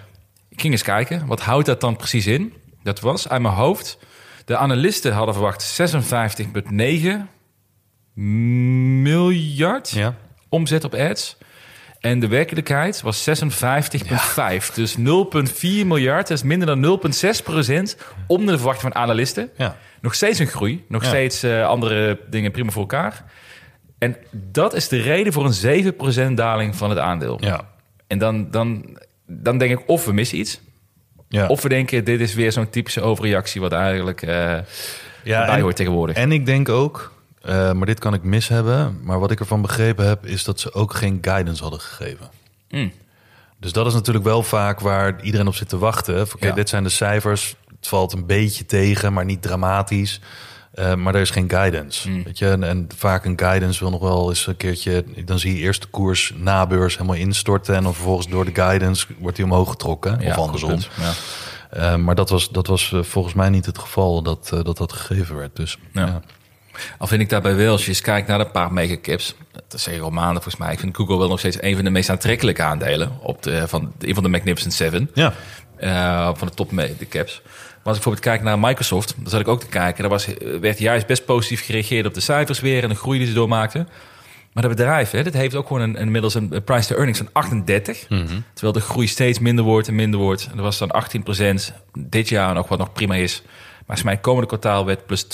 Ik 0.48 0.60
ging 0.60 0.72
eens 0.72 0.82
kijken, 0.82 1.26
wat 1.26 1.40
houdt 1.40 1.66
dat 1.66 1.80
dan 1.80 1.96
precies 1.96 2.26
in? 2.26 2.52
Dat 2.82 3.00
was 3.00 3.28
uit 3.28 3.42
mijn 3.42 3.54
hoofd. 3.54 3.98
De 4.44 4.56
analisten 4.56 5.12
hadden 5.12 5.34
verwacht 5.34 5.62
56,9 5.62 7.28
miljard 9.02 9.90
Ja. 9.90 10.14
omzet 10.48 10.84
op 10.84 10.94
ads. 10.94 11.36
En 12.00 12.20
de 12.20 12.28
werkelijkheid 12.28 13.00
was 13.00 13.28
56,5. 13.30 14.74
Dus 14.74 14.96
0,4 14.98 15.02
miljard, 15.62 16.28
dat 16.28 16.36
is 16.36 16.42
minder 16.42 16.66
dan 16.80 17.00
0,6 17.36 17.42
procent 17.44 17.96
onder 18.26 18.46
de 18.46 18.56
verwachting 18.56 18.92
van 18.92 19.02
analisten. 19.02 19.50
Ja. 19.56 19.76
Nog 20.00 20.14
steeds 20.14 20.38
een 20.38 20.46
groei, 20.46 20.84
nog 20.88 21.02
Ja. 21.02 21.08
steeds 21.08 21.42
eh, 21.42 21.66
andere 21.66 22.20
dingen 22.30 22.50
prima 22.50 22.70
voor 22.70 22.80
elkaar. 22.82 23.24
En 23.98 24.16
dat 24.32 24.74
is 24.74 24.88
de 24.88 25.00
reden 25.00 25.32
voor 25.32 25.44
een 25.44 25.54
7% 26.30 26.34
daling 26.36 26.76
van 26.76 26.90
het 26.90 26.98
aandeel. 26.98 27.38
Ja. 27.40 27.60
En 28.06 28.18
dan, 28.18 28.50
dan, 28.50 28.98
dan 29.26 29.58
denk 29.58 29.78
ik 29.78 29.88
of 29.88 30.04
we 30.04 30.12
missen 30.12 30.38
iets, 30.38 30.60
Ja. 31.28 31.46
of 31.46 31.62
we 31.62 31.68
denken 31.68 32.04
dit 32.04 32.20
is 32.20 32.34
weer 32.34 32.52
zo'n 32.52 32.70
typische 32.70 33.00
overreactie 33.00 33.60
wat 33.60 33.72
eigenlijk 33.72 34.22
eh 34.22 34.58
ja, 35.24 35.46
bij 35.46 35.60
hoort 35.60 35.76
tegenwoordig. 35.76 36.16
En 36.16 36.32
ik 36.32 36.46
denk 36.46 36.68
ook, 36.68 37.12
eh, 37.48 37.72
maar 37.72 37.86
dit 37.86 37.98
kan 37.98 38.14
ik 38.14 38.22
mis 38.22 38.48
hebben, 38.48 39.00
maar 39.02 39.18
wat 39.18 39.30
ik 39.30 39.40
ervan 39.40 39.62
begrepen 39.62 40.06
heb, 40.06 40.26
is 40.26 40.44
dat 40.44 40.60
ze 40.60 40.72
ook 40.74 40.94
geen 40.94 41.18
guidance 41.20 41.62
hadden 41.62 41.80
gegeven. 41.80 42.30
Mm. 42.70 42.92
Dus 43.60 43.72
dat 43.72 43.86
is 43.86 43.92
natuurlijk 43.92 44.24
wel 44.24 44.42
vaak 44.42 44.80
waar 44.80 45.22
iedereen 45.22 45.46
op 45.46 45.54
zit 45.54 45.68
te 45.68 45.78
wachten. 45.78 46.20
Oké, 46.22 46.46
Ja. 46.46 46.52
dit 46.54 46.68
zijn 46.68 46.82
de 46.82 46.88
cijfers. 46.88 47.56
Het 47.76 47.88
valt 47.88 48.12
een 48.12 48.26
beetje 48.26 48.66
tegen, 48.66 49.12
maar 49.12 49.24
niet 49.24 49.42
dramatisch. 49.42 50.20
Eh, 50.72 50.94
maar 50.94 51.14
er 51.14 51.20
is 51.20 51.30
geen 51.30 51.50
guidance. 51.50 52.10
Mm. 52.10 52.22
Weet 52.22 52.38
je? 52.38 52.48
En, 52.48 52.62
en 52.62 52.86
vaak 52.96 53.24
een 53.24 53.38
guidance 53.38 53.80
wil 53.80 53.90
nog 53.90 54.00
wel 54.00 54.28
eens 54.28 54.46
een 54.46 54.56
keertje. 54.56 55.04
Dan 55.24 55.38
zie 55.38 55.54
je 55.56 55.60
eerst 55.60 55.82
de 55.82 55.88
koers 55.88 56.32
na 56.36 56.66
beurs 56.66 56.96
helemaal 56.96 57.16
instorten. 57.16 57.74
En 57.74 57.82
dan 57.82 57.94
vervolgens 57.94 58.28
door 58.28 58.44
de 58.44 58.54
guidance 58.54 59.06
wordt 59.18 59.36
die 59.36 59.44
omhoog 59.44 59.70
getrokken. 59.70 60.20
Ja, 60.20 60.30
of 60.30 60.36
andersom. 60.36 60.78
Ja. 61.00 61.12
Eh, 61.70 61.96
maar 61.96 62.14
dat 62.14 62.30
was, 62.30 62.48
dat 62.50 62.66
was 62.66 62.94
volgens 63.00 63.34
mij 63.34 63.48
niet 63.48 63.66
het 63.66 63.78
geval 63.78 64.22
dat 64.22 64.48
dat, 64.48 64.76
dat 64.76 64.92
gegeven 64.92 65.36
werd. 65.36 65.56
Dus 65.56 65.78
Ja. 65.92 66.22
Al 66.98 67.06
vind 67.06 67.20
ik 67.20 67.28
daarbij 67.28 67.54
wel, 67.54 67.72
als 67.72 67.82
je 67.82 67.88
eens 67.88 68.00
kijkt 68.00 68.28
naar 68.28 68.40
een 68.40 68.50
paar 68.50 68.72
megacaps, 68.72 69.34
dat 69.68 69.80
zeg 69.80 69.94
ik 69.94 70.00
al 70.00 70.10
maanden 70.10 70.42
volgens 70.42 70.56
mij, 70.56 70.72
ik 70.72 70.78
vind 70.80 70.96
Google 70.96 71.18
wel 71.18 71.28
nog 71.28 71.38
steeds 71.38 71.62
een 71.62 71.74
van 71.74 71.84
de 71.84 71.90
meest 71.90 72.10
aantrekkelijke 72.10 72.62
aandelen 72.62 73.12
op 73.20 73.42
de, 73.42 73.68
van, 73.68 73.92
een 73.98 74.14
van 74.14 74.22
de 74.22 74.28
Magnificent 74.28 74.72
Seven. 74.72 75.10
ja. 75.14 75.32
eh, 75.76 76.30
van 76.34 76.48
de 76.48 76.54
top 76.54 76.70
de 76.70 77.08
caps. 77.08 77.40
Maar 77.44 77.96
als 77.96 77.96
ik 77.96 78.02
bijvoorbeeld 78.04 78.24
kijk 78.24 78.42
naar 78.42 78.58
Microsoft, 78.68 79.14
dan 79.16 79.30
zat 79.30 79.40
ik 79.40 79.48
ook 79.48 79.60
te 79.60 79.66
kijken. 79.66 80.00
Daar 80.00 80.10
was, 80.10 80.34
eh, 80.34 80.58
werd 80.60 80.78
juist 80.78 81.06
best 81.06 81.24
positief 81.24 81.64
gereageerd 81.64 82.06
op 82.06 82.14
de 82.14 82.20
cijfers 82.20 82.60
weer 82.60 82.82
en 82.82 82.88
de 82.88 82.94
groei 82.94 83.18
die 83.18 83.26
ze 83.26 83.34
doormaakten. 83.34 83.88
Maar 84.52 84.62
dat 84.62 84.76
bedrijf, 84.76 85.10
hè, 85.10 85.22
dat 85.22 85.32
heeft 85.32 85.54
ook 85.54 85.66
gewoon 85.66 85.82
een, 85.82 85.96
inmiddels 85.96 86.34
een 86.34 86.62
price 86.64 86.88
to 86.88 86.94
earnings 86.94 87.18
van 87.18 87.28
38. 87.32 88.06
Terwijl 88.52 88.72
de 88.72 88.80
groei 88.80 89.06
steeds 89.06 89.38
minder 89.38 89.64
wordt 89.64 89.88
en 89.88 89.94
minder 89.94 90.20
wordt. 90.20 90.48
En 90.50 90.56
er 90.56 90.62
was 90.62 90.78
dan 90.78 90.90
18% 90.90 91.72
dit 91.98 92.28
jaar 92.28 92.54
nog, 92.54 92.68
wat 92.68 92.78
nog 92.78 92.92
prima 92.92 93.14
is. 93.14 93.42
Maar 93.88 93.96
als 93.96 94.06
mijn 94.06 94.20
komende 94.20 94.46
kwartaal 94.46 94.84
werd 94.84 95.06
plus 95.06 95.24
12% 95.24 95.28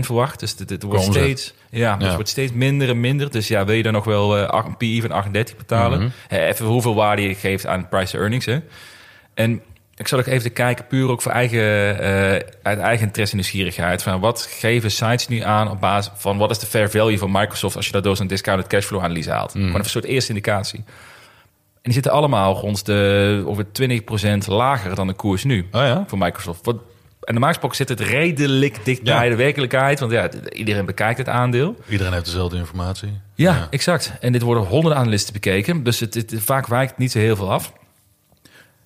verwacht. 0.00 0.40
Dus 0.40 0.54
het, 0.58 0.70
het 0.70 0.82
wordt 0.82 1.04
steeds, 1.04 1.54
ja, 1.70 1.96
dus 1.96 2.08
Ja. 2.08 2.14
wordt 2.14 2.28
steeds 2.28 2.52
minder 2.52 2.88
en 2.88 3.00
minder. 3.00 3.30
Dus 3.30 3.48
ja, 3.48 3.64
wil 3.64 3.74
je 3.74 3.82
dan 3.82 3.92
nog 3.92 4.04
wel 4.04 4.36
eh, 4.38 4.48
ach- 4.48 4.64
een 4.64 4.76
PI 4.76 5.00
van 5.00 5.10
38 5.10 5.56
betalen? 5.56 6.12
Hè, 6.28 6.46
even 6.46 6.66
hoeveel 6.66 6.94
waarde 6.94 7.22
je 7.22 7.34
geeft 7.34 7.66
aan 7.66 7.88
price 7.88 8.18
earnings. 8.18 8.46
Hè? 8.46 8.58
En 9.34 9.62
ik 9.96 10.08
zal 10.08 10.18
ook 10.18 10.26
even 10.26 10.42
te 10.42 10.50
kijken, 10.50 10.86
puur 10.86 11.08
ook 11.08 11.22
voor 11.22 11.32
eigen, 11.32 11.98
eh, 12.00 12.30
uit 12.62 12.78
eigen 12.78 13.06
interesse 13.06 13.34
en 13.34 13.40
nieuwsgierigheid. 13.40 14.02
Van 14.02 14.20
wat 14.20 14.42
geven 14.42 14.90
sites 14.90 15.28
nu 15.28 15.40
aan 15.40 15.70
op 15.70 15.80
basis 15.80 16.12
van 16.16 16.38
wat 16.38 16.50
is 16.50 16.58
de 16.58 16.66
fair 16.66 16.90
value 16.90 17.18
van 17.18 17.30
Microsoft 17.32 17.76
als 17.76 17.86
je 17.86 17.92
dat 17.92 18.02
door 18.04 18.16
zo'n 18.16 18.26
discounted 18.26 18.66
cashflow 18.66 19.02
analyse 19.02 19.30
haalt? 19.30 19.50
Gewoon 19.52 19.68
even 19.68 19.78
een 19.80 19.84
soort 19.84 20.04
eerste 20.04 20.30
indicatie. 20.32 20.78
En 20.78 21.90
die 21.90 21.92
zitten 21.92 22.12
allemaal 22.12 22.54
rond 22.54 22.86
de 22.86 23.42
over 23.46 23.64
20% 23.72 24.46
lager 24.46 24.94
dan 24.94 25.06
de 25.06 25.12
koers 25.12 25.44
nu 25.44 25.60
Oh 25.72 25.80
ja? 25.80 26.04
voor 26.06 26.18
Microsoft. 26.18 26.64
Wat, 26.64 26.76
en 27.24 27.32
normaal 27.32 27.50
gesproken 27.50 27.76
zit 27.76 27.88
het 27.88 28.00
redelijk 28.00 28.84
dicht 28.84 29.00
Ja. 29.04 29.18
bij 29.18 29.28
de 29.28 29.36
werkelijkheid. 29.36 30.00
Want 30.00 30.12
ja, 30.12 30.30
iedereen 30.52 30.84
bekijkt 30.84 31.18
het 31.18 31.28
aandeel. 31.28 31.76
Iedereen 31.88 32.12
heeft 32.12 32.24
dezelfde 32.24 32.56
informatie. 32.56 33.20
Ja, 33.34 33.66
exact. 33.70 34.12
En 34.20 34.32
dit 34.32 34.42
worden 34.42 34.64
honderden 34.64 34.98
analisten 34.98 35.32
bekeken. 35.32 35.82
Dus 35.82 36.00
het, 36.00 36.14
het, 36.14 36.34
vaak 36.36 36.66
wijkt 36.66 36.98
niet 36.98 37.12
zo 37.12 37.18
heel 37.18 37.36
veel 37.36 37.52
af. 37.52 37.72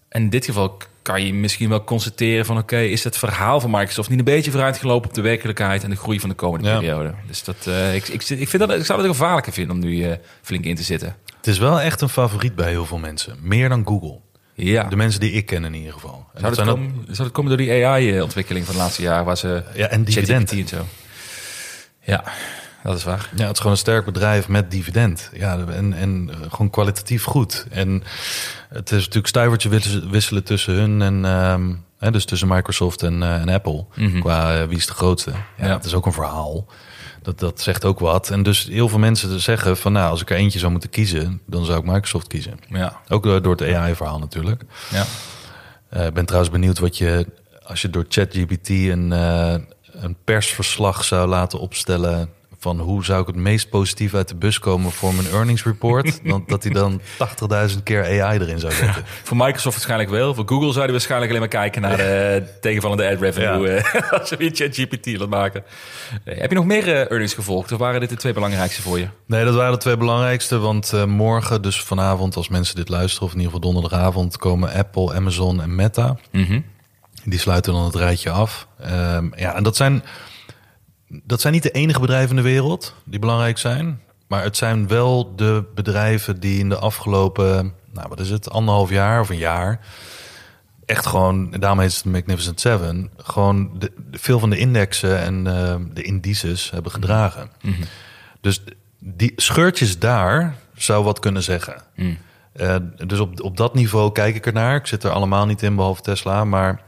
En 0.09 0.23
in 0.23 0.31
dit 0.31 0.45
geval 0.45 0.77
kan 1.03 1.25
je 1.25 1.35
misschien 1.35 1.69
wel 1.69 1.85
constateren 1.85 2.45
van... 2.45 2.59
oké, 2.59 2.79
is 2.79 3.05
het 3.05 3.17
verhaal 3.19 3.61
van 3.61 3.71
Microsoft 3.71 4.09
niet 4.09 4.19
een 4.19 4.25
beetje 4.25 4.51
vooruitgelopen... 4.51 5.09
op 5.09 5.15
de 5.15 5.21
werkelijkheid 5.21 5.85
en 5.85 5.91
de 5.91 5.97
groei 5.97 6.21
van 6.21 6.29
de 6.29 6.35
komende 6.35 6.69
Ja. 6.69 6.79
periode? 6.79 7.15
Dus 7.27 7.45
dat, 7.45 7.67
eh, 7.67 7.95
ik, 7.95 8.09
ik, 8.09 8.29
ik, 8.29 8.49
vind 8.49 8.69
dat, 8.69 8.79
ik 8.79 8.85
zou 8.85 8.99
het 9.03 9.09
gevaarlijker 9.11 9.53
vinden 9.53 9.75
om 9.77 9.83
nu 9.83 10.03
eh, 10.05 10.17
flink 10.43 10.65
in 10.65 10.77
te 10.77 10.83
zitten. 10.83 11.17
Het 11.37 11.47
is 11.47 11.59
wel 11.59 11.81
echt 11.81 12.01
een 12.01 12.09
favoriet 12.09 12.55
bij 12.55 12.69
heel 12.71 12.87
veel 12.87 12.99
mensen. 12.99 13.37
Meer 13.41 13.69
dan 13.69 13.87
Google. 13.87 14.19
Ja. 14.65 14.85
De 14.85 14.97
mensen 14.97 15.21
die 15.21 15.33
ik 15.33 15.47
ken 15.47 15.65
in 15.65 15.75
ieder 15.75 15.93
geval. 15.93 16.27
En 16.35 16.41
Zou 16.41 16.55
dat 16.55 16.67
het, 16.67 16.75
komen, 16.75 17.05
zou 17.11 17.23
het 17.29 17.33
komen 17.37 17.49
door 17.57 17.67
die 17.67 17.87
AI-ontwikkeling 17.87 18.65
van 18.65 18.75
de 18.75 18.81
laatste 18.81 19.03
jaren... 19.03 19.25
waar 19.25 19.37
ze 19.37 19.63
Ja, 19.75 19.87
en 19.87 20.05
dividend. 20.05 20.53
En 20.53 20.69
zo. 20.69 20.87
Ja, 22.03 22.25
dat 22.83 22.97
is 22.97 23.05
waar. 23.05 23.29
Ja, 23.37 23.43
het 23.43 23.53
is 23.53 23.57
gewoon 23.59 23.73
een 23.73 23.79
sterk 23.79 24.05
bedrijf 24.05 24.49
met 24.49 24.71
dividend. 24.71 25.31
Ja, 25.33 25.59
en, 25.69 25.93
en 25.93 26.31
eh, 26.33 26.37
gewoon 26.51 26.71
kwalitatief 26.71 27.25
goed. 27.25 27.67
En 27.71 28.03
het 28.69 28.91
is 28.91 28.99
natuurlijk 29.01 29.27
stuivertje 29.27 29.69
wisselen- 30.11 30.45
tussen 30.45 30.75
hun 30.75 31.03
en... 31.03 31.25
ehm, 31.25 31.75
hè, 31.99 32.11
dus 32.11 32.25
tussen 32.25 32.49
Microsoft 32.49 33.03
en, 33.03 33.23
eh, 33.23 33.41
en 33.41 33.49
Apple. 33.49 33.85
Mhm. 33.95 34.21
Qua 34.21 34.61
eh, 34.61 34.67
wie 34.69 34.77
is 34.77 34.87
de 34.87 34.93
grootste. 34.93 35.31
Ja, 35.31 35.67
Ja. 35.67 35.73
Het 35.77 35.85
is 35.85 35.95
ook 35.95 36.07
een 36.07 36.13
verhaal. 36.13 36.67
Dat, 37.29 37.39
dat 37.39 37.61
zegt 37.61 37.85
ook 37.85 37.99
wat. 37.99 38.31
En 38.31 38.43
dus 38.43 38.65
heel 38.65 38.89
veel 38.89 38.99
mensen 38.99 39.41
zeggen 39.41 39.77
van... 39.77 39.93
nou, 39.93 40.11
als 40.11 40.21
ik 40.21 40.31
er 40.31 40.37
eentje 40.37 40.59
zou 40.59 40.71
moeten 40.73 40.91
kiezen... 40.91 41.41
dan 41.47 41.65
zou 41.65 41.79
ik 41.79 41.85
Microsoft 41.85 42.27
kiezen. 42.27 42.59
Ja, 42.69 43.01
Ook 43.09 43.23
door, 43.23 43.43
door 43.43 43.57
het 43.57 43.75
AI-verhaal 43.75 44.19
natuurlijk. 44.19 44.63
ja. 44.91 45.05
Eh, 45.89 46.07
Ik 46.07 46.15
ben 46.15 46.25
trouwens 46.25 46.53
benieuwd 46.53 46.79
wat 46.79 46.99
je... 46.99 47.27
als 47.63 47.83
je 47.83 47.91
door 47.91 48.05
ChatGPT 48.09 48.69
een, 48.69 49.13
eh, 49.13 49.55
een 49.93 50.17
persverslag 50.25 51.05
zou 51.05 51.29
laten 51.29 51.59
opstellen... 51.61 52.31
van 52.69 52.81
hoe 52.81 53.05
zou 53.05 53.21
ik 53.21 53.27
het 53.27 53.37
meest 53.37 53.69
positief 53.69 54.15
uit 54.15 54.29
de 54.29 54.35
bus 54.35 54.59
komen 54.59 54.91
voor 54.91 55.15
mijn 55.15 55.29
earnings 55.29 55.65
report... 55.65 56.21
dan, 56.31 56.45
dat 56.47 56.63
hij 56.63 56.73
dan 56.73 57.01
80.000 57.71 57.83
keer 57.83 58.23
AI 58.23 58.39
erin 58.39 58.59
zou 58.59 58.73
zetten. 58.73 59.05
Voor 59.25 59.37
Microsoft 59.37 59.75
waarschijnlijk 59.75 60.11
wel. 60.11 60.35
Voor 60.35 60.49
Google 60.49 60.73
zouden 60.73 60.87
we 60.87 60.93
waarschijnlijk 60.93 61.31
alleen 61.31 61.43
maar 61.43 61.61
kijken 61.61 61.83
naar 61.83 61.97
de 61.97 62.43
tegenvallende 62.61 63.11
ad 63.11 63.21
revenue. 63.21 63.69
eh, 63.69 64.13
als 64.19 64.29
je 64.29 64.37
weer 64.37 64.51
ChatGPT 64.55 65.19
laat 65.19 65.29
maken. 65.29 65.65
Eh, 66.25 66.39
heb 66.39 66.51
je 66.51 66.57
nog 66.57 66.65
meer 66.65 66.89
eh, 66.89 67.11
earnings 67.11 67.35
gevolgd? 67.35 67.73
Of 67.73 67.79
waren 67.79 68.01
dit 68.01 68.09
de 68.09 68.17
twee 68.17 68.33
belangrijkste 68.33 68.83
voor 68.83 68.99
je? 68.99 69.09
Nee, 69.27 69.45
dat 69.45 69.55
waren 69.55 69.73
de 69.73 69.79
twee 69.79 69.97
belangrijkste. 69.97 70.59
Want 70.59 70.93
eh, 70.93 71.05
morgen, 71.05 71.63
dus 71.63 71.83
vanavond, 71.83 72.37
als 72.37 72.49
mensen 72.49 72.77
dit 72.77 72.89
luisteren... 72.89 73.27
of 73.27 73.33
in 73.33 73.39
ieder 73.41 73.53
geval 73.55 73.73
donderdagavond... 73.73 74.37
komen 74.37 74.73
Apple, 74.73 75.15
Amazon 75.15 75.63
en 75.63 75.75
Meta. 75.75 76.17
Die 77.25 77.39
sluiten 77.39 77.73
dan 77.73 77.85
het 77.85 77.95
rijtje 77.95 78.31
af. 78.31 78.67
Ehm, 78.81 79.29
ja, 79.37 79.55
en 79.55 79.63
dat 79.63 79.77
zijn, 79.77 80.03
dat 81.09 81.41
zijn 81.41 81.53
niet 81.53 81.63
de 81.63 81.71
enige 81.71 82.01
bedrijven 82.01 82.31
in 82.31 82.43
de 82.43 82.49
wereld 82.49 82.95
die 83.05 83.19
belangrijk 83.19 83.59
zijn. 83.59 84.01
Maar 84.27 84.43
het 84.43 84.57
zijn 84.57 84.89
wel 84.89 85.37
de 85.37 85.65
bedrijven 85.75 86.41
die 86.41 86.59
in 86.59 86.69
de 86.69 86.79
afgelopen, 86.79 87.75
nou 87.93 88.09
wat 88.09 88.21
is 88.21 88.31
het, 88.31 88.51
anderhalf 88.51 88.91
jaar 88.91 89.21
of 89.21 89.29
een 89.29 89.37
jaar. 89.37 89.81
Echt 90.87 91.07
gewoon, 91.07 91.51
daarom 91.51 91.81
heet 91.81 91.95
het 91.95 92.05
Magnificent 92.05 92.61
Seven. 92.61 93.11
Gewoon 93.17 93.71
de, 93.79 93.93
veel 94.11 94.39
van 94.39 94.51
de 94.51 94.59
indexen 94.59 95.21
en 95.21 95.47
eh, 95.47 95.77
de 95.93 96.03
indices 96.03 96.71
hebben 96.71 96.93
gedragen. 96.93 97.51
Dus 98.41 98.63
die 98.99 99.33
scheurtjes 99.37 99.99
daar 99.99 100.57
zou 100.75 101.05
wat 101.05 101.19
kunnen 101.19 101.43
zeggen. 101.43 101.83
Eh, 102.53 102.77
dus 103.07 103.19
op, 103.19 103.43
op 103.43 103.57
dat 103.57 103.75
niveau 103.75 104.13
kijk 104.13 104.35
ik 104.35 104.47
ernaar. 104.47 104.77
Ik 104.77 104.87
zit 104.87 105.05
er 105.05 105.11
allemaal 105.11 105.47
niet 105.47 105.63
in, 105.63 105.77
behalve 105.77 106.03
Tesla. 106.03 106.45
Maar 106.45 106.83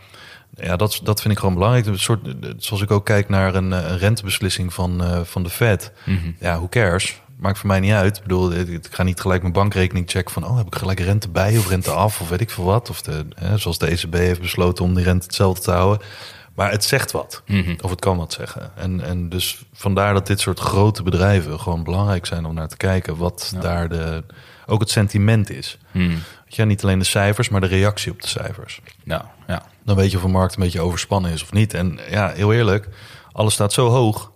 ja, 0.54 0.76
dat, 0.76 1.00
dat 1.02 1.20
vind 1.20 1.32
ik 1.32 1.38
gewoon 1.38 1.54
belangrijk. 1.54 1.86
Een 1.86 1.98
soort, 1.98 2.34
zoals 2.56 2.82
ik 2.82 2.90
ook 2.90 3.04
kijk 3.04 3.28
naar 3.28 3.54
een, 3.54 3.72
eh, 3.72 3.90
een 3.90 3.98
rentebeslissing 3.98 4.74
van, 4.74 5.04
eh, 5.04 5.20
van 5.20 5.42
de 5.42 5.50
Fed. 5.50 5.92
Ja, 6.38 6.56
who 6.56 6.68
cares? 6.68 7.20
Maakt 7.36 7.58
voor 7.58 7.68
mij 7.68 7.80
niet 7.80 7.92
uit. 7.92 8.16
Ik 8.16 8.22
bedoel, 8.22 8.52
ik 8.52 8.88
ga 8.90 9.02
niet 9.02 9.20
gelijk 9.20 9.42
mijn 9.42 9.54
bankrekening 9.54 10.10
checken 10.10 10.32
van... 10.32 10.44
oh, 10.44 10.56
heb 10.56 10.66
ik 10.66 10.74
gelijk 10.74 11.00
rente 11.00 11.28
bij 11.28 11.58
of 11.58 11.68
rente 11.68 11.90
af 11.90 12.20
of 12.20 12.28
weet 12.28 12.40
ik 12.40 12.50
veel 12.50 12.64
wat. 12.64 12.90
Of 12.90 13.02
de, 13.02 13.26
hè, 13.34 13.58
zoals 13.58 13.78
de 13.78 13.86
ECB 13.86 14.14
heeft 14.14 14.40
besloten 14.40 14.84
om 14.84 14.94
die 14.94 15.04
rente 15.04 15.24
hetzelfde 15.26 15.62
te 15.62 15.70
houden. 15.70 16.06
Maar 16.54 16.70
het 16.70 16.84
zegt 16.84 17.10
wat. 17.10 17.42
Of 17.80 17.90
het 17.90 18.00
kan 18.00 18.16
wat 18.16 18.32
zeggen. 18.32 18.70
En, 18.76 19.00
en 19.00 19.28
dus 19.28 19.64
vandaar 19.72 20.14
dat 20.14 20.26
dit 20.26 20.40
soort 20.40 20.60
grote 20.60 21.02
bedrijven 21.02 21.60
gewoon 21.60 21.84
belangrijk 21.84 22.26
zijn 22.26 22.44
om 22.44 22.54
naar 22.54 22.68
te 22.68 22.76
kijken... 22.76 23.16
wat 23.16 23.54
daar 23.60 23.88
de, 23.88 24.24
ook 24.66 24.80
het 24.80 24.90
sentiment 24.90 25.50
is. 25.50 25.78
Weet 25.92 26.54
je, 26.56 26.64
niet 26.64 26.82
alleen 26.82 26.98
de 26.98 27.04
cijfers, 27.04 27.48
maar 27.48 27.60
de 27.60 27.66
reactie 27.66 28.12
op 28.12 28.22
de 28.22 28.28
cijfers. 28.28 28.80
Nou, 29.04 29.22
ja. 29.46 29.62
Dan 29.84 29.96
weet 29.96 30.10
je 30.10 30.16
of 30.16 30.22
een 30.22 30.30
markt 30.30 30.56
een 30.56 30.62
beetje 30.62 30.80
overspannen 30.80 31.32
is 31.32 31.42
of 31.42 31.52
niet. 31.52 31.74
En 31.74 32.00
ja, 32.10 32.28
heel 32.28 32.52
eerlijk, 32.52 32.88
alles 33.32 33.54
staat 33.54 33.72
zo 33.72 33.88
hoog. 33.88 34.32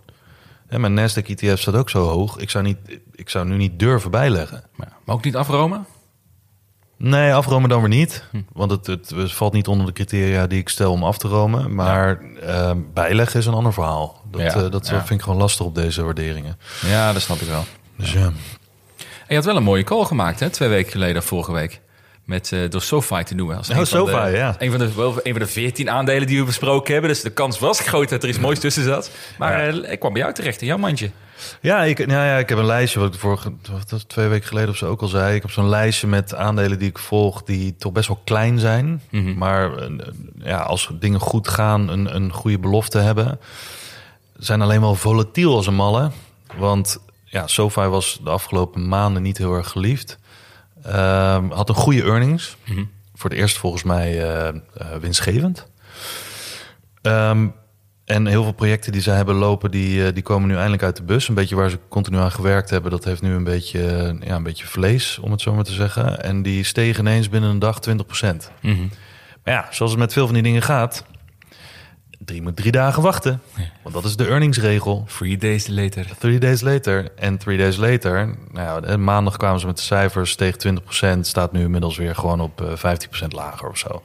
En 0.66 0.80
mijn 0.80 0.98
Nasdaq 0.98 1.26
ETF 1.26 1.60
staat 1.60 1.74
ook 1.74 1.90
zo 1.90 2.08
hoog. 2.08 2.38
Ik 2.38 2.50
zou, 2.50 2.64
niet, 2.64 2.78
ik 3.12 3.30
zou 3.30 3.46
nu 3.46 3.56
niet 3.56 3.78
durven 3.78 4.10
bijleggen. 4.10 4.64
Maar, 4.74 4.92
maar 5.04 5.14
ook 5.14 5.24
niet 5.24 5.36
afromen? 5.36 5.86
Nee, 6.96 7.34
afromen 7.34 7.68
dan 7.68 7.80
weer 7.80 7.88
niet. 7.88 8.24
Want 8.52 8.70
het, 8.70 8.86
het, 8.86 9.32
valt 9.32 9.52
niet 9.52 9.68
onder 9.68 9.86
de 9.86 9.92
criteria 9.92 10.46
die 10.46 10.58
ik 10.58 10.68
stel 10.68 10.92
om 10.92 11.04
af 11.04 11.18
te 11.18 11.28
romen. 11.28 11.74
Maar 11.74 12.20
ehm, 12.20 12.78
bijleggen 12.92 13.40
is 13.40 13.46
een 13.46 13.54
ander 13.54 13.72
verhaal. 13.72 14.20
Dat, 14.30 14.40
Ja, 14.40 14.54
eh, 14.54 14.70
dat 14.70 14.88
ja. 14.88 14.98
vind 14.98 15.10
ik 15.10 15.22
gewoon 15.22 15.38
lastig 15.38 15.66
op 15.66 15.74
deze 15.74 16.02
waarderingen. 16.02 16.58
Ja, 16.86 17.12
dat 17.12 17.22
snap 17.22 17.38
ik 17.38 17.48
wel. 17.48 17.64
Dus 17.96 18.12
ja. 18.12 18.24
En 18.24 18.34
je 19.28 19.34
had 19.34 19.44
wel 19.44 19.56
een 19.56 19.62
mooie 19.62 19.84
call 19.84 20.04
gemaakt, 20.04 20.40
hè? 20.40 20.50
Twee 20.50 20.68
weken 20.68 20.92
geleden, 20.92 21.22
vorige 21.22 21.52
week. 21.52 21.80
Met 22.24 22.52
eh, 22.52 22.70
door 22.70 22.82
SoFi 22.82 23.22
te 23.22 23.34
noemen. 23.34 23.56
Als 23.56 23.70
Oh, 23.70 23.76
een 23.76 23.86
van 23.86 24.04
de, 24.04 24.30
ja. 24.36 24.54
Een 24.58 24.70
van, 24.70 24.78
de, 24.78 24.94
wel, 24.94 25.14
een 25.22 25.32
van 25.32 25.42
de 25.42 25.46
veertien 25.46 25.90
aandelen 25.90 26.26
die 26.26 26.38
we 26.38 26.44
besproken 26.44 26.92
hebben. 26.92 27.10
Dus 27.10 27.22
de 27.22 27.30
kans 27.30 27.58
was 27.58 27.80
groot 27.80 28.08
dat 28.08 28.22
er 28.22 28.28
iets 28.28 28.38
moois 28.46 28.58
tussen 28.58 28.84
zat. 28.84 29.10
Maar 29.38 29.68
eh, 29.68 29.92
ik 29.92 29.98
kwam 29.98 30.12
bij 30.12 30.22
jou 30.22 30.34
terecht 30.34 30.60
in 30.60 30.66
jouw 30.66 30.78
mandje. 30.78 31.10
Ja, 31.60 31.82
ik, 31.82 31.98
nou 31.98 32.26
ja, 32.26 32.36
ik 32.38 32.48
heb 32.48 32.58
een 32.58 32.66
lijstje, 32.66 33.00
wat 33.00 33.14
ik 33.14 33.20
vorige, 33.20 33.52
wat 33.70 34.08
twee 34.08 34.28
weken 34.28 34.48
geleden 34.48 34.70
of 34.70 34.76
zo 34.76 34.86
ook 34.86 35.02
al 35.02 35.08
zei. 35.08 35.34
Ik 35.34 35.42
heb 35.42 35.50
zo'n 35.50 35.68
lijstje 35.68 36.06
met 36.06 36.34
aandelen 36.34 36.78
die 36.78 36.88
ik 36.88 36.98
volg, 36.98 37.42
die 37.42 37.76
toch 37.76 37.92
best 37.92 38.08
wel 38.08 38.20
klein 38.24 38.58
zijn. 38.58 39.02
Maar 39.36 39.76
eh, 39.76 39.88
ja, 40.38 40.58
als 40.58 40.90
dingen 40.92 41.20
goed 41.20 41.48
gaan, 41.48 41.88
een, 41.88 42.14
een 42.14 42.32
goede 42.32 42.58
belofte 42.58 42.98
hebben, 42.98 43.40
zijn 44.36 44.62
alleen 44.62 44.80
wel 44.80 44.94
volatiel 44.94 45.56
als 45.56 45.66
een 45.66 45.74
malle. 45.74 46.10
Want 46.56 46.98
ja, 47.24 47.46
SoFi 47.46 47.80
was 47.80 48.20
de 48.24 48.30
afgelopen 48.30 48.88
maanden 48.88 49.22
niet 49.22 49.38
heel 49.38 49.54
erg 49.54 49.68
geliefd. 49.68 50.18
Ehm, 50.84 51.50
had 51.50 51.68
een 51.68 51.74
goede 51.74 52.02
earnings. 52.02 52.56
Voor 53.14 53.30
het 53.30 53.38
eerst 53.38 53.58
volgens 53.58 53.82
mij 53.82 54.22
eh, 54.22 54.48
eh, 54.48 54.54
winstgevend. 55.00 55.66
Ehm, 57.02 57.48
en 58.04 58.26
heel 58.26 58.42
veel 58.42 58.52
projecten 58.52 58.92
die 58.92 59.00
zij 59.00 59.16
hebben 59.16 59.34
lopen, 59.34 59.70
die, 59.70 60.06
eh, 60.06 60.14
die 60.14 60.22
komen 60.22 60.48
nu 60.48 60.54
eindelijk 60.54 60.82
uit 60.82 60.96
de 60.96 61.02
bus. 61.02 61.28
Een 61.28 61.34
beetje 61.34 61.56
waar 61.56 61.70
ze 61.70 61.78
continu 61.88 62.18
aan 62.18 62.30
gewerkt 62.30 62.70
hebben, 62.70 62.90
dat 62.90 63.04
heeft 63.04 63.22
nu 63.22 63.34
een 63.34 63.44
beetje, 63.44 64.16
ja, 64.20 64.36
een 64.36 64.42
beetje 64.42 64.66
vlees, 64.66 65.18
om 65.18 65.30
het 65.30 65.40
zo 65.40 65.54
maar 65.54 65.64
te 65.64 65.72
zeggen. 65.72 66.22
En 66.22 66.42
die 66.42 66.64
stegen 66.64 67.06
ineens 67.06 67.28
binnen 67.28 67.50
een 67.50 67.58
dag 67.58 67.80
20%. 67.80 68.50
Maar 69.44 69.54
ja, 69.54 69.66
zoals 69.70 69.90
het 69.90 70.00
met 70.00 70.12
veel 70.12 70.24
van 70.24 70.34
die 70.34 70.42
dingen 70.42 70.62
gaat, 70.62 71.04
drie 72.24 72.42
moet 72.42 72.56
drie 72.56 72.72
dagen 72.72 73.02
wachten. 73.02 73.40
Want 73.82 73.94
dat 73.94 74.04
is 74.04 74.16
de 74.16 74.26
earningsregel. 74.26 75.06
Three 75.16 75.36
days 75.36 75.66
later. 75.68 76.06
Three 76.18 76.38
days 76.38 76.60
later. 76.60 77.08
En 77.16 77.38
three 77.38 77.56
days 77.58 77.76
later, 77.76 78.34
nou 78.52 78.86
ja, 78.86 78.96
maandag 78.96 79.36
kwamen 79.36 79.60
ze 79.60 79.66
met 79.66 79.76
de 79.76 79.82
cijfers, 79.82 80.30
steeg 80.30 80.56
20%, 80.56 81.20
staat 81.20 81.52
nu 81.52 81.60
inmiddels 81.62 81.96
weer 81.96 82.14
gewoon 82.14 82.40
op 82.40 82.60
eh, 82.60 82.94
15% 83.24 83.28
lager 83.28 83.68
of 83.68 83.78
zo. 83.78 84.02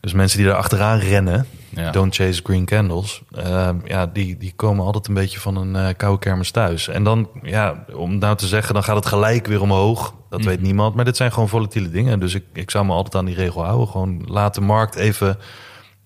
Dus 0.00 0.12
mensen 0.12 0.38
die 0.38 0.46
er 0.48 0.54
achteraan 0.54 0.98
rennen, 0.98 1.46
Ja. 1.68 1.90
don't 1.90 2.14
chase 2.14 2.40
green 2.44 2.64
candles, 2.64 3.22
eh, 3.34 3.68
ja, 3.84 4.06
die, 4.06 4.36
die 4.36 4.52
komen 4.56 4.84
altijd 4.84 5.08
een 5.08 5.14
beetje 5.14 5.40
van 5.40 5.56
een 5.56 5.76
eh, 5.76 5.94
koude 5.96 6.18
kermis 6.18 6.50
thuis. 6.50 6.88
En 6.88 7.04
dan, 7.04 7.28
ja, 7.42 7.84
om 7.94 8.18
nou 8.18 8.36
te 8.36 8.46
zeggen, 8.46 8.74
dan 8.74 8.82
gaat 8.84 8.96
het 8.96 9.06
gelijk 9.06 9.46
weer 9.46 9.60
omhoog. 9.60 10.14
Dat 10.30 10.44
weet 10.44 10.60
niemand, 10.60 10.94
maar 10.94 11.04
dit 11.04 11.16
zijn 11.16 11.32
gewoon 11.32 11.48
volatiele 11.48 11.90
dingen. 11.90 12.20
Dus 12.20 12.34
ik, 12.34 12.44
ik 12.52 12.70
zou 12.70 12.84
me 12.86 12.92
altijd 12.92 13.14
aan 13.14 13.24
die 13.24 13.34
regel 13.34 13.64
houden. 13.64 13.88
Gewoon 13.88 14.22
laat 14.26 14.54
de 14.54 14.60
markt 14.60 14.94
even, 14.94 15.38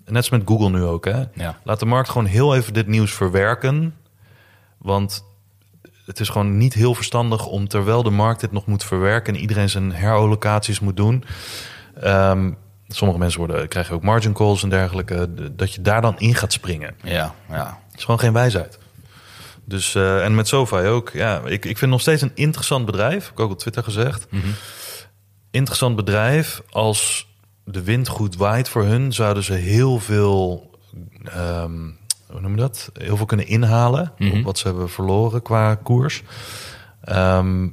net 0.07 0.17
als 0.17 0.31
met 0.31 0.43
Google 0.45 0.71
nu 0.71 0.83
ook, 0.83 1.05
hè. 1.05 1.25
Ja. 1.35 1.59
Laat 1.65 1.81
de 1.81 1.87
markt 1.87 2.09
gewoon 2.09 2.27
heel 2.27 2.55
even 2.55 2.73
dit 2.73 2.87
nieuws 2.87 3.13
verwerken. 3.13 3.95
Want 4.79 5.25
het 6.07 6.21
is 6.21 6.29
gewoon 6.29 6.57
niet 6.57 6.75
heel 6.75 6.95
verstandig 6.95 7.47
om 7.47 7.69
terwijl 7.69 8.03
de 8.03 8.11
markt 8.11 8.41
dit 8.41 8.53
nog 8.53 8.67
moet 8.67 8.85
verwerken 8.85 9.35
en 9.35 9.41
iedereen 9.41 9.69
zijn 9.69 9.93
herallocaties 9.93 10.81
moet 10.81 10.97
doen. 10.97 11.25
Ehm, 12.01 12.53
sommige 12.89 13.19
mensen 13.19 13.39
worden, 13.39 13.69
krijgen 13.69 13.95
ook 13.95 14.03
margin 14.03 14.33
calls 14.33 14.63
en 14.63 14.69
dergelijke. 14.69 15.29
Dat 15.53 15.75
je 15.75 15.83
daar 15.83 16.01
dan 16.01 16.19
in 16.19 16.35
gaat 16.35 16.53
springen. 16.53 16.95
Ja, 17.03 17.35
ja. 17.49 17.79
Het 17.89 17.99
is 17.99 18.05
gewoon 18.05 18.21
geen 18.21 18.33
wijsheid. 18.33 18.79
Dus, 19.65 19.95
eh, 19.95 20.25
en 20.25 20.35
met 20.35 20.49
SoFi 20.49 20.77
ook. 20.77 21.11
Ja, 21.13 21.41
ik, 21.45 21.51
ik 21.51 21.61
vind 21.63 21.81
het 21.81 21.91
nog 21.91 22.01
steeds 22.01 22.23
een 22.23 22.33
interessant 22.35 22.87
bedrijf. 22.87 23.25
Heb 23.25 23.33
ik 23.33 23.41
ook 23.41 23.51
op 23.51 23.59
Twitter 23.59 23.83
gezegd. 23.83 24.27
Interessant 25.51 25.97
bedrijf. 25.97 26.63
Als 26.71 27.26
de 27.69 27.83
wind 27.83 28.09
goed 28.09 28.37
waait 28.37 28.69
voor 28.69 28.85
hun, 28.85 29.13
zouden 29.13 29.43
ze 29.45 29.53
heel 29.53 29.99
veel, 29.99 30.71
ehm, 31.25 31.81
hoe 32.31 32.41
noem 32.41 32.51
je 32.51 32.61
dat? 32.61 32.91
Heel 32.93 33.17
veel 33.17 33.27
kunnen 33.27 33.47
inhalen 33.47 34.13
op 34.19 34.43
wat 34.43 34.59
ze 34.59 34.67
hebben 34.67 34.91
verloren 34.91 35.43
qua 35.43 35.75
koers. 35.75 36.23
Ehm, 37.01 37.69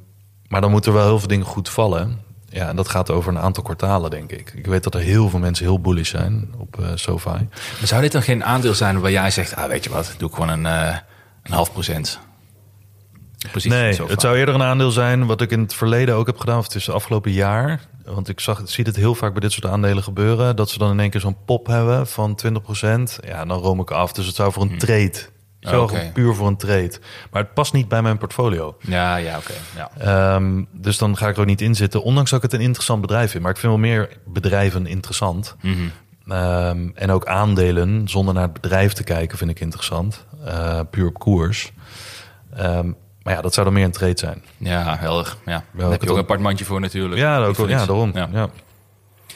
maar 0.47 0.61
dan 0.61 0.71
moeten 0.71 0.91
er 0.91 0.97
wel 0.97 1.07
heel 1.07 1.19
veel 1.19 1.27
dingen 1.27 1.45
goed 1.45 1.69
vallen. 1.69 2.19
Ja, 2.49 2.67
en 2.69 2.75
dat 2.75 2.89
gaat 2.89 3.11
over 3.11 3.31
een 3.31 3.39
aantal 3.39 3.63
kwartalen, 3.63 4.09
denk 4.09 4.31
ik. 4.31 4.53
Ik 4.55 4.65
weet 4.65 4.83
dat 4.83 4.93
er 4.93 5.01
heel 5.01 5.29
veel 5.29 5.39
mensen 5.39 5.65
heel 5.65 5.79
bullish 5.79 6.09
zijn 6.09 6.53
op 6.57 6.79
eh 6.79 6.85
SoFi. 6.95 7.29
Maar 7.29 7.87
zou 7.87 8.01
dit 8.01 8.11
dan 8.11 8.21
geen 8.21 8.43
aandeel 8.43 8.73
zijn 8.73 8.99
waar 8.99 9.11
jij 9.11 9.31
zegt... 9.31 9.55
Ah, 9.55 9.67
weet 9.67 9.83
je 9.83 9.89
wat, 9.89 10.15
doe 10.17 10.29
ik 10.29 10.33
gewoon 10.35 10.49
een, 10.49 10.65
eh, 10.65 10.97
een 11.43 11.53
half 11.53 11.71
procent. 11.71 12.19
Precies. 13.51 13.71
Nee, 13.71 14.01
het 14.07 14.21
zou 14.21 14.37
eerder 14.37 14.55
een 14.55 14.61
aandeel 14.63 14.91
zijn 14.91 15.25
wat 15.25 15.41
ik 15.41 15.51
in 15.51 15.59
het 15.59 15.73
verleden 15.73 16.15
ook 16.15 16.25
heb 16.25 16.39
gedaan, 16.39 16.57
of 16.57 16.63
het 16.63 16.75
is 16.75 16.85
het 16.85 16.95
afgelopen 16.95 17.31
jaar. 17.31 17.81
Want 18.05 18.29
ik 18.29 18.39
zag, 18.39 18.61
zie 18.65 18.83
het 18.83 18.95
heel 18.95 19.15
vaak 19.15 19.31
bij 19.31 19.41
dit 19.41 19.51
soort 19.51 19.65
aandelen 19.65 20.03
gebeuren, 20.03 20.55
dat 20.55 20.69
ze 20.69 20.77
dan 20.77 20.91
in 20.91 20.99
één 20.99 21.09
keer 21.09 21.21
zo'n 21.21 21.37
pop 21.45 21.67
hebben 21.67 22.07
van 22.07 22.39
20%. 22.47 23.25
Ja, 23.27 23.45
dan 23.45 23.59
room 23.59 23.79
ik 23.79 23.91
af. 23.91 24.11
Dus 24.13 24.25
het 24.25 24.35
zou 24.35 24.51
voor 24.51 24.63
een 24.63 24.77
trade. 24.77 25.31
Zo 25.59 25.89
puur 26.13 26.35
voor 26.35 26.47
een 26.47 26.57
trade. 26.57 26.91
Maar 27.31 27.41
het 27.41 27.53
past 27.53 27.73
niet 27.73 27.87
bij 27.87 28.01
mijn 28.01 28.17
portfolio. 28.17 28.77
Ja, 28.79 29.15
ja, 29.15 29.37
oké. 29.37 29.53
Ja. 29.75 29.91
Ehm, 29.97 30.63
dus 30.71 30.97
dan 30.97 31.17
ga 31.17 31.27
ik 31.27 31.35
er 31.35 31.41
ook 31.41 31.47
niet 31.47 31.61
in 31.61 31.75
zitten. 31.75 32.03
Ondanks 32.03 32.29
dat 32.29 32.43
ik 32.43 32.51
het 32.51 32.59
een 32.59 32.65
interessant 32.65 33.01
bedrijf 33.01 33.31
vind. 33.31 33.43
Maar 33.43 33.51
ik 33.51 33.57
vind 33.57 33.71
wel 33.71 33.81
meer 33.81 34.09
bedrijven 34.25 34.85
interessant. 34.85 35.55
Ehm, 36.27 36.89
en 36.93 37.11
ook 37.11 37.25
aandelen, 37.25 38.07
zonder 38.07 38.33
naar 38.33 38.43
het 38.43 38.53
bedrijf 38.53 38.93
te 38.93 39.03
kijken, 39.03 39.37
vind 39.37 39.49
ik 39.49 39.59
interessant. 39.59 40.25
Eh, 40.45 40.79
puur 40.89 41.07
op 41.07 41.19
koers. 41.19 41.71
Ehm, 42.55 42.91
maar 43.23 43.33
ja, 43.33 43.41
dat 43.41 43.53
zou 43.53 43.65
dan 43.65 43.75
meer 43.75 43.85
een 43.85 43.91
trade 43.91 44.19
zijn. 44.19 44.43
Ja, 44.57 44.97
helder. 44.97 45.35
Ja. 45.45 45.63
Daar 45.71 45.91
heb 45.91 46.03
je 46.03 46.09
ook 46.09 46.15
een 46.15 46.23
apart 46.23 46.39
mandje 46.39 46.65
voor 46.65 46.79
natuurlijk. 46.79 47.21
Ja, 47.21 47.43
ook, 47.43 47.57
ja 47.57 47.85
daarom. 47.85 48.11
Ja. 48.13 48.29
Ja. 48.31 48.49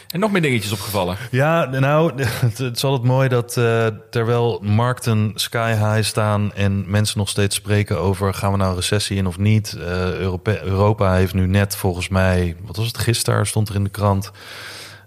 En 0.08 0.20
nog 0.20 0.32
meer 0.32 0.42
dingetjes 0.42 0.72
opgevallen. 0.72 1.18
Ja, 1.32 1.66
nou, 1.66 2.12
het, 2.22 2.58
het 2.58 2.76
is 2.76 2.84
altijd 2.84 3.08
mooi 3.08 3.30
dat 3.30 3.58
eh, 3.58 3.88
terwijl 4.10 4.60
markten 4.64 5.32
sky 5.36 5.72
high 5.72 6.08
staan 6.08 6.54
en 6.54 6.84
mensen 6.90 7.18
nog 7.18 7.30
steeds 7.30 7.56
spreken 7.56 8.00
over 8.00 8.34
gaan 8.34 8.52
we 8.52 8.58
nou 8.58 8.70
een 8.70 8.76
recessie 8.76 9.18
in 9.18 9.28
of 9.28 9.38
niet. 9.38 9.74
Eh, 9.74 10.18
Europe- 10.18 10.64
Europa 10.64 11.14
heeft 11.14 11.34
nu 11.34 11.48
net 11.48 11.76
volgens 11.76 12.10
mij, 12.10 12.56
wat 12.66 12.76
was 12.76 12.88
het 12.88 12.98
gisteren, 12.98 13.48
stond 13.48 13.70
er 13.70 13.76
in 13.76 13.84
de 13.84 13.90
krant, 13.90 14.32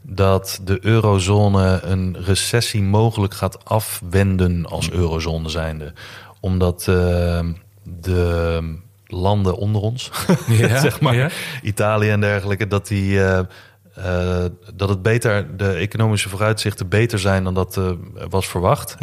dat 0.02 0.60
de 0.64 0.78
eurozone 0.80 1.80
een 1.82 2.16
recessie 2.24 2.82
mogelijk 2.82 3.34
gaat 3.34 3.64
afwenden 3.64 4.66
als 4.66 4.90
eurozone 4.90 5.48
zijnde. 5.48 5.92
Omdat 6.40 6.88
eh, 6.88 7.40
de 7.82 8.78
landen 9.06 9.56
onder 9.56 9.80
ons, 9.80 10.10
Ja, 10.48 10.80
zeg 10.80 11.00
maar, 11.00 11.14
ja. 11.14 11.30
Italië 11.62 12.10
en 12.10 12.20
dergelijke, 12.20 12.66
dat 12.66 12.86
die 12.86 13.22
eh, 13.24 13.38
eh, 13.94 14.44
dat 14.74 14.88
het 14.88 15.02
beter, 15.02 15.56
de 15.56 15.72
economische 15.72 16.28
vooruitzichten 16.28 16.88
beter 16.88 17.18
zijn 17.18 17.44
dan 17.44 17.54
dat 17.54 17.76
eh, 17.76 17.90
was 18.28 18.48
verwacht. 18.48 18.96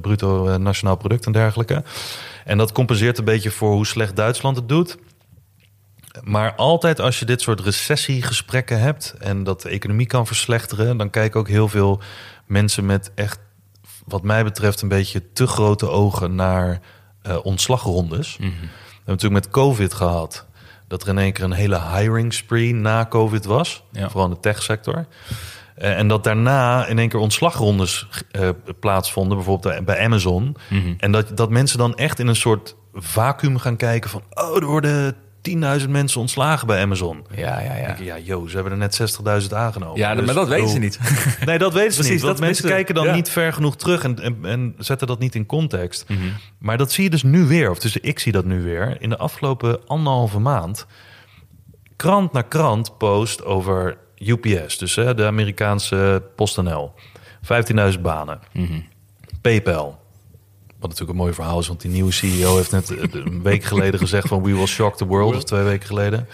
bruto 0.00 0.58
nationaal 0.58 0.96
product 0.96 1.26
en 1.26 1.32
dergelijke. 1.32 1.82
En 2.44 2.58
dat 2.58 2.72
compenseert 2.72 3.18
een 3.18 3.24
beetje 3.24 3.50
voor 3.50 3.72
hoe 3.72 3.86
slecht 3.86 4.16
Duitsland 4.16 4.56
het 4.56 4.68
doet. 4.68 4.98
Maar 6.22 6.54
altijd 6.54 7.00
als 7.00 7.18
je 7.18 7.24
dit 7.24 7.40
soort 7.40 7.60
recessiegesprekken 7.60 8.80
hebt 8.80 9.14
en 9.18 9.44
dat 9.44 9.62
de 9.62 9.68
economie 9.68 10.06
kan 10.06 10.26
verslechteren, 10.26 10.96
dan 10.96 11.10
kijken 11.10 11.40
ook 11.40 11.48
heel 11.48 11.68
veel 11.68 12.00
mensen 12.46 12.86
met 12.86 13.10
echt, 13.14 13.38
wat 14.04 14.22
mij 14.22 14.44
betreft, 14.44 14.82
een 14.82 14.88
beetje 14.88 15.32
te 15.32 15.46
grote 15.46 15.88
ogen 15.88 16.34
naar 16.34 16.80
eh, 17.22 17.36
ontslagrondes. 17.42 18.36
We 18.36 18.44
hebben 18.44 18.60
natuurlijk 19.04 19.44
met 19.44 19.50
COVID 19.50 19.94
gehad 19.94 20.46
dat 20.88 21.02
er 21.02 21.08
in 21.08 21.18
één 21.18 21.32
keer 21.32 21.44
een 21.44 21.52
hele 21.52 21.80
hiring 21.96 22.34
spree 22.34 22.74
na 22.74 23.06
COVID 23.08 23.44
was, 23.44 23.82
Ja. 23.92 24.08
vooral 24.10 24.28
in 24.28 24.34
de 24.34 24.40
techsector. 24.40 25.06
Eh, 25.74 25.98
en 25.98 26.08
dat 26.08 26.24
daarna 26.24 26.86
in 26.86 26.98
één 26.98 27.08
keer 27.08 27.20
ontslagrondes 27.20 28.06
eh, 28.30 28.48
plaatsvonden, 28.80 29.36
bijvoorbeeld 29.36 29.84
bij 29.84 30.04
Amazon. 30.04 30.56
En 30.98 31.12
dat, 31.12 31.36
dat 31.36 31.50
mensen 31.50 31.78
dan 31.78 31.94
echt 31.96 32.18
in 32.18 32.26
een 32.26 32.36
soort 32.36 32.76
vacuüm 32.94 33.58
gaan 33.58 33.76
kijken 33.76 34.10
van... 34.10 34.22
oh, 34.34 34.56
er 34.56 34.64
worden 34.64 35.16
10.000 35.50 35.88
mensen 35.88 36.20
ontslagen 36.20 36.66
bij 36.66 36.82
Amazon. 36.82 37.26
Ja, 37.34 37.60
ja, 37.60 37.76
ja. 37.76 37.96
ja, 38.00 38.18
joh, 38.18 38.48
ze 38.48 38.54
hebben 38.54 38.72
er 38.72 38.78
net 38.78 39.00
60.000 39.42 39.54
aangenomen. 39.54 39.98
Ja, 39.98 40.14
Dus, 40.14 40.24
maar 40.24 40.34
dat 40.34 40.48
weten 40.48 40.68
ze 40.68 40.80
bedoel, 40.80 40.88
niet. 40.88 40.98
Nee, 41.46 41.58
dat 41.58 41.72
weten 41.72 41.92
ze 41.92 41.96
Precies, 41.96 42.12
niet. 42.12 42.22
Want 42.22 42.36
dat 42.36 42.46
mensen 42.46 42.68
kijken 42.68 42.94
dan 42.94 43.04
ja. 43.04 43.14
niet 43.14 43.30
ver 43.30 43.52
genoeg 43.52 43.76
terug 43.76 44.02
en, 44.02 44.20
en, 44.20 44.38
en 44.42 44.74
zetten 44.78 45.06
dat 45.06 45.18
niet 45.18 45.34
in 45.34 45.46
context. 45.46 46.08
Mhm. 46.08 46.18
Maar 46.58 46.78
dat 46.78 46.92
zie 46.92 47.04
je 47.04 47.10
dus 47.10 47.22
nu 47.22 47.44
weer, 47.44 47.70
of 47.70 47.78
dus 47.78 47.96
ik 47.96 48.18
zie 48.18 48.32
dat 48.32 48.44
nu 48.44 48.62
weer, 48.62 48.96
in 49.00 49.08
de 49.08 49.18
afgelopen 49.18 49.86
anderhalve 49.86 50.38
maand. 50.38 50.86
Krant 51.96 52.32
na 52.32 52.42
krant 52.42 52.98
post 52.98 53.44
over 53.44 53.96
UPS, 54.18 54.78
dus 54.78 54.94
hè, 54.94 55.14
de 55.14 55.26
Amerikaanse 55.26 56.22
PostNL. 56.36 56.94
15.000 57.92 58.00
banen. 58.00 58.40
Mhm. 58.52 58.80
PayPal. 59.40 60.01
Wat 60.82 60.90
natuurlijk 60.90 61.18
een 61.18 61.24
mooi 61.24 61.34
verhaal 61.34 61.58
is, 61.58 61.66
want 61.68 61.80
die 61.80 61.90
nieuwe 61.90 62.12
CEO 62.12 62.56
heeft 62.56 62.70
net 62.70 62.90
eh, 62.90 63.02
een 63.12 63.42
week 63.42 63.64
geleden 63.64 64.00
gezegd 64.00 64.28
van 64.28 64.42
we 64.42 64.54
will 64.54 64.66
shock 64.66 64.96
the 64.96 65.06
world, 65.06 65.34
of 65.36 65.44
twee 65.44 65.62
weken 65.62 65.86
geleden. 65.86 66.28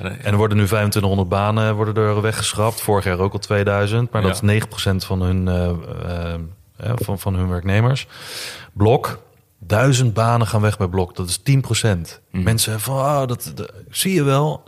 En 0.00 0.24
er 0.32 0.36
worden 0.36 0.56
nu 0.56 0.64
2500 0.66 1.28
banen 1.28 1.74
worden 1.74 1.94
er 2.04 2.20
weggeschrapt. 2.20 2.80
Vorig 2.80 3.04
jaar 3.04 3.18
ook 3.18 3.32
al 3.32 3.38
2000. 3.38 4.10
Maar 4.12 4.22
dat 4.22 4.30
Ja. 4.30 4.36
is 4.36 4.62
9% 4.62 5.04
van 5.04 5.22
hun, 5.22 5.48
eh, 5.48 5.70
eh, 6.76 6.92
van, 6.96 7.18
van 7.18 7.34
hun 7.34 7.48
werknemers. 7.48 8.06
Blok. 8.72 9.18
Duizend 9.58 10.14
banen 10.14 10.46
gaan 10.46 10.60
weg 10.60 10.78
bij 10.78 10.86
Blok. 10.88 11.16
Dat 11.16 11.28
is 11.28 11.36
10%. 11.36 12.20
Mensen 12.30 12.58
zeggen 12.72 12.80
van, 12.82 13.04
ah, 13.04 13.28
dat, 13.28 13.52
dat- 13.54 13.72
zie 13.90 14.14
je 14.14 14.22
wel. 14.22 14.62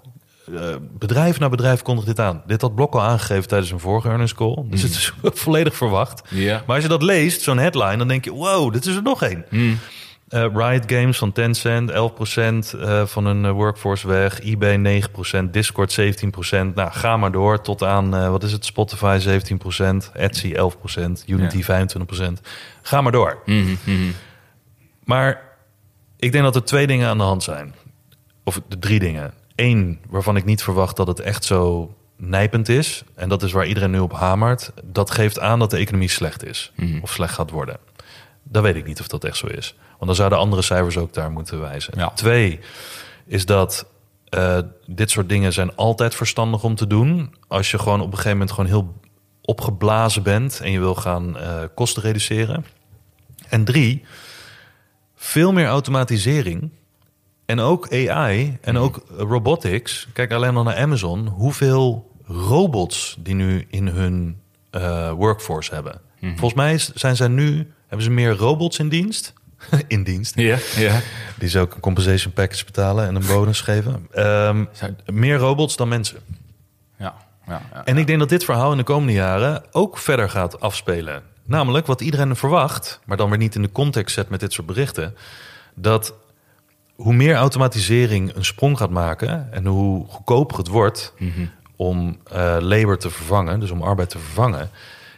Eh, 0.54 0.74
bedrijf 0.98 1.38
na 1.38 1.48
bedrijf 1.48 1.82
kondigt 1.82 2.06
dit 2.06 2.20
aan. 2.20 2.42
Dit 2.46 2.60
had 2.60 2.74
Blok 2.74 2.94
al 2.94 3.02
aangegeven 3.02 3.48
tijdens 3.48 3.70
een 3.70 3.80
vorige 3.80 4.08
earnings 4.08 4.34
call. 4.34 4.64
Dus 4.64 4.82
het 4.82 4.90
is 4.90 5.12
volledig 5.44 5.76
verwacht. 5.76 6.22
Maar 6.66 6.74
als 6.74 6.82
je 6.82 6.88
dat 6.88 7.02
leest, 7.02 7.40
zo'n 7.40 7.58
headline, 7.58 7.96
dan 7.96 8.08
denk 8.08 8.24
je, 8.24 8.32
wow, 8.32 8.72
dit 8.72 8.86
is 8.86 8.96
er 8.96 9.02
nog 9.02 9.22
één. 9.22 9.44
Eh, 10.28 10.46
Riot 10.54 10.92
Games 10.92 11.18
van 11.18 11.32
Tencent, 11.32 11.90
11% 11.90 11.94
eh, 11.94 13.06
van 13.06 13.26
hun 13.26 13.50
workforce 13.50 14.08
weg. 14.08 14.40
eBay 14.40 14.76
9%, 14.76 15.50
Discord 15.50 16.00
17%. 16.00 16.74
Nou, 16.74 16.92
ga 16.92 17.16
maar 17.16 17.32
door 17.32 17.60
tot 17.60 17.82
aan, 17.82 18.30
wat 18.30 18.42
is 18.42 18.52
het, 18.52 18.64
Spotify 18.64 19.18
17%, 19.18 20.12
Etsy 20.12 20.54
11%, 20.54 21.24
Unity 21.26 21.62
25%. 21.62 21.66
Ga 22.82 23.00
maar 23.00 23.12
door. 23.12 23.42
Mhm, 23.46 23.74
mhm. 23.84 24.10
Maar 25.04 25.42
ik 26.16 26.32
denk 26.32 26.44
dat 26.44 26.54
er 26.54 26.64
twee 26.64 26.86
dingen 26.86 27.08
aan 27.08 27.18
de 27.18 27.24
hand 27.24 27.42
zijn. 27.42 27.74
Of 28.44 28.60
de 28.68 28.78
drie 28.78 28.98
dingen. 28.98 29.34
Eén, 29.54 30.00
waarvan 30.08 30.36
ik 30.36 30.44
niet 30.44 30.62
verwacht 30.62 30.96
dat 30.96 31.06
het 31.06 31.20
echt 31.20 31.44
zo 31.44 31.94
nijpend 32.16 32.68
is. 32.68 33.04
En 33.14 33.28
dat 33.28 33.42
is 33.42 33.52
waar 33.52 33.66
iedereen 33.66 33.90
nu 33.90 33.98
op 33.98 34.12
hamert. 34.12 34.72
Dat 34.84 35.10
geeft 35.10 35.40
aan 35.40 35.58
dat 35.58 35.70
de 35.70 35.76
economie 35.76 36.08
slecht 36.08 36.44
is. 36.44 36.72
Of 37.02 37.12
slecht 37.12 37.34
gaat 37.34 37.50
worden. 37.50 37.76
Dan 38.42 38.62
weet 38.62 38.76
ik 38.76 38.86
niet 38.86 39.00
of 39.00 39.08
dat 39.08 39.24
echt 39.24 39.36
zo 39.36 39.46
is. 39.46 39.74
Want 39.88 40.06
dan 40.06 40.14
zouden 40.14 40.38
andere 40.38 40.62
cijfers 40.62 40.96
ook 40.96 41.14
daar 41.14 41.30
moeten 41.30 41.60
wijzen. 41.60 41.92
Ja. 41.96 42.08
Twee, 42.08 42.60
is 43.26 43.46
dat 43.46 43.86
eh, 44.28 44.58
dit 44.86 45.10
soort 45.10 45.28
dingen 45.28 45.52
zijn 45.52 45.76
altijd 45.76 46.14
verstandig 46.14 46.64
om 46.64 46.74
te 46.74 46.86
doen. 46.86 47.34
Als 47.48 47.70
je 47.70 47.78
gewoon 47.78 48.00
op 48.00 48.06
een 48.06 48.16
gegeven 48.16 48.30
moment 48.30 48.50
gewoon 48.50 48.70
heel 48.70 48.94
opgeblazen 49.42 50.22
bent... 50.22 50.60
en 50.60 50.70
je 50.70 50.78
wil 50.78 50.94
gaan 50.94 51.38
eh, 51.38 51.62
kosten 51.74 52.02
reduceren. 52.02 52.64
En 53.48 53.64
drie, 53.64 54.04
veel 55.14 55.52
meer 55.52 55.66
automatisering 55.66 56.70
en 57.46 57.60
ook 57.60 57.92
AI 57.92 58.58
en 58.60 58.76
ook 58.76 59.04
robotics. 59.16 60.08
Kijk 60.12 60.32
alleen 60.32 60.56
al 60.56 60.62
naar 60.62 60.76
Amazon. 60.76 61.26
Hoeveel 61.26 62.10
robots 62.26 63.16
die 63.18 63.34
nu 63.34 63.66
in 63.70 63.86
hun 63.86 64.40
eh, 64.70 65.12
workforce 65.12 65.74
hebben. 65.74 66.00
Volgens 66.20 66.54
mij 66.54 66.78
zijn 66.94 67.16
zij 67.16 67.28
nu 67.28 67.72
hebben 67.86 68.02
ze 68.02 68.10
meer 68.10 68.30
robots 68.30 68.78
in 68.78 68.88
dienst. 68.88 69.32
in 69.86 70.02
dienst. 70.02 70.34
Ja, 70.38 70.58
ja. 70.76 71.00
Die 71.38 71.48
ze 71.48 71.58
ook 71.58 71.74
een 71.74 71.80
compensation 71.80 72.32
package 72.32 72.64
betalen 72.64 73.06
en 73.06 73.14
een 73.14 73.26
bonus 73.26 73.60
geven. 73.60 74.06
Ehm, 74.10 74.64
meer 75.06 75.36
robots 75.36 75.76
dan 75.76 75.88
mensen. 75.88 76.18
Ja, 76.98 77.14
ja, 77.46 77.62
ja. 77.72 77.84
En 77.84 77.98
ik 77.98 78.06
denk 78.06 78.18
dat 78.18 78.28
dit 78.28 78.44
verhaal 78.44 78.70
in 78.70 78.76
de 78.76 78.84
komende 78.84 79.12
jaren 79.12 79.64
ook 79.70 79.98
verder 79.98 80.30
gaat 80.30 80.60
afspelen. 80.60 81.22
Namelijk 81.44 81.86
wat 81.86 82.00
iedereen 82.00 82.36
verwacht, 82.36 83.00
maar 83.04 83.16
dan 83.16 83.28
weer 83.28 83.38
niet 83.38 83.54
in 83.54 83.62
de 83.62 83.72
context 83.72 84.14
zet 84.14 84.28
met 84.28 84.40
dit 84.40 84.52
soort 84.52 84.66
berichten. 84.66 85.14
Dat 85.74 86.14
hoe 86.94 87.14
meer 87.14 87.34
automatisering 87.34 88.34
een 88.34 88.44
sprong 88.44 88.78
gaat 88.78 88.90
maken 88.90 89.52
en 89.52 89.66
hoe 89.66 90.06
goedkoper 90.08 90.58
het 90.58 90.68
wordt 90.68 91.14
om 91.76 92.18
eh 92.24 92.56
labor 92.60 92.98
te 92.98 93.10
vervangen, 93.10 93.60
dus 93.60 93.70
om 93.70 93.82
arbeid 93.82 94.10
te 94.10 94.18
vervangen, 94.18 94.70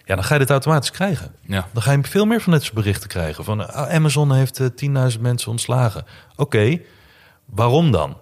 ja, 0.05 0.15
dan 0.15 0.25
ga 0.25 0.33
je 0.35 0.41
dit 0.41 0.51
automatisch 0.51 0.91
krijgen. 0.91 1.35
Ja. 1.41 1.69
Dan 1.73 1.83
ga 1.83 1.93
je 1.93 1.99
veel 2.03 2.25
meer 2.25 2.41
van 2.41 2.53
dit 2.53 2.63
soort 2.63 2.75
berichten 2.75 3.09
krijgen. 3.09 3.45
Van 3.45 3.73
ah, 3.73 3.95
Amazon 3.95 4.33
heeft 4.33 4.61
eh, 4.61 5.13
10.000 5.13 5.21
mensen 5.21 5.51
ontslagen. 5.51 6.05
Oké, 6.37 6.81
waarom 7.45 7.91
dan? 7.91 8.17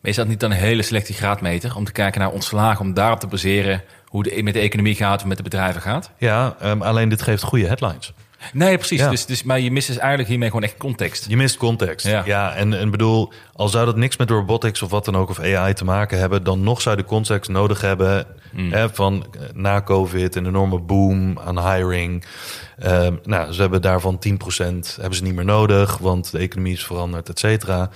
Maar 0.00 0.10
is 0.10 0.16
dat 0.16 0.28
niet 0.28 0.40
dan 0.40 0.50
een 0.50 0.56
hele 0.56 0.82
selectie 0.82 1.14
graadmeter 1.14 1.76
om 1.76 1.84
te 1.84 1.92
kijken 1.92 2.20
naar 2.20 2.30
ontslagen, 2.30 2.84
om 2.84 2.94
daarop 2.94 3.20
te 3.20 3.26
baseren 3.26 3.82
hoe 4.06 4.28
het 4.28 4.42
met 4.42 4.54
de 4.54 4.60
economie 4.60 4.94
gaat, 4.94 5.20
of 5.20 5.26
met 5.26 5.36
de 5.36 5.42
bedrijven 5.42 5.80
gaat? 5.80 6.10
Ja, 6.18 6.56
ehm, 6.60 6.82
alleen 6.82 7.08
dit 7.08 7.22
geeft 7.22 7.42
goede 7.42 7.66
headlines. 7.66 8.12
Nee, 8.52 8.76
precies. 8.78 9.00
Ja. 9.00 9.10
Dus, 9.10 9.26
dus, 9.26 9.42
maar 9.42 9.60
je 9.60 9.70
mist 9.70 9.86
dus 9.86 9.96
eigenlijk 9.98 10.28
hiermee 10.28 10.48
gewoon 10.48 10.62
echt 10.64 10.76
context. 10.76 11.24
Je 11.28 11.36
mist 11.36 11.56
context. 11.56 12.06
Ja, 12.06 12.22
Ja. 12.24 12.54
en, 12.54 12.78
en 12.78 12.90
bedoel, 12.90 13.32
al 13.52 13.68
zou 13.68 13.86
dat 13.86 13.96
niks 13.96 14.16
met 14.16 14.30
robotics 14.30 14.82
of 14.82 14.90
wat 14.90 15.04
dan 15.04 15.16
ook 15.16 15.28
of 15.30 15.40
AI 15.40 15.72
te 15.74 15.84
maken 15.84 16.18
hebben, 16.18 16.42
dan 16.44 16.62
nog 16.62 16.80
zou 16.80 16.96
je 16.96 17.02
de 17.02 17.08
context 17.08 17.50
nodig 17.50 17.80
hebben 17.80 18.26
hè, 18.56 18.88
van 18.90 19.26
eh, 19.32 19.40
na 19.54 19.82
COVID, 19.82 20.36
een 20.36 20.46
enorme 20.46 20.78
boom 20.80 21.38
aan 21.38 21.72
hiring. 21.72 22.24
Ehm, 22.78 23.14
nou, 23.24 23.52
ze 23.52 23.60
hebben 23.60 23.82
daarvan 23.82 24.18
10% 24.18 24.96
hebben 24.96 25.14
ze 25.16 25.22
niet 25.22 25.34
meer 25.34 25.44
nodig, 25.44 25.98
want 25.98 26.30
de 26.30 26.38
economie 26.38 26.72
is 26.72 26.84
veranderd, 26.84 27.28
et 27.28 27.38
cetera. 27.38 27.90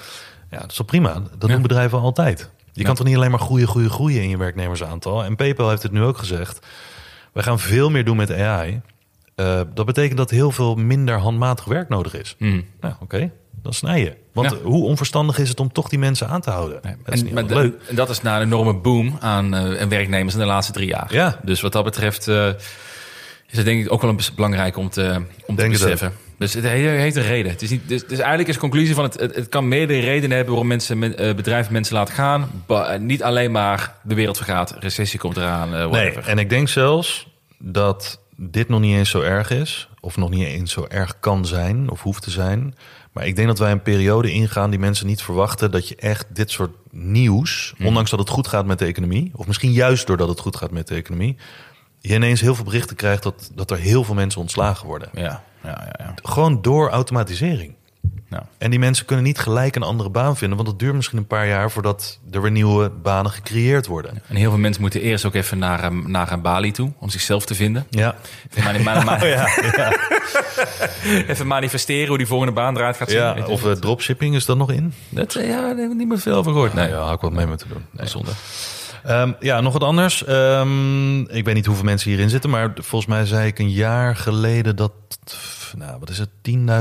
Ja, 0.51 0.59
dat 0.61 0.71
is 0.71 0.79
wel 0.79 0.87
prima. 0.87 1.13
Dat 1.13 1.49
Ja. 1.49 1.55
doen 1.55 1.63
bedrijven 1.63 1.99
altijd. 2.01 2.51
Je 2.73 2.85
kan 2.85 2.95
toch 2.95 3.07
niet 3.07 3.17
alleen 3.17 3.31
maar 3.31 3.41
groeien, 3.41 3.69
groeien, 3.69 3.91
groeien 3.91 4.23
in 4.23 4.29
je 4.29 4.37
werknemersaantal. 4.37 5.25
En 5.25 5.37
PayPal 5.37 5.69
heeft 5.71 5.83
het 5.83 5.93
nu 5.93 6.03
ook 6.03 6.19
gezegd. 6.19 6.67
We 7.33 7.43
gaan 7.43 7.59
veel 7.59 7.91
meer 7.91 8.05
doen 8.05 8.17
met 8.17 8.33
AI. 8.33 8.81
Eh, 9.37 9.61
dat 9.75 9.87
betekent 9.87 10.17
dat 10.19 10.31
heel 10.31 10.51
veel 10.51 10.75
minder 10.75 11.19
handmatig 11.19 11.65
werk 11.65 11.89
nodig 11.89 12.15
is. 12.21 12.35
Mhm. 12.39 12.61
Nou, 12.81 12.95
oké, 13.01 13.31
dan 13.63 13.73
snij 13.73 14.01
je. 14.01 14.15
Want 14.33 14.51
Ja. 14.51 14.57
hoe 14.57 14.85
onverstandig 14.85 15.39
is 15.39 15.49
het 15.49 15.61
om 15.61 15.73
toch 15.73 15.89
die 15.89 15.99
mensen 15.99 16.29
aan 16.29 16.41
te 16.41 16.51
houden? 16.51 16.79
Nee, 16.83 16.95
Dat 17.05 17.15
is 17.15 17.21
en, 17.25 17.35
niet 17.35 17.51
leuk. 17.51 17.75
dat 17.97 18.11
is 18.11 18.23
na 18.23 18.37
een 18.37 18.43
enorme 18.43 18.75
boom 18.75 19.17
aan 19.21 19.55
eh, 19.55 19.87
werknemers 19.87 20.35
in 20.35 20.41
de 20.41 20.47
laatste 20.47 20.73
drie 20.73 20.89
jaar. 20.89 21.13
Ja. 21.15 21.41
Dus 21.43 21.61
wat 21.61 21.73
dat 21.73 21.85
betreft 21.85 22.29
eh, 22.29 22.49
is 23.51 23.57
het 23.57 23.65
denk 23.65 23.85
ik 23.85 23.93
ook 23.93 24.01
wel 24.03 24.11
een 24.11 24.21
belangrijk 24.35 24.77
om 24.77 24.89
te, 24.91 25.15
om 25.47 25.57
te 25.57 25.63
Denk 25.63 25.73
het 25.73 25.83
beseffen. 25.83 26.13
Dus 26.39 26.55
het 26.55 26.65
he- 26.65 26.71
heeft 26.71 27.17
een 27.17 27.23
reden. 27.23 27.53
Het 27.53 27.63
is 27.63 27.71
niet, 27.71 27.89
dus, 27.89 28.07
dus 28.07 28.19
eigenlijk 28.19 28.49
is 28.49 28.55
de 28.55 28.61
conclusie 28.61 28.95
van 28.95 29.05
het, 29.05 29.21
het, 29.21 29.35
het 29.35 29.49
kan 29.49 29.69
meerdere 29.69 30.01
redenen 30.01 30.31
hebben 30.37 30.55
waarom 30.55 30.69
mensen, 30.69 30.99
men- 30.99 31.37
bedrijven 31.37 31.73
mensen 31.73 31.95
laten 31.95 32.15
gaan. 32.15 32.51
Ba- 32.67 32.97
niet 32.97 33.23
alleen 33.23 33.51
maar 33.53 33.95
de 34.03 34.15
wereld 34.15 34.37
vergaat, 34.37 34.77
recessie 34.81 35.19
komt 35.19 35.37
eraan, 35.37 35.91
Nee, 35.91 36.13
en 36.13 36.39
ik 36.39 36.49
denk 36.51 36.69
zelfs 36.69 37.29
dat 37.59 38.21
dit 38.37 38.69
nog 38.69 38.81
niet 38.81 38.97
eens 38.97 39.11
zo 39.11 39.21
erg 39.21 39.51
is. 39.51 39.89
Of 40.01 40.17
nog 40.17 40.31
niet 40.31 40.47
eens 40.47 40.73
zo 40.73 40.87
erg 40.89 41.21
kan 41.21 41.47
zijn 41.47 41.91
of 41.91 42.03
hoeft 42.03 42.23
te 42.23 42.31
zijn. 42.31 42.75
Maar 43.13 43.27
ik 43.27 43.37
denk 43.37 43.49
dat 43.49 43.59
wij 43.59 43.71
een 43.71 43.83
periode 43.83 44.33
ingaan 44.33 44.71
die 44.71 44.79
mensen 44.79 45.07
niet 45.07 45.23
verwachten... 45.23 45.71
dat 45.71 45.89
je 45.89 45.97
echt 45.97 46.27
dit 46.33 46.51
soort 46.51 46.75
nieuws, 46.91 47.75
Mhm. 47.77 47.87
ondanks 47.87 48.11
dat 48.11 48.19
het 48.19 48.29
goed 48.29 48.49
gaat 48.49 48.67
met 48.67 48.79
de 48.79 48.85
economie... 48.85 49.31
of 49.35 49.47
misschien 49.47 49.73
juist 49.73 50.07
doordat 50.07 50.29
het 50.29 50.41
goed 50.41 50.57
gaat 50.57 50.71
met 50.71 50.89
de 50.89 50.95
economie... 50.95 51.37
je 52.01 52.15
ineens 52.15 52.41
heel 52.41 52.55
veel 52.55 52.65
berichten 52.65 52.97
krijgt 52.97 53.23
dat, 53.23 53.51
dat 53.55 53.71
er 53.71 53.79
heel 53.79 54.05
veel 54.05 54.15
mensen 54.15 54.41
ontslagen 54.41 54.87
worden. 54.87 55.09
Ja, 55.13 55.43
ja, 55.63 55.71
ja. 55.85 55.95
ja. 55.99 56.15
Gewoon 56.23 56.63
door 56.63 56.91
automatisering. 56.91 57.75
Ja. 58.37 58.47
En 58.59 58.71
die 58.71 58.79
mensen 58.79 59.05
kunnen 59.07 59.25
niet 59.25 59.39
gelijk 59.39 59.77
een 59.77 59.83
andere 59.83 60.11
baan 60.11 60.37
vinden, 60.37 60.57
want 60.57 60.69
het 60.69 60.79
duurt 60.79 60.95
misschien 60.95 61.19
een 61.19 61.27
paar 61.27 61.47
jaar 61.49 61.71
voordat 61.71 62.19
er 62.31 62.43
weer 62.43 62.51
nieuwe 62.51 62.91
banen 62.91 63.31
gecreëerd 63.31 63.87
worden. 63.87 64.23
En 64.29 64.37
heel 64.37 64.51
veel 64.51 64.59
mensen 64.59 64.81
moeten 64.83 65.01
eerst 65.01 65.25
ook 65.25 65.35
even 65.35 65.59
naar, 65.59 65.83
eh, 65.83 65.91
naar 65.91 66.33
een 66.33 66.41
Bali 66.43 66.73
toe 66.73 66.93
om 66.99 67.09
zichzelf 67.09 67.47
te 67.47 67.55
vinden. 67.55 67.87
Ja, 67.91 68.15
Even, 68.55 68.83
mani- 68.83 69.05
Oh 69.25 69.29
ja, 69.29 69.47
even 71.33 71.47
manifesteren 71.47 72.09
hoe 72.09 72.19
die 72.19 72.27
volgende 72.27 72.53
baan 72.53 72.77
eruit 72.77 72.97
gaat 72.97 73.09
zien. 73.11 73.19
ja. 73.19 73.37
Of 73.47 73.65
eh, 73.65 73.73
dropshipping 73.73 74.35
is 74.35 74.45
dat 74.45 74.57
nog 74.57 74.71
in? 74.73 74.93
Dat, 75.09 75.35
eh, 75.35 75.49
ja, 75.49 75.61
daar 75.61 75.77
heb 75.77 75.91
ik 75.91 75.97
niet 75.97 76.09
meer 76.09 76.19
veel 76.19 76.35
over 76.37 76.53
gehoord. 76.53 76.75
Nee, 76.75 76.89
ja, 76.89 76.99
had 76.99 77.15
ik 77.15 77.21
wat 77.21 77.33
mee 77.33 77.47
moeten 77.47 77.69
doen. 77.69 77.85
Nee. 77.91 78.07
zonde. 78.07 78.31
Ehm, 79.05 79.33
ja, 79.41 79.61
nog 79.61 79.73
wat 79.73 79.83
anders. 79.83 80.25
Ehm, 80.25 81.21
ik 81.21 81.45
weet 81.45 81.55
niet 81.55 81.67
hoeveel 81.67 81.85
mensen 81.85 82.11
hierin 82.11 82.31
zitten, 82.31 82.51
maar 82.51 82.73
volgens 82.75 83.11
mij 83.11 83.25
zei 83.27 83.47
ik 83.47 83.59
een 83.59 83.71
jaar 83.71 84.17
geleden 84.17 84.77
dat, 84.77 84.93
nou, 85.77 85.99
wat 85.99 86.11
is 86.11 86.19
het, 86.19 86.29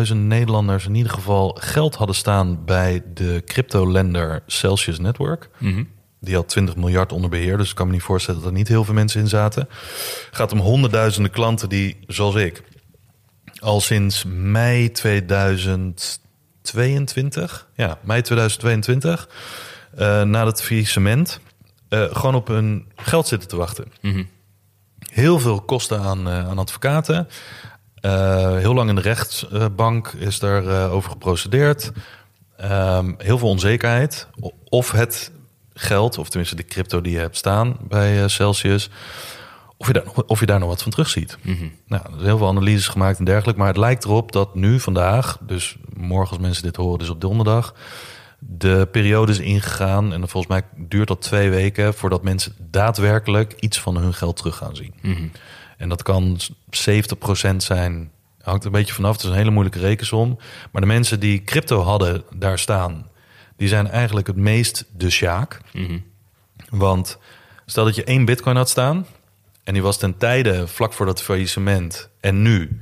10.000 0.09 0.15
Nederlanders 0.15 0.85
in 0.85 0.95
ieder 0.95 1.11
geval 1.11 1.57
geld 1.59 1.95
hadden 1.95 2.15
staan 2.15 2.65
bij 2.65 3.03
de 3.13 3.41
cryptolender 3.45 4.43
Celsius 4.47 4.99
Network. 4.99 5.49
Mhm. 5.57 5.83
Die 6.19 6.35
had 6.35 6.47
20 6.47 6.75
miljard 6.75 7.11
onder 7.11 7.29
beheer, 7.29 7.57
dus 7.57 7.69
ik 7.69 7.75
kan 7.75 7.87
me 7.87 7.93
niet 7.93 8.01
voorstellen 8.01 8.39
dat 8.39 8.49
er 8.49 8.55
niet 8.55 8.67
heel 8.67 8.83
veel 8.83 8.93
mensen 8.93 9.21
in 9.21 9.27
zaten. 9.27 9.67
Het 10.25 10.29
gaat 10.31 10.51
om 10.51 10.59
honderdduizenden 10.59 11.31
klanten 11.31 11.69
die, 11.69 11.97
zoals 12.07 12.35
ik, 12.35 12.63
al 13.59 13.81
sinds 13.81 14.23
mei 14.27 14.91
2022, 14.91 17.67
ja, 17.75 17.97
mei 18.01 18.21
2022, 18.21 19.29
eh, 19.95 20.21
na 20.21 20.45
het 20.45 20.61
faillissement, 20.61 21.39
eh 21.89 22.15
gewoon 22.15 22.35
op 22.35 22.47
hun 22.47 22.85
geld 22.95 23.27
zitten 23.27 23.49
te 23.49 23.55
wachten. 23.55 23.85
Mhm. 24.01 24.23
Heel 25.11 25.39
veel 25.39 25.61
kosten 25.61 25.99
aan, 25.99 26.27
eh, 26.27 26.47
aan 26.47 26.57
advocaten. 26.57 27.27
Eh, 28.05 28.55
heel 28.57 28.73
lang 28.73 28.89
in 28.89 28.95
de 28.95 29.01
rechtsbank 29.01 30.07
is 30.07 30.39
daar 30.39 30.67
eh, 30.67 30.93
over 30.93 31.09
geprocedeerd. 31.11 31.91
ehm, 32.57 33.13
heel 33.17 33.37
veel 33.37 33.47
onzekerheid. 33.49 34.27
Of 34.69 34.91
het 34.91 35.31
geld, 35.73 36.17
of 36.17 36.27
tenminste 36.29 36.55
de 36.55 36.65
crypto 36.65 37.01
die 37.01 37.11
je 37.13 37.19
hebt 37.19 37.37
staan 37.37 37.77
bij 37.87 38.21
eh, 38.23 38.27
Celsius, 38.27 38.89
of 39.77 39.87
je, 39.87 39.93
daar, 39.93 40.03
nog- 40.05 40.23
of 40.23 40.39
je 40.39 40.45
daar 40.45 40.59
nog 40.59 40.69
wat 40.69 40.81
van 40.81 40.91
terugziet. 40.91 41.37
Nou, 41.87 42.03
er 42.03 42.09
zijn 42.11 42.25
heel 42.25 42.37
veel 42.37 42.47
analyses 42.47 42.87
gemaakt 42.87 43.19
en 43.19 43.25
dergelijke. 43.25 43.59
Maar 43.59 43.69
het 43.69 43.77
lijkt 43.77 44.03
erop 44.03 44.31
dat 44.31 44.55
nu 44.55 44.79
vandaag, 44.79 45.37
dus 45.41 45.75
morgen 45.93 46.29
als 46.29 46.39
mensen 46.45 46.63
dit 46.63 46.75
horen, 46.75 46.99
dus 46.99 47.09
op 47.09 47.21
donderdag, 47.21 47.73
de 48.39 48.87
periode 48.91 49.31
is 49.31 49.39
ingegaan. 49.39 50.13
En 50.13 50.19
volgens 50.29 50.47
mij 50.53 50.61
duurt 50.87 51.07
dat 51.07 51.21
twee 51.21 51.49
weken 51.49 51.93
voordat 51.93 52.23
mensen 52.23 52.53
daadwerkelijk 52.71 53.53
iets 53.59 53.79
van 53.79 53.97
hun 53.97 54.13
geld 54.13 54.35
terug 54.37 54.55
gaan 54.57 54.75
zien. 54.75 54.93
En 55.77 55.89
dat 55.89 56.03
kan 56.03 56.39
70% 56.69 57.55
zijn. 57.57 58.11
Hangt 58.41 58.65
een 58.65 58.71
beetje 58.71 58.93
vanaf. 58.93 59.11
Het 59.11 59.23
is 59.23 59.29
een 59.29 59.35
hele 59.35 59.51
moeilijke 59.51 59.79
rekensom. 59.79 60.37
Maar 60.71 60.81
de 60.81 60.87
mensen 60.87 61.19
die 61.19 61.43
crypto 61.43 61.81
hadden 61.81 62.23
daar 62.35 62.59
staan, 62.59 63.09
die 63.57 63.67
zijn 63.67 63.87
eigenlijk 63.89 64.27
het 64.27 64.35
meest 64.35 64.85
de 64.91 65.09
sjaak. 65.09 65.61
Want 66.69 67.17
stel 67.65 67.85
dat 67.85 67.95
je 67.95 68.03
één 68.03 68.25
bitcoin 68.25 68.55
had 68.55 68.69
staan 68.69 69.05
en 69.63 69.73
die 69.73 69.83
was 69.83 69.97
ten 69.97 70.17
tijde 70.17 70.67
vlak 70.67 70.93
voor 70.93 71.05
dat 71.05 71.21
faillissement 71.21 72.09
en 72.19 72.41
nu, 72.41 72.81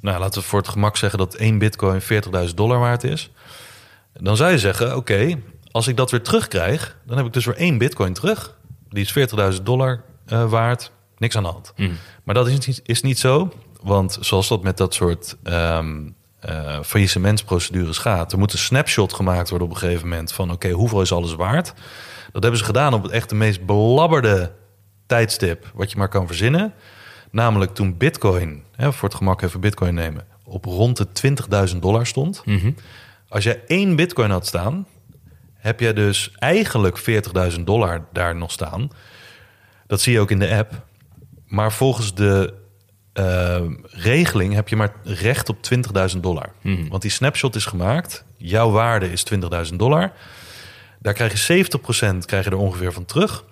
nou 0.00 0.18
laten 0.18 0.40
we 0.40 0.46
voor 0.46 0.58
het 0.58 0.68
gemak 0.68 0.96
zeggen 0.96 1.18
dat 1.18 1.34
één 1.34 1.58
bitcoin 1.58 2.00
40.000 2.02 2.54
dollar 2.54 2.78
waard 2.78 3.04
is. 3.04 3.30
Dan 4.12 4.36
zou 4.36 4.50
je 4.50 4.58
zeggen, 4.58 4.96
oké, 4.96 5.38
als 5.70 5.88
ik 5.88 5.96
dat 5.96 6.10
weer 6.10 6.22
terugkrijg, 6.22 6.96
dan 7.06 7.16
heb 7.16 7.26
ik 7.26 7.32
dus 7.32 7.44
weer 7.44 7.56
één 7.56 7.78
bitcoin 7.78 8.12
terug. 8.12 8.56
Die 8.88 9.04
is 9.04 9.54
40.000 9.56 9.62
dollar 9.62 10.02
eh, 10.26 10.50
waard, 10.50 10.92
niks 11.24 11.36
aan 11.36 11.42
de 11.42 11.48
hand. 11.48 11.72
Maar 12.24 12.34
dat 12.34 12.46
is 12.48 12.66
niet, 12.66 12.80
is 12.84 13.02
niet 13.02 13.18
zo, 13.18 13.52
want 13.82 14.18
zoals 14.20 14.48
dat 14.48 14.62
met 14.62 14.76
dat 14.76 14.94
soort 14.94 15.36
eh, 15.42 16.80
faillissementsprocedures 16.82 17.98
gaat, 17.98 18.32
er 18.32 18.38
moet 18.38 18.52
een 18.52 18.58
snapshot 18.58 19.12
gemaakt 19.12 19.48
worden 19.48 19.68
op 19.68 19.74
een 19.74 19.80
gegeven 19.80 20.08
moment 20.08 20.32
van, 20.32 20.50
oké, 20.50 20.70
hoeveel 20.70 21.00
is 21.00 21.12
alles 21.12 21.34
waard? 21.34 21.74
Dat 22.32 22.42
hebben 22.42 22.60
ze 22.60 22.64
gedaan 22.66 22.94
op 22.94 23.02
het 23.02 23.12
echt 23.12 23.28
de 23.28 23.34
meest 23.34 23.66
belabberde 23.66 24.52
tijdstip 25.06 25.70
wat 25.74 25.90
je 25.90 25.98
maar 25.98 26.08
kan 26.08 26.26
verzinnen. 26.26 26.74
Namelijk 27.30 27.74
toen 27.74 27.96
Bitcoin, 27.96 28.62
hè, 28.76 28.92
voor 28.92 29.08
het 29.08 29.18
gemak 29.18 29.42
even 29.42 29.60
Bitcoin 29.60 29.94
nemen, 29.94 30.26
op 30.44 30.64
rond 30.64 30.96
de 30.96 31.06
20.000 31.72 31.76
dollar 31.78 32.06
stond. 32.06 32.42
Als 33.28 33.44
jij 33.44 33.62
één 33.66 33.96
Bitcoin 33.96 34.30
had 34.30 34.46
staan, 34.46 34.86
heb 35.54 35.80
jij 35.80 35.92
dus 35.92 36.32
eigenlijk 36.38 36.98
40.000 37.56 37.60
dollar 37.64 38.04
daar 38.12 38.36
nog 38.36 38.50
staan. 38.50 38.90
Dat 39.86 40.00
zie 40.00 40.12
je 40.12 40.20
ook 40.20 40.30
in 40.30 40.38
de 40.38 40.56
app. 40.56 40.86
Maar 41.54 41.72
volgens 41.72 42.14
de 42.14 42.54
eh, 43.12 43.62
regeling 43.90 44.54
heb 44.54 44.68
je 44.68 44.76
maar 44.76 44.92
recht 45.04 45.48
op 45.48 45.56
20.000 46.14 46.20
dollar. 46.20 46.52
Want 46.88 47.02
die 47.02 47.10
snapshot 47.10 47.54
is 47.54 47.64
gemaakt. 47.64 48.24
Jouw 48.36 48.70
waarde 48.70 49.12
is 49.12 49.24
20.000 49.70 49.74
dollar. 49.76 50.12
Daar 51.00 51.14
krijg 51.14 51.46
je 51.46 51.64
70% 51.64 52.16
krijg 52.24 52.44
je 52.44 52.50
er 52.50 52.56
ongeveer 52.56 52.92
van 52.92 53.04
terug. 53.04 53.44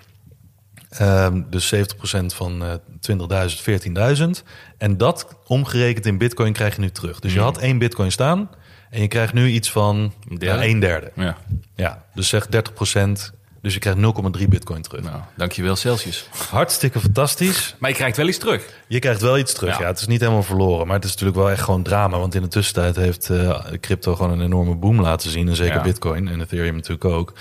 Ehm, 0.88 1.42
dus 1.50 1.74
70% 1.74 2.34
van 2.34 2.64
eh 2.64 2.74
20.000, 3.00 3.62
14.000. 3.62 4.42
En 4.78 4.96
dat 4.96 5.36
omgerekend 5.46 6.06
in 6.06 6.18
bitcoin 6.18 6.52
krijg 6.52 6.74
je 6.74 6.80
nu 6.80 6.90
terug. 6.90 7.20
Dus 7.20 7.32
je 7.32 7.40
had 7.40 7.58
één 7.58 7.78
bitcoin 7.78 8.12
staan 8.12 8.50
en 8.90 9.00
je 9.00 9.08
krijgt 9.08 9.32
nu 9.32 9.48
iets 9.48 9.70
van 9.70 10.12
derde? 10.28 10.44
ja, 10.44 10.64
een 10.64 10.80
derde. 10.80 11.12
Ja. 11.14 11.36
Ja, 11.74 12.04
dus 12.14 12.28
zeg 12.28 12.46
30%. 12.46 13.41
Dus 13.62 13.74
je 13.74 13.80
krijgt 13.80 13.98
0,3 14.38 14.48
bitcoin 14.48 14.82
terug. 14.82 15.02
Nou, 15.02 15.16
dankjewel 15.36 15.76
Celsius. 15.76 16.28
Hartstikke 16.50 17.00
fantastisch. 17.00 17.76
Maar 17.78 17.90
je 17.90 17.96
krijgt 17.96 18.16
wel 18.16 18.28
iets 18.28 18.38
terug. 18.38 18.68
Je 18.88 18.98
krijgt 18.98 19.20
wel 19.20 19.38
iets 19.38 19.52
terug. 19.54 19.74
Ja. 19.74 19.80
Ja. 19.80 19.86
het 19.86 20.00
is 20.00 20.06
niet 20.06 20.20
helemaal 20.20 20.42
verloren. 20.42 20.86
Maar 20.86 20.96
het 20.96 21.04
is 21.04 21.10
natuurlijk 21.10 21.38
wel 21.38 21.50
echt 21.50 21.62
gewoon 21.62 21.82
drama. 21.82 22.18
Want 22.18 22.34
in 22.34 22.42
de 22.42 22.48
tussentijd 22.48 22.96
heeft 22.96 23.30
eh, 23.30 23.60
crypto 23.80 24.14
gewoon 24.14 24.30
een 24.32 24.40
enorme 24.40 24.74
boom 24.74 25.00
laten 25.00 25.30
zien. 25.30 25.48
En 25.48 25.56
zeker 25.56 25.74
Ja. 25.76 25.82
bitcoin 25.82 26.28
en 26.28 26.40
Ethereum 26.40 26.74
natuurlijk 26.74 27.04
ook. 27.04 27.32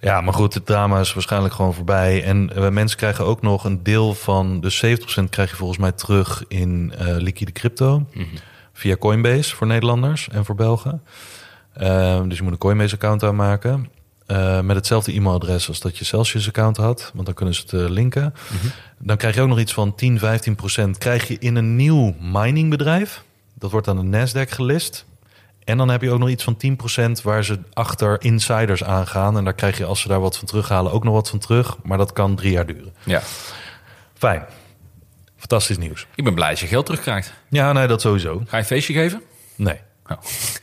Ja, 0.00 0.20
maar 0.20 0.34
goed, 0.34 0.54
het 0.54 0.66
drama 0.66 1.00
is 1.00 1.12
waarschijnlijk 1.14 1.54
gewoon 1.54 1.74
voorbij. 1.74 2.24
En 2.24 2.50
eh, 2.56 2.68
mensen 2.68 2.96
krijgen 2.98 3.24
ook 3.24 3.42
nog 3.42 3.64
een 3.64 3.82
deel 3.82 4.14
van... 4.14 4.60
Dus 4.60 4.84
70% 4.86 5.28
krijg 5.30 5.50
je 5.50 5.56
volgens 5.56 5.78
mij 5.78 5.92
terug 5.92 6.44
in 6.48 6.92
eh, 6.98 7.06
liquide 7.06 7.52
crypto. 7.52 8.06
Via 8.72 8.96
Coinbase 8.96 9.56
voor 9.56 9.66
Nederlanders 9.66 10.28
en 10.28 10.44
voor 10.44 10.54
Belgen. 10.54 11.02
Eh, 11.72 12.20
dus 12.28 12.36
je 12.36 12.42
moet 12.42 12.52
een 12.52 12.58
Coinbase-account 12.58 13.22
aanmaken. 13.22 13.88
Eh, 14.26 14.60
met 14.60 14.76
hetzelfde 14.76 15.12
e-mailadres 15.12 15.68
als 15.68 15.80
dat 15.80 15.98
je 15.98 16.04
Celsius-account 16.04 16.76
had. 16.76 17.10
Want 17.14 17.26
dan 17.26 17.34
kunnen 17.34 17.54
ze 17.54 17.60
het 17.60 17.72
eh, 17.72 17.88
linken. 17.88 18.34
Dan 18.98 19.16
krijg 19.16 19.34
je 19.34 19.40
ook 19.40 19.48
nog 19.48 19.58
iets 19.58 19.72
van 19.72 19.94
10, 19.94 20.18
15 20.18 20.54
procent. 20.54 20.98
Krijg 20.98 21.28
je 21.28 21.36
in 21.38 21.56
een 21.56 21.76
nieuw 21.76 22.14
miningbedrijf. 22.20 23.22
Dat 23.54 23.70
wordt 23.70 23.88
aan 23.88 24.10
de 24.10 24.18
Nasdaq 24.28 24.48
gelist. 24.50 25.04
En 25.64 25.76
dan 25.76 25.88
heb 25.88 26.02
je 26.02 26.10
ook 26.10 26.18
nog 26.18 26.28
iets 26.28 26.44
van 26.44 26.56
10 26.56 26.76
procent 26.76 27.22
waar 27.22 27.44
ze 27.44 27.58
achter 27.72 28.22
insiders 28.22 28.84
aangaan. 28.84 29.36
En 29.36 29.44
daar 29.44 29.54
krijg 29.54 29.78
je, 29.78 29.84
als 29.84 30.00
ze 30.00 30.08
daar 30.08 30.20
wat 30.20 30.36
van 30.38 30.46
terughalen, 30.46 30.92
ook 30.92 31.04
nog 31.04 31.14
wat 31.14 31.30
van 31.30 31.38
terug. 31.38 31.76
Maar 31.82 31.98
dat 31.98 32.12
kan 32.12 32.36
drie 32.36 32.52
jaar 32.52 32.66
duren. 32.66 32.94
Ja. 33.02 33.22
Fijn. 34.18 34.44
Fantastisch 35.36 35.78
nieuws. 35.78 36.06
Ik 36.14 36.24
ben 36.24 36.34
blij 36.34 36.50
als 36.50 36.60
je 36.60 36.66
geld 36.66 36.86
terugkrijgt. 36.86 37.32
Ja, 37.48 37.72
nee, 37.72 37.86
dat 37.86 38.00
sowieso. 38.00 38.42
Ga 38.46 38.56
je 38.56 38.62
een 38.62 38.68
feestje 38.68 38.92
geven? 38.92 39.22
Nee. 39.56 39.80
Oh. 40.06 40.16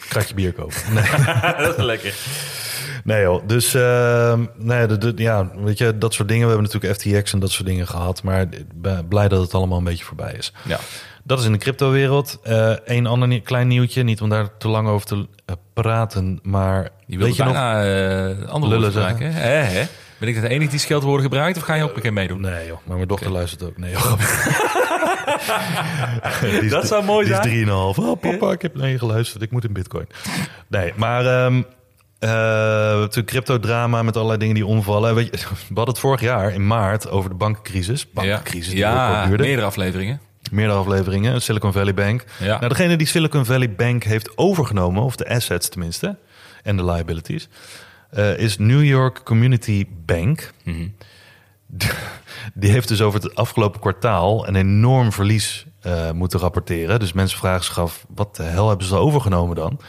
Kratje 0.09 0.34
bier 0.34 0.53
kopen. 0.53 0.76
Nee. 0.93 1.03
dat 1.57 1.78
is 1.78 1.84
lekker. 1.84 2.14
Nee 3.04 3.22
joh, 3.22 3.47
dus 3.47 3.74
eh, 3.74 4.39
nee, 4.58 4.86
de, 4.88 4.97
de- 4.97 5.14
ja, 5.16 5.52
weet 5.56 5.78
je, 5.78 5.97
dat 5.97 6.14
soort 6.14 6.28
dingen. 6.28 6.47
We 6.47 6.54
hebben 6.54 6.72
natuurlijk 6.72 7.02
FTX 7.02 7.34
en 7.34 7.39
dat 7.39 7.52
soort 7.52 7.68
dingen 7.68 7.88
gehad. 7.88 8.24
Maar 8.24 8.47
blij 9.10 9.28
dat 9.28 9.41
het 9.41 9.54
allemaal 9.54 9.78
een 9.78 9.84
beetje 9.84 10.06
voorbij 10.06 10.34
is. 10.38 10.54
Ja. 10.64 10.78
Dat 11.24 11.39
is 11.39 11.45
in 11.45 11.52
de 11.52 11.58
cryptowereld. 11.58 12.39
Eh 12.43 12.74
Een 12.86 13.06
ander 13.08 13.28
nie- 13.28 13.41
klein 13.41 13.68
nieuwtje, 13.68 14.04
niet 14.04 14.22
om 14.22 14.30
daar 14.30 14.58
te 14.58 14.68
lang 14.68 14.88
over 14.88 15.08
te 15.08 15.28
eh, 15.45 15.56
praten. 15.74 16.39
Maar 16.43 16.84
Je 16.84 16.89
weet 17.18 17.18
wilt 17.26 17.36
je 17.36 17.43
nog... 17.43 17.54
bijna 17.54 17.84
eh 18.39 18.47
andere 18.49 18.72
Lullen 18.74 18.91
gebruiken. 18.91 19.34
Hè? 19.34 19.84
Ben 20.18 20.30
ik 20.30 20.41
de 20.41 20.47
enige 20.47 20.70
die 20.70 20.80
scheldwoorden 20.80 21.22
gebruikt 21.24 21.58
of 21.58 21.64
ga 21.64 21.74
je 21.74 21.84
ook 21.84 21.95
een 21.95 22.02
keer 22.02 22.14
meedoen? 22.14 22.41
Nee 22.41 22.68
joh, 22.68 22.78
maar 22.84 22.95
mijn 22.95 23.08
dochter 23.08 23.32
luistert 23.32 23.64
ook. 23.64 23.78
Nee 23.78 23.91
joh. 23.91 24.14
Die 26.62 26.70
Dat 26.70 26.88
zou 26.88 27.04
mooi 27.04 27.26
die 27.26 27.34
zijn. 27.36 27.45
is 27.47 27.52
drieënhalf. 27.52 27.97
Oh 27.99 28.20
papa, 28.20 28.52
ik 28.52 28.62
heb 28.62 28.76
naar 28.76 28.88
je 28.89 28.97
geluisterd. 28.97 29.41
Ik 29.43 29.52
moet 29.52 29.64
in 29.64 29.74
bitcoin. 29.74 30.08
Nee, 30.68 30.93
maar... 30.95 31.26
ehm 31.26 31.62
eh, 32.30 32.30
natuurlijk 33.00 33.28
crypto-drama 33.28 34.04
met 34.04 34.16
allerlei 34.16 34.40
dingen 34.40 34.56
die 34.56 34.66
omvallen. 34.66 35.16
Weet 35.16 35.26
je, 35.26 35.32
we 35.50 35.56
hadden 35.68 35.86
het 35.88 36.00
vorig 36.00 36.22
jaar 36.22 36.54
in 36.54 36.68
maart 36.68 37.10
over 37.10 37.30
de 37.30 37.36
bankencrisis. 37.36 38.12
Bankencrisis 38.12 38.70
die 38.70 38.78
Ja, 38.78 39.14
kort 39.16 39.28
duurde. 39.28 39.44
meerdere 39.44 39.68
afleveringen. 39.68 40.22
Meerdere 40.52 40.80
afleveringen. 40.80 41.42
Silicon 41.42 41.72
Valley 41.74 41.94
Bank. 41.94 42.24
Ja. 42.40 42.46
Nou, 42.60 42.68
degene 42.68 42.96
die 42.96 43.08
Silicon 43.08 43.46
Valley 43.46 43.72
Bank 43.76 44.04
heeft 44.04 44.38
overgenomen, 44.38 45.04
of 45.04 45.16
de 45.16 45.30
assets 45.30 45.70
tenminste, 45.70 46.18
en 46.64 46.78
de 46.78 46.86
liabilities, 46.86 47.50
eh, 48.10 48.38
is 48.38 48.58
New 48.58 48.84
York 48.84 49.22
Community 49.24 49.86
Bank. 50.06 50.52
Die 52.54 52.72
heeft 52.72 52.88
dus 52.88 53.02
over 53.02 53.22
het 53.22 53.36
afgelopen 53.36 53.80
kwartaal 53.80 54.48
een 54.48 54.56
enorm 54.56 55.12
verlies 55.12 55.66
eh, 55.82 56.12
moeten 56.12 56.40
rapporteren. 56.40 57.00
Dus 57.00 57.14
mensen 57.14 57.38
vragen 57.38 57.64
zich 57.66 57.80
af, 57.80 58.06
wat 58.16 58.36
de 58.36 58.44
hel 58.44 58.68
hebben 58.70 58.88
ze 58.88 58.96
overgenomen 58.96 59.56
dan? 59.56 59.80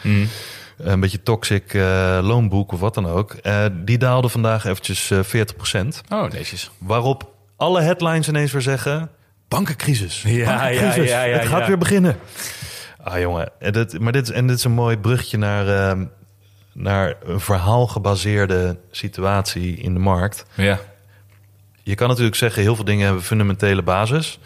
Een 0.83 1.01
beetje 1.01 1.23
toxic 1.23 1.75
eh, 1.75 2.19
loonboek 2.23 2.73
of 2.73 2.81
wat 2.81 2.95
dan 2.95 3.07
ook. 3.07 3.33
Eh, 3.33 3.65
die 3.73 3.99
daalde 3.99 4.29
vandaag 4.29 4.65
eventjes 4.65 5.11
eh 5.11 5.19
40% 5.23 6.01
Oh, 6.09 6.31
netjes. 6.31 6.71
Waarop 6.79 7.35
alle 7.57 7.81
headlines 7.81 8.29
ineens 8.29 8.53
weer 8.53 8.63
zeggen... 8.63 9.11
bankencrisis. 9.49 10.23
Ja, 10.27 10.57
bankencrisis. 10.57 11.11
ja, 11.11 11.23
ja, 11.23 11.35
ja, 11.35 11.39
Het 11.39 11.49
gaat 11.49 11.67
weer 11.67 11.79
beginnen. 11.79 12.17
Ah 13.05 13.19
jongen, 13.21 13.49
en 13.59 13.73
dit, 13.73 14.01
maar 14.01 14.13
dit, 14.13 14.23
is- 14.29 14.35
en 14.35 14.47
dit 14.47 14.57
is 14.57 14.65
een 14.65 14.71
mooi 14.73 14.97
bruggetje 14.97 15.39
naar, 15.39 15.69
ehm, 15.69 16.05
naar 16.73 17.15
een 17.25 17.41
verhaalgebaseerde 17.41 18.77
situatie 18.91 19.77
in 19.77 19.93
de 19.95 20.01
markt. 20.01 20.45
Ja. 20.55 20.79
Je 21.83 21.95
kan 21.95 22.09
natuurlijk 22.09 22.37
zeggen, 22.37 22.63
heel 22.63 22.75
veel 22.75 22.85
dingen 22.85 23.05
hebben 23.05 23.23
fundamentele 23.23 23.83
basis. 23.83 24.39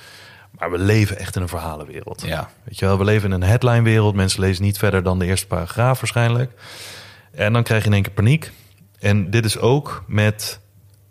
Maar 0.59 0.71
we 0.71 0.79
leven 0.79 1.19
echt 1.19 1.37
in 1.37 1.43
een 1.43 1.49
verhalenwereld. 1.49 2.23
Ja. 2.27 2.51
Weet 2.65 2.79
je 2.79 2.87
wel, 2.87 2.99
we 2.99 3.05
leven 3.05 3.33
in 3.33 3.35
een 3.35 3.49
headlinewereld. 3.49 4.15
Mensen 4.15 4.41
lezen 4.41 4.65
niet 4.65 4.79
verder 4.79 5.03
dan 5.03 5.19
de 5.19 5.25
eerste 5.25 5.47
paragraaf 5.47 6.01
waarschijnlijk. 6.01 6.53
En 7.31 7.53
dan 7.53 7.63
krijg 7.63 7.83
je 7.83 7.89
in 7.89 7.95
één 7.95 8.03
keer 8.03 8.13
paniek. 8.13 8.51
En 8.99 9.31
dit 9.31 9.45
is 9.45 9.59
ook 9.59 10.05
met... 10.07 10.61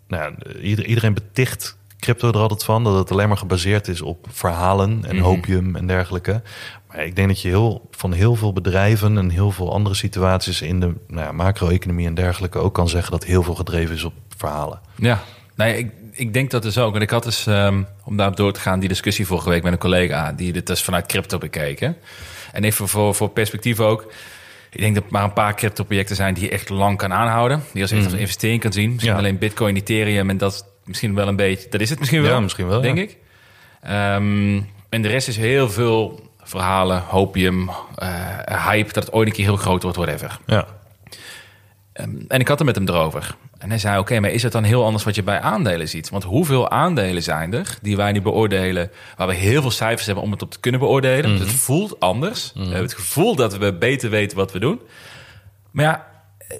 Nou, 0.08 0.34
iedereen 0.62 1.14
beticht 1.14 1.76
crypto 1.98 2.28
er 2.28 2.36
altijd 2.36 2.64
van... 2.64 2.84
dat 2.84 2.98
het 2.98 3.10
alleen 3.10 3.28
maar 3.28 3.36
gebaseerd 3.36 3.88
is 3.88 4.00
op 4.00 4.26
verhalen 4.30 5.04
en 5.04 5.18
hopium 5.18 5.76
en 5.76 5.86
dergelijke. 5.86 6.42
Maar 6.88 7.04
ik 7.04 7.16
denk 7.16 7.28
dat 7.28 7.40
je 7.40 7.48
heel, 7.48 7.88
van 7.90 8.12
heel 8.12 8.34
veel 8.34 8.52
bedrijven... 8.52 9.18
en 9.18 9.30
heel 9.30 9.50
veel 9.50 9.72
andere 9.72 9.94
situaties 9.94 10.62
in 10.62 10.80
de 10.80 10.94
nou 11.08 11.26
ja, 11.26 11.32
macro-economie 11.32 12.06
en 12.06 12.14
dergelijke... 12.14 12.58
ook 12.58 12.74
kan 12.74 12.88
zeggen 12.88 13.12
dat 13.12 13.24
heel 13.24 13.42
veel 13.42 13.54
gedreven 13.54 13.94
is 13.94 14.04
op 14.04 14.14
verhalen. 14.36 14.80
Ja, 14.94 15.22
nee, 15.54 15.78
ik, 15.78 15.92
ik 16.16 16.32
denk 16.32 16.50
dat 16.50 16.62
dus 16.62 16.78
ook. 16.78 16.94
En 16.94 17.00
ik 17.00 17.10
had 17.10 17.22
dus, 17.24 17.46
ehm, 17.46 17.82
om 18.04 18.16
daarop 18.16 18.36
door 18.36 18.52
te 18.52 18.60
gaan, 18.60 18.80
die 18.80 18.88
discussie 18.88 19.26
vorige 19.26 19.48
week 19.48 19.62
met 19.62 19.72
een 19.72 19.78
collega... 19.78 20.32
die 20.32 20.52
dit 20.52 20.66
dus 20.66 20.82
vanuit 20.82 21.06
crypto 21.06 21.38
bekeken. 21.38 21.96
En 22.52 22.64
even 22.64 22.88
voor, 22.88 23.14
voor 23.14 23.28
perspectief 23.30 23.80
ook... 23.80 24.12
Ik 24.70 24.80
denk 24.80 24.94
dat 24.94 25.04
er 25.04 25.10
maar 25.12 25.24
een 25.24 25.32
paar 25.32 25.54
crypto-projecten 25.54 26.16
zijn 26.16 26.34
die 26.34 26.44
je 26.44 26.50
echt 26.50 26.68
lang 26.68 26.98
kan 26.98 27.12
aanhouden. 27.12 27.62
Die 27.72 27.82
als 27.82 27.90
echt 27.90 28.04
als 28.04 28.12
investering 28.12 28.60
kan 28.60 28.72
zien. 28.72 28.90
Misschien 28.92 29.12
Ja. 29.12 29.18
alleen 29.18 29.38
Bitcoin, 29.38 29.76
Ethereum 29.76 30.30
en 30.30 30.38
dat 30.38 30.52
is 30.52 30.62
misschien 30.84 31.14
wel 31.14 31.28
een 31.28 31.36
beetje... 31.36 31.68
Dat 31.68 31.80
is 31.80 31.90
het 31.90 31.98
misschien 31.98 32.22
wel. 32.22 32.30
Ja, 32.30 32.40
misschien 32.40 32.68
wel, 32.68 32.80
Denk 32.80 32.96
ja. 32.96 33.02
ik. 33.02 33.16
Ehm, 33.82 34.60
en 34.88 35.02
de 35.02 35.08
rest 35.08 35.28
is 35.28 35.36
heel 35.36 35.70
veel 35.70 36.30
verhalen, 36.42 37.02
hopium, 37.08 37.70
eh, 37.94 38.68
hype... 38.68 38.92
dat 38.92 39.04
het 39.04 39.12
ooit 39.12 39.28
een 39.28 39.34
keer 39.34 39.44
heel 39.44 39.56
groot 39.56 39.82
wordt, 39.82 39.96
whatever. 39.96 40.38
Ja, 40.46 40.66
Ehm, 41.96 42.10
en 42.28 42.40
ik 42.40 42.48
had 42.48 42.58
het 42.58 42.66
met 42.66 42.76
hem 42.76 42.88
erover. 42.88 43.36
En 43.58 43.68
hij 43.68 43.78
zei, 43.78 43.98
oké, 43.98 44.20
maar 44.20 44.30
is 44.30 44.42
het 44.42 44.52
dan 44.52 44.62
heel 44.62 44.84
anders 44.84 45.04
wat 45.04 45.14
je 45.14 45.22
bij 45.22 45.40
aandelen 45.40 45.88
ziet? 45.88 46.10
Want 46.10 46.24
hoeveel 46.24 46.70
aandelen 46.70 47.22
zijn 47.22 47.54
er 47.54 47.78
die 47.82 47.96
wij 47.96 48.12
nu 48.12 48.22
beoordelen... 48.22 48.90
waar 49.16 49.26
we 49.26 49.34
heel 49.34 49.60
veel 49.60 49.70
cijfers 49.70 50.06
hebben 50.06 50.24
om 50.24 50.30
het 50.30 50.42
op 50.42 50.50
te 50.50 50.60
kunnen 50.60 50.80
beoordelen? 50.80 51.30
Mhm. 51.30 51.40
Het 51.40 51.52
voelt 51.52 52.00
anders. 52.00 52.52
We 52.54 52.60
hebben 52.60 52.80
het 52.80 52.94
gevoel 52.94 53.36
dat 53.36 53.56
we 53.56 53.74
beter 53.74 54.10
weten 54.10 54.36
wat 54.36 54.52
we 54.52 54.58
doen. 54.58 54.80
Maar 55.70 55.84
ja, 55.84 56.06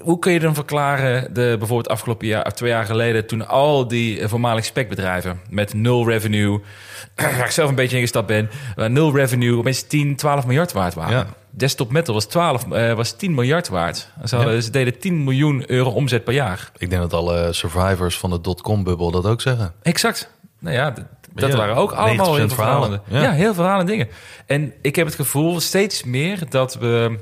hoe 0.00 0.18
kun 0.18 0.32
je 0.32 0.40
dan 0.40 0.54
verklaren, 0.54 1.34
de, 1.34 1.54
bijvoorbeeld 1.58 1.88
afgelopen 1.88 2.26
jaar, 2.26 2.52
twee 2.54 2.70
jaar 2.70 2.84
geleden, 2.84 3.26
toen 3.26 3.48
al 3.48 3.88
die 3.88 4.20
eh, 4.20 4.28
voormalig 4.28 4.64
specbedrijven 4.64 5.40
met 5.50 5.74
nul 5.74 6.08
revenue, 6.08 6.60
waar 7.14 7.44
ik 7.44 7.50
zelf 7.50 7.68
een 7.68 7.74
beetje 7.74 7.96
ingestapt 7.96 8.26
ben, 8.26 8.50
waar 8.74 8.90
nul 8.90 9.16
revenue 9.16 9.58
opeens 9.58 9.82
10, 9.82 10.16
12 10.16 10.46
miljard 10.46 10.72
waard 10.72 10.94
waren. 10.94 11.16
Ja. 11.16 11.26
Desktop 11.56 11.90
Metal 11.90 12.14
was, 12.14 12.24
12, 12.24 12.70
eh, 12.70 12.92
was 12.92 13.12
10 13.12 13.34
miljard 13.34 13.68
waard. 13.68 14.08
Ze, 14.24 14.36
hadden, 14.36 14.62
ze 14.62 14.70
deden 14.70 14.98
10 14.98 15.24
miljoen 15.24 15.70
euro 15.70 15.90
omzet 15.90 16.24
per 16.24 16.32
jaar. 16.34 16.70
Ik 16.78 16.90
denk 16.90 17.02
dat 17.02 17.12
alle 17.12 17.52
survivors 17.52 18.18
van 18.18 18.30
de 18.30 18.40
dotcom-bubbel 18.40 19.10
dat 19.10 19.26
ook 19.26 19.40
zeggen. 19.40 19.72
Exact. 19.82 20.30
Nou 20.58 20.76
ja, 20.76 20.94
dat 21.34 21.50
Ja, 21.50 21.56
waren 21.56 21.76
ook 21.76 21.92
90% 21.92 21.96
allemaal 21.96 22.34
heel 22.34 22.46
veel 22.48 22.56
verhalen. 22.56 22.88
verhalen. 22.88 23.02
Ja. 23.08 23.22
Ja. 23.22 23.30
heel 23.32 23.44
veel 23.44 23.54
verhalen 23.54 23.86
dingen. 23.86 24.08
En 24.46 24.72
ik 24.82 24.96
heb 24.96 25.06
het 25.06 25.14
gevoel 25.14 25.60
steeds 25.60 26.04
meer 26.04 26.42
dat 26.48 26.74
we 26.74 27.18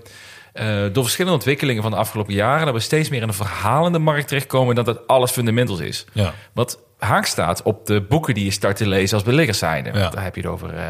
eh, 0.53 0.66
door 0.93 1.03
verschillende 1.03 1.37
ontwikkelingen 1.37 1.82
van 1.82 1.91
de 1.91 1.97
afgelopen 1.97 2.35
jaren, 2.35 2.64
dat 2.64 2.74
we 2.74 2.80
steeds 2.80 3.09
meer 3.09 3.22
in 3.22 3.28
een 3.28 3.35
verhalende 3.35 3.99
markt 3.99 4.28
terechtkomen 4.28 4.74
dan 4.74 4.85
dat 4.85 5.07
alles 5.07 5.30
fundamentals 5.30 5.80
is. 5.80 6.05
Ja. 6.12 6.35
Wat 6.53 6.78
haak 7.05 7.27
staat 7.27 7.63
op 7.63 7.87
de 7.87 8.01
boeken 8.01 8.35
die 8.35 8.45
je 8.45 8.51
start 8.51 8.77
te 8.77 8.89
lezen 8.89 9.15
als 9.17 9.27
beleggerszijde. 9.27 9.91
Ja. 9.95 10.09
Daar 10.11 10.23
heb 10.25 10.35
je 10.35 10.41
het 10.41 10.51
over 10.51 10.75
eh, 10.75 10.85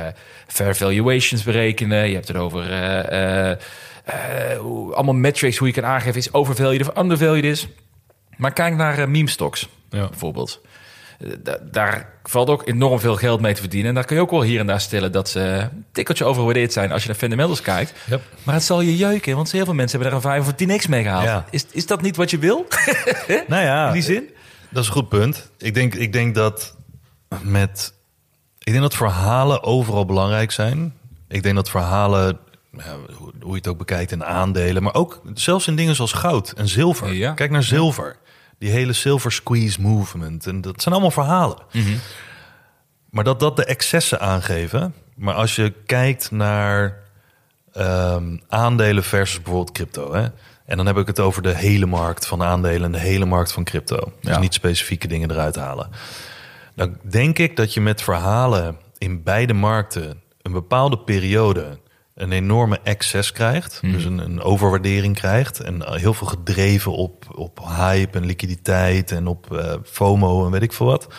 fair 0.46 0.76
valuations 0.76 1.42
berekenen. 1.42 2.08
Je 2.08 2.14
hebt 2.14 2.28
het 2.28 2.36
over 2.36 2.70
eh, 2.72 3.50
eh, 3.50 3.58
hoe- 4.58 4.94
allemaal 4.94 5.14
metrics, 5.14 5.56
hoe 5.56 5.68
je 5.68 5.74
kan 5.74 5.84
aangeven 5.84 6.18
is 6.20 6.32
overvalued 6.32 6.88
of 6.88 6.96
undervalued 7.02 7.44
is. 7.44 7.66
Maar 8.36 8.52
kijk 8.52 8.74
naar 8.76 9.08
meme 9.10 9.28
stocks 9.30 9.68
Ja. 9.90 10.08
bijvoorbeeld. 10.08 10.60
Da- 11.42 11.58
daar 11.70 12.08
valt 12.22 12.48
ook 12.50 12.68
enorm 12.68 13.00
veel 13.00 13.16
geld 13.16 13.40
mee 13.40 13.54
te 13.54 13.60
verdienen. 13.60 13.88
En 13.88 13.94
daar 13.94 14.04
kun 14.04 14.16
je 14.16 14.22
ook 14.22 14.30
wel 14.30 14.42
hier 14.42 14.60
en 14.60 14.66
daar 14.66 14.80
stellen 14.80 15.12
dat 15.12 15.28
ze 15.28 15.40
een 15.40 15.84
tikkeltje 15.92 16.24
overgewaardeerd 16.24 16.72
zijn 16.72 16.92
als 16.92 17.02
je 17.02 17.08
naar 17.08 17.16
fundamentals 17.16 17.60
kijkt. 17.60 17.92
Yep. 18.10 18.20
Maar 18.42 18.54
het 18.54 18.64
zal 18.64 18.80
je 18.80 18.96
jeuken, 18.96 19.36
want 19.36 19.52
heel 19.52 19.64
veel 19.64 19.74
mensen 19.74 20.00
hebben 20.00 20.20
daar 20.20 20.32
een 20.32 20.42
5 20.42 20.52
of 20.52 20.82
10x 20.84 20.88
mee 20.88 21.02
gehaald. 21.02 21.24
Ja. 21.24 21.44
Is, 21.50 21.66
is 21.72 21.86
dat 21.86 22.02
niet 22.02 22.16
wat 22.16 22.30
je 22.30 22.38
wil? 22.38 22.66
Nou 23.48 23.62
ja, 23.64 23.86
In 23.86 23.92
die 23.92 24.02
zin? 24.02 24.28
Dat 24.74 24.82
is 24.82 24.88
een 24.88 24.94
goed 24.94 25.08
punt. 25.08 25.50
Ik 25.58 25.74
denk, 25.74 25.94
ik 25.94 26.12
denk 26.12 26.34
dat 26.34 26.76
met. 27.42 27.94
Ik 28.58 28.72
denk 28.72 28.82
dat 28.82 28.94
verhalen 28.94 29.62
overal 29.62 30.04
belangrijk 30.04 30.50
zijn. 30.50 30.94
Ik 31.28 31.42
denk 31.42 31.54
dat 31.54 31.70
verhalen, 31.70 32.38
ja, 32.72 32.96
hoe, 33.16 33.32
hoe 33.40 33.50
je 33.50 33.56
het 33.56 33.66
ook 33.66 33.78
bekijkt, 33.78 34.12
in 34.12 34.24
aandelen, 34.24 34.82
maar 34.82 34.94
ook 34.94 35.22
zelfs 35.34 35.66
in 35.66 35.76
dingen 35.76 35.94
zoals 35.94 36.12
goud 36.12 36.52
en 36.52 36.68
zilver. 36.68 37.12
Ja. 37.12 37.32
Kijk 37.32 37.50
naar 37.50 37.62
zilver. 37.62 38.16
Die 38.58 38.70
hele 38.70 38.92
silver 38.92 39.32
squeeze 39.32 39.80
movement. 39.80 40.46
En 40.46 40.60
dat 40.60 40.82
zijn 40.82 40.94
allemaal 40.94 41.12
verhalen. 41.12 41.58
Maar 43.10 43.24
dat 43.24 43.40
dat 43.40 43.56
de 43.56 43.64
excessen 43.64 44.20
aangeven. 44.20 44.94
Maar 45.16 45.34
als 45.34 45.56
je 45.56 45.72
kijkt 45.86 46.30
naar 46.30 46.98
ehm, 47.72 48.36
aandelen 48.48 49.04
versus 49.04 49.42
bijvoorbeeld 49.42 49.72
crypto. 49.72 50.14
Hè? 50.14 50.28
En 50.66 50.76
dan 50.76 50.86
heb 50.86 50.96
ik 50.96 51.06
het 51.06 51.20
over 51.20 51.42
de 51.42 51.54
hele 51.56 51.86
markt 51.86 52.26
van 52.26 52.42
aandelen 52.42 52.84
en 52.84 52.92
de 52.92 52.98
hele 53.08 53.24
markt 53.24 53.52
van 53.52 53.64
crypto. 53.64 54.12
Dus 54.20 54.30
Ja. 54.34 54.38
niet 54.38 54.54
specifieke 54.54 55.08
dingen 55.08 55.30
eruit 55.30 55.56
halen. 55.56 55.90
Dan 56.74 56.96
denk 57.02 57.38
ik 57.38 57.56
dat 57.56 57.74
je 57.74 57.80
met 57.80 58.02
verhalen 58.02 58.76
in 58.98 59.22
beide 59.22 59.52
markten 59.52 60.20
een 60.42 60.52
bepaalde 60.52 60.98
periode 60.98 61.78
een 62.14 62.32
enorme 62.32 62.80
excess 62.82 63.32
krijgt. 63.32 63.78
Dus 63.82 64.04
een, 64.04 64.18
een 64.18 64.40
overwaardering 64.40 65.14
krijgt. 65.14 65.60
En 65.60 65.94
heel 65.94 66.14
veel 66.14 66.26
gedreven 66.26 66.92
op, 66.92 67.24
op 67.36 67.60
hype 67.76 68.18
en 68.18 68.24
liquiditeit 68.26 69.10
en 69.12 69.26
op 69.26 69.56
eh, 69.56 69.74
FOMO 69.84 70.44
en 70.44 70.50
weet 70.50 70.62
ik 70.62 70.72
veel 70.72 70.86
wat. 70.86 71.14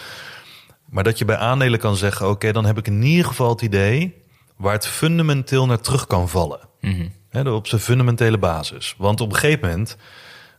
Maar 0.89 1.03
dat 1.03 1.17
je 1.17 1.25
bij 1.25 1.37
aandelen 1.37 1.79
kan 1.79 1.95
zeggen: 1.95 2.29
oké, 2.29 2.51
dan 2.51 2.65
heb 2.65 2.77
ik 2.77 2.87
in 2.87 3.03
ieder 3.03 3.25
geval 3.25 3.49
het 3.49 3.61
idee 3.61 4.23
waar 4.57 4.73
het 4.73 4.87
fundamenteel 4.87 5.65
naar 5.65 5.79
terug 5.81 6.07
kan 6.07 6.29
vallen. 6.29 6.59
Hè, 7.35 7.49
op 7.49 7.67
zijn 7.67 7.81
fundamentele 7.81 8.37
basis. 8.37 8.95
Want 8.97 9.21
op 9.21 9.29
een 9.31 9.39
gegeven 9.39 9.69
moment, 9.69 9.97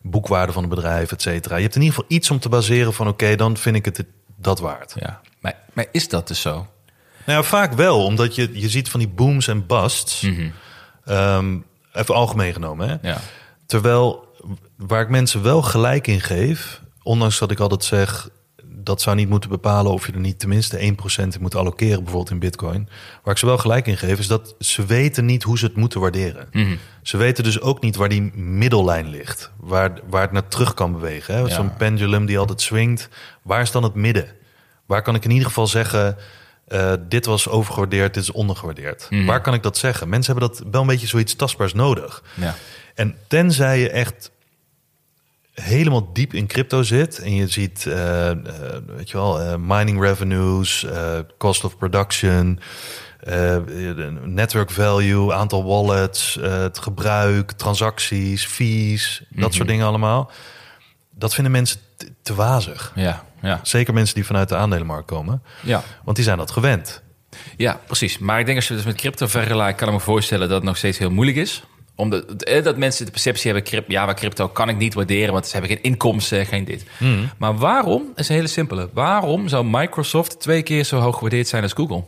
boekwaarde 0.02 0.52
van 0.52 0.62
het 0.62 0.74
bedrijf, 0.74 1.12
et 1.12 1.22
cetera. 1.22 1.56
Je 1.56 1.62
hebt 1.62 1.74
in 1.74 1.82
ieder 1.82 1.96
geval 1.96 2.16
iets 2.16 2.30
om 2.30 2.38
te 2.38 2.48
baseren 2.48 2.94
van: 2.94 3.08
oké, 3.08 3.36
dan 3.36 3.56
vind 3.56 3.76
ik 3.76 3.84
het 3.84 4.04
dat 4.36 4.58
waard. 4.58 4.94
Ja. 4.98 5.20
Maar, 5.40 5.54
maar 5.72 5.86
is 5.92 6.08
dat 6.08 6.28
dus 6.28 6.40
zo? 6.40 6.66
Nou 7.24 7.38
ja, 7.38 7.42
vaak 7.42 7.72
wel, 7.72 8.04
omdat 8.04 8.34
je, 8.34 8.50
je 8.52 8.68
ziet 8.68 8.90
van 8.90 9.00
die 9.00 9.08
booms 9.08 9.48
en 9.48 9.66
busts. 9.66 10.26
Ehm, 11.04 11.58
even 11.92 12.14
algemeen 12.14 12.52
genomen. 12.52 12.88
Hè? 12.88 13.08
Ja. 13.08 13.18
Terwijl 13.66 14.34
waar 14.76 15.00
ik 15.00 15.08
mensen 15.08 15.42
wel 15.42 15.62
gelijk 15.62 16.06
in 16.06 16.20
geef, 16.20 16.80
ondanks 17.02 17.38
dat 17.38 17.50
ik 17.50 17.60
altijd 17.60 17.84
zeg 17.84 18.28
dat 18.86 19.00
zou 19.02 19.16
niet 19.16 19.28
moeten 19.28 19.50
bepalen 19.50 19.92
of 19.92 20.06
je 20.06 20.12
er 20.12 20.18
niet 20.18 20.38
tenminste 20.38 20.78
1% 20.78 20.80
in 21.16 21.34
moet 21.40 21.54
allokeren, 21.54 21.98
bijvoorbeeld 21.98 22.30
in 22.30 22.38
Bitcoin. 22.38 22.88
Waar 23.22 23.32
ik 23.32 23.40
ze 23.40 23.46
wel 23.46 23.58
gelijk 23.58 23.86
in 23.86 23.96
geef, 23.96 24.18
is 24.18 24.26
dat 24.26 24.54
ze 24.58 24.86
weten 24.86 25.24
niet 25.24 25.42
hoe 25.42 25.58
ze 25.58 25.64
het 25.64 25.76
moeten 25.76 26.00
waarderen. 26.00 26.48
Ze 27.02 27.16
weten 27.16 27.44
dus 27.44 27.60
ook 27.60 27.80
niet 27.80 27.96
waar 27.96 28.08
die 28.08 28.22
middellijn 28.34 29.08
ligt, 29.08 29.50
waar, 29.56 30.00
waar 30.08 30.22
het 30.22 30.32
naar 30.32 30.48
terug 30.48 30.74
kan 30.74 30.92
bewegen. 30.92 31.34
Hè? 31.34 31.40
Ja. 31.40 31.48
Zo'n 31.48 31.76
pendulum 31.76 32.26
die 32.26 32.38
altijd 32.38 32.60
swingt. 32.60 33.08
Waar 33.42 33.60
is 33.60 33.70
dan 33.70 33.82
het 33.82 33.94
midden? 33.94 34.26
Waar 34.86 35.02
kan 35.02 35.14
ik 35.14 35.24
in 35.24 35.30
ieder 35.30 35.46
geval 35.46 35.66
zeggen, 35.66 36.16
eh, 36.66 36.92
dit 37.08 37.26
was 37.26 37.48
overgewaardeerd, 37.48 38.14
dit 38.14 38.22
is 38.22 38.32
ondergewaardeerd? 38.32 39.08
Waar 39.26 39.40
kan 39.40 39.54
ik 39.54 39.62
dat 39.62 39.76
zeggen? 39.76 40.08
Mensen 40.08 40.32
hebben 40.32 40.50
dat 40.50 40.66
wel 40.70 40.80
een 40.80 40.86
beetje 40.86 41.06
zoiets 41.06 41.34
tastbaars 41.36 41.74
nodig. 41.74 42.22
Ja. 42.34 42.54
En 42.94 43.16
tenzij 43.26 43.80
je 43.80 43.90
echt 43.90 44.30
helemaal 45.62 46.12
diep 46.12 46.34
in 46.34 46.46
crypto 46.46 46.82
zit 46.82 47.18
en 47.18 47.34
je 47.34 47.48
ziet, 47.48 47.86
eh, 47.86 48.30
weet 48.86 49.10
je 49.10 49.16
wel, 49.16 49.40
eh, 49.40 49.54
mining 49.58 50.00
revenues, 50.00 50.86
cost 51.38 51.64
of 51.64 51.76
production, 51.78 52.60
network 54.24 54.70
value, 54.70 55.32
aantal 55.32 55.64
wallets, 55.64 56.38
het 56.40 56.78
gebruik, 56.78 57.52
transacties, 57.52 58.46
fees, 58.46 59.22
dat 59.30 59.54
soort 59.54 59.68
dingen 59.68 59.86
allemaal. 59.86 60.30
Dat 61.10 61.34
vinden 61.34 61.52
mensen 61.52 61.80
te, 61.96 62.12
te 62.22 62.34
wazig. 62.34 62.92
Ja. 62.94 63.24
Ja. 63.42 63.60
Zeker 63.62 63.94
mensen 63.94 64.14
die 64.14 64.26
vanuit 64.26 64.48
de 64.48 64.56
aandelenmarkt 64.56 65.06
komen, 65.06 65.42
Ja. 65.62 65.82
want 66.04 66.16
die 66.16 66.24
zijn 66.24 66.38
dat 66.38 66.50
gewend. 66.50 67.02
Ja, 67.56 67.80
precies. 67.86 68.18
Maar 68.18 68.38
ik 68.40 68.44
denk 68.46 68.56
als 68.56 68.68
je 68.68 68.74
het 68.74 68.82
dus 68.82 68.92
met 68.92 69.00
crypto 69.00 69.26
vergelijkt, 69.26 69.78
kan 69.78 69.88
ik 69.88 69.94
me 69.94 70.00
voorstellen 70.00 70.48
dat 70.48 70.56
het 70.56 70.66
nog 70.66 70.76
steeds 70.76 70.98
heel 70.98 71.10
moeilijk 71.10 71.38
is. 71.38 71.62
Omdat 71.96 72.42
eh, 72.42 72.64
dat 72.64 72.76
mensen 72.76 73.04
de 73.04 73.10
perceptie 73.10 73.52
hebben, 73.52 73.84
ja, 73.88 74.04
maar 74.04 74.14
crypto 74.14 74.48
kan 74.48 74.68
ik 74.68 74.76
niet 74.76 74.94
waarderen, 74.94 75.32
want 75.32 75.46
ze 75.46 75.52
hebben 75.52 75.70
geen 75.70 75.82
inkomsten, 75.82 76.46
geen 76.46 76.64
dit. 76.64 76.84
Maar 77.38 77.56
waarom, 77.56 78.12
is 78.14 78.28
een 78.28 78.34
hele 78.34 78.46
simpele, 78.46 78.88
waarom 78.92 79.48
zou 79.48 79.66
Microsoft 79.66 80.40
twee 80.40 80.62
keer 80.62 80.84
zo 80.84 80.98
hoog 80.98 81.14
gewaardeerd 81.14 81.48
zijn 81.48 81.62
als 81.62 81.72
Google? 81.72 82.04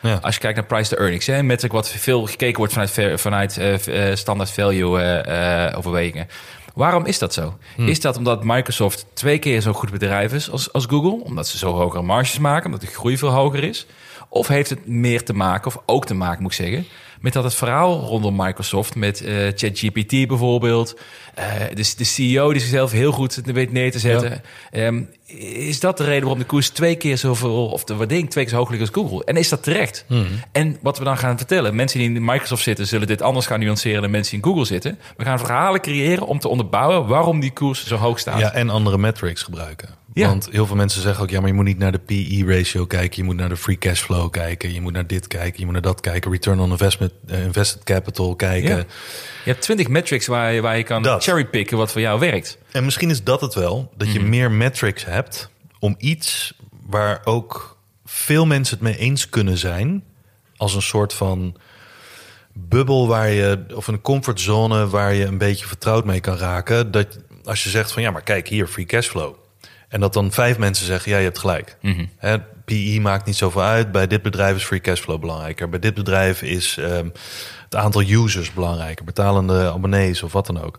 Ja. 0.00 0.18
Als 0.22 0.34
je 0.34 0.40
kijkt 0.40 0.56
naar 0.56 0.66
price 0.66 0.94
to 0.94 1.02
earnings, 1.02 1.26
hè, 1.26 1.38
een 1.38 1.46
metric 1.46 1.72
wat 1.72 1.88
veel 1.88 2.26
gekeken 2.26 2.56
wordt 2.56 2.72
vanuit, 2.72 3.20
vanuit 3.20 3.58
eh, 3.58 4.14
standaard 4.14 4.50
value 4.50 5.00
eh, 5.00 5.78
overwegingen. 5.78 6.28
Waarom 6.74 7.04
is 7.04 7.18
dat 7.18 7.34
zo? 7.34 7.58
Is 7.76 8.00
dat 8.00 8.16
omdat 8.16 8.44
Microsoft 8.44 9.06
twee 9.14 9.38
keer 9.38 9.62
zo'n 9.62 9.74
goed 9.74 9.90
bedrijf 9.90 10.32
is 10.32 10.50
als, 10.50 10.72
als 10.72 10.86
Google? 10.86 11.24
Omdat 11.24 11.48
ze 11.48 11.58
zo 11.58 11.72
hogere 11.72 12.02
marges 12.02 12.38
maken, 12.38 12.66
omdat 12.66 12.80
de 12.80 12.86
groei 12.86 13.18
veel 13.18 13.28
hoger 13.28 13.64
is? 13.64 13.86
Of 14.28 14.48
heeft 14.48 14.70
het 14.70 14.86
meer 14.86 15.24
te 15.24 15.32
maken, 15.32 15.66
of 15.66 15.82
ook 15.86 16.06
te 16.06 16.14
maken 16.14 16.42
moet 16.42 16.50
ik 16.50 16.56
zeggen, 16.56 16.86
met 17.20 17.32
dat 17.32 17.44
het 17.44 17.54
verhaal 17.54 18.00
rondom 18.00 18.36
Microsoft, 18.36 18.94
met 18.94 19.20
eh, 19.20 19.34
ChatGPT 19.54 20.28
bijvoorbeeld, 20.28 20.98
eh, 21.34 21.46
de, 21.74 21.94
de 21.96 22.04
CEO 22.04 22.52
die 22.52 22.60
zichzelf 22.60 22.90
heel 22.90 23.12
goed 23.12 23.40
weet 23.44 23.72
neer 23.72 23.90
te 23.90 23.98
zetten, 23.98 24.42
ehm, 24.70 25.02
is 25.66 25.80
dat 25.80 25.96
de 25.96 26.04
reden 26.04 26.20
waarom 26.20 26.38
de 26.38 26.44
koers 26.44 26.68
twee 26.68 26.96
keer 26.96 27.18
zoveel, 27.18 27.66
of 27.66 27.84
de 27.84 27.94
waardering 27.94 28.30
twee 28.30 28.44
keer 28.44 28.52
zo 28.52 28.58
hoog 28.58 28.70
ligt 28.70 28.80
als 28.80 28.90
Google? 28.92 29.24
En 29.24 29.36
is 29.36 29.48
dat 29.48 29.62
terecht? 29.62 30.04
En 30.52 30.76
wat 30.82 30.98
we 30.98 31.04
dan 31.04 31.18
gaan 31.18 31.36
vertellen, 31.36 31.74
mensen 31.74 31.98
die 31.98 32.10
in 32.10 32.24
Microsoft 32.24 32.62
zitten, 32.62 32.86
zullen 32.86 33.06
dit 33.06 33.22
anders 33.22 33.46
gaan 33.46 33.60
nuanceren 33.60 34.02
dan 34.02 34.10
mensen 34.10 34.32
die 34.34 34.42
in 34.42 34.50
Google 34.50 34.66
zitten. 34.66 34.98
We 35.16 35.24
gaan 35.24 35.38
verhalen 35.38 35.80
creëren 35.80 36.26
om 36.26 36.38
te 36.38 36.48
onderbouwen 36.48 37.06
waarom 37.06 37.40
die 37.40 37.52
koers 37.52 37.86
zo 37.86 37.96
hoog 37.96 38.18
staat. 38.18 38.38
Ja, 38.38 38.52
en 38.52 38.70
andere 38.70 38.98
metrics 38.98 39.42
gebruiken. 39.42 39.88
Ja. 40.20 40.28
Want 40.28 40.48
heel 40.50 40.66
veel 40.66 40.76
mensen 40.76 41.02
zeggen 41.02 41.22
ook, 41.22 41.30
ja, 41.30 41.38
maar 41.38 41.48
je 41.48 41.54
moet 41.54 41.64
niet 41.64 41.78
naar 41.78 41.92
de 41.92 41.98
PE-ratio 41.98 42.86
kijken. 42.86 43.16
Je 43.16 43.22
moet 43.22 43.36
naar 43.36 43.48
de 43.48 43.56
free 43.56 43.78
cash 43.78 44.00
flow 44.00 44.30
kijken. 44.30 44.72
Je 44.72 44.80
moet 44.80 44.92
naar 44.92 45.06
dit 45.06 45.26
kijken. 45.26 45.58
Je 45.58 45.64
moet 45.64 45.72
naar 45.72 45.82
dat 45.82 46.00
kijken. 46.00 46.30
Return 46.30 46.58
on 46.60 46.70
investment, 46.70 47.12
eh, 47.26 47.44
invested 47.44 47.84
capital 47.84 48.36
kijken. 48.36 48.76
Ja. 48.76 48.84
Je 49.44 49.50
hebt 49.50 49.62
twintig 49.62 49.88
metrics 49.88 50.26
waar 50.26 50.52
je, 50.52 50.60
waar 50.60 50.76
je 50.76 50.82
kan 50.82 51.02
Dat. 51.02 51.22
cherrypicken 51.22 51.76
wat 51.76 51.92
voor 51.92 52.00
jou 52.00 52.20
werkt. 52.20 52.58
En 52.70 52.84
misschien 52.84 53.10
is 53.10 53.24
dat 53.24 53.40
het 53.40 53.54
wel, 53.54 53.92
dat 53.96 54.12
je 54.12 54.20
meer 54.20 54.50
metrics 54.50 55.04
hebt 55.04 55.50
om 55.78 55.94
iets 55.98 56.54
waar 56.86 57.20
ook 57.24 57.76
veel 58.04 58.46
mensen 58.46 58.74
het 58.74 58.84
mee 58.84 58.96
eens 58.98 59.28
kunnen 59.28 59.58
zijn, 59.58 60.04
als 60.56 60.74
een 60.74 60.82
soort 60.82 61.12
van 61.12 61.56
bubbel 62.52 63.08
waar 63.08 63.30
je, 63.30 63.64
of 63.74 63.86
een 63.86 64.00
comfortzone 64.00 64.88
waar 64.88 65.14
je 65.14 65.24
een 65.24 65.38
beetje 65.38 65.66
vertrouwd 65.66 66.04
mee 66.04 66.20
kan 66.20 66.36
raken. 66.36 66.90
Dat 66.90 67.18
als 67.44 67.64
je 67.64 67.70
zegt 67.70 67.92
van 67.92 68.02
ja, 68.02 68.10
maar 68.10 68.22
kijk 68.22 68.48
hier, 68.48 68.66
free 68.66 68.86
cashflow. 68.86 69.34
En 69.88 70.00
dat 70.00 70.12
dan 70.12 70.32
vijf 70.32 70.58
mensen 70.58 70.86
zeggen, 70.86 71.10
ja, 71.10 71.18
je 71.18 71.24
hebt 71.24 71.38
gelijk. 71.38 71.76
Hè, 72.16 72.38
PE 72.40 72.98
maakt 73.00 73.26
niet 73.26 73.36
zoveel 73.36 73.62
uit. 73.62 73.92
Bij 73.92 74.06
dit 74.06 74.22
bedrijf 74.22 74.56
is 74.56 74.64
free 74.64 74.80
cashflow 74.80 75.20
belangrijker. 75.20 75.68
Bij 75.68 75.78
dit 75.78 75.94
bedrijf 75.94 76.42
is 76.42 76.76
ehm, 76.76 77.08
het 77.64 77.74
aantal 77.74 78.02
users 78.02 78.52
belangrijker. 78.52 79.04
Betalende 79.04 79.70
abonnees 79.72 80.22
of 80.22 80.32
wat 80.32 80.46
dan 80.46 80.60
ook. 80.62 80.78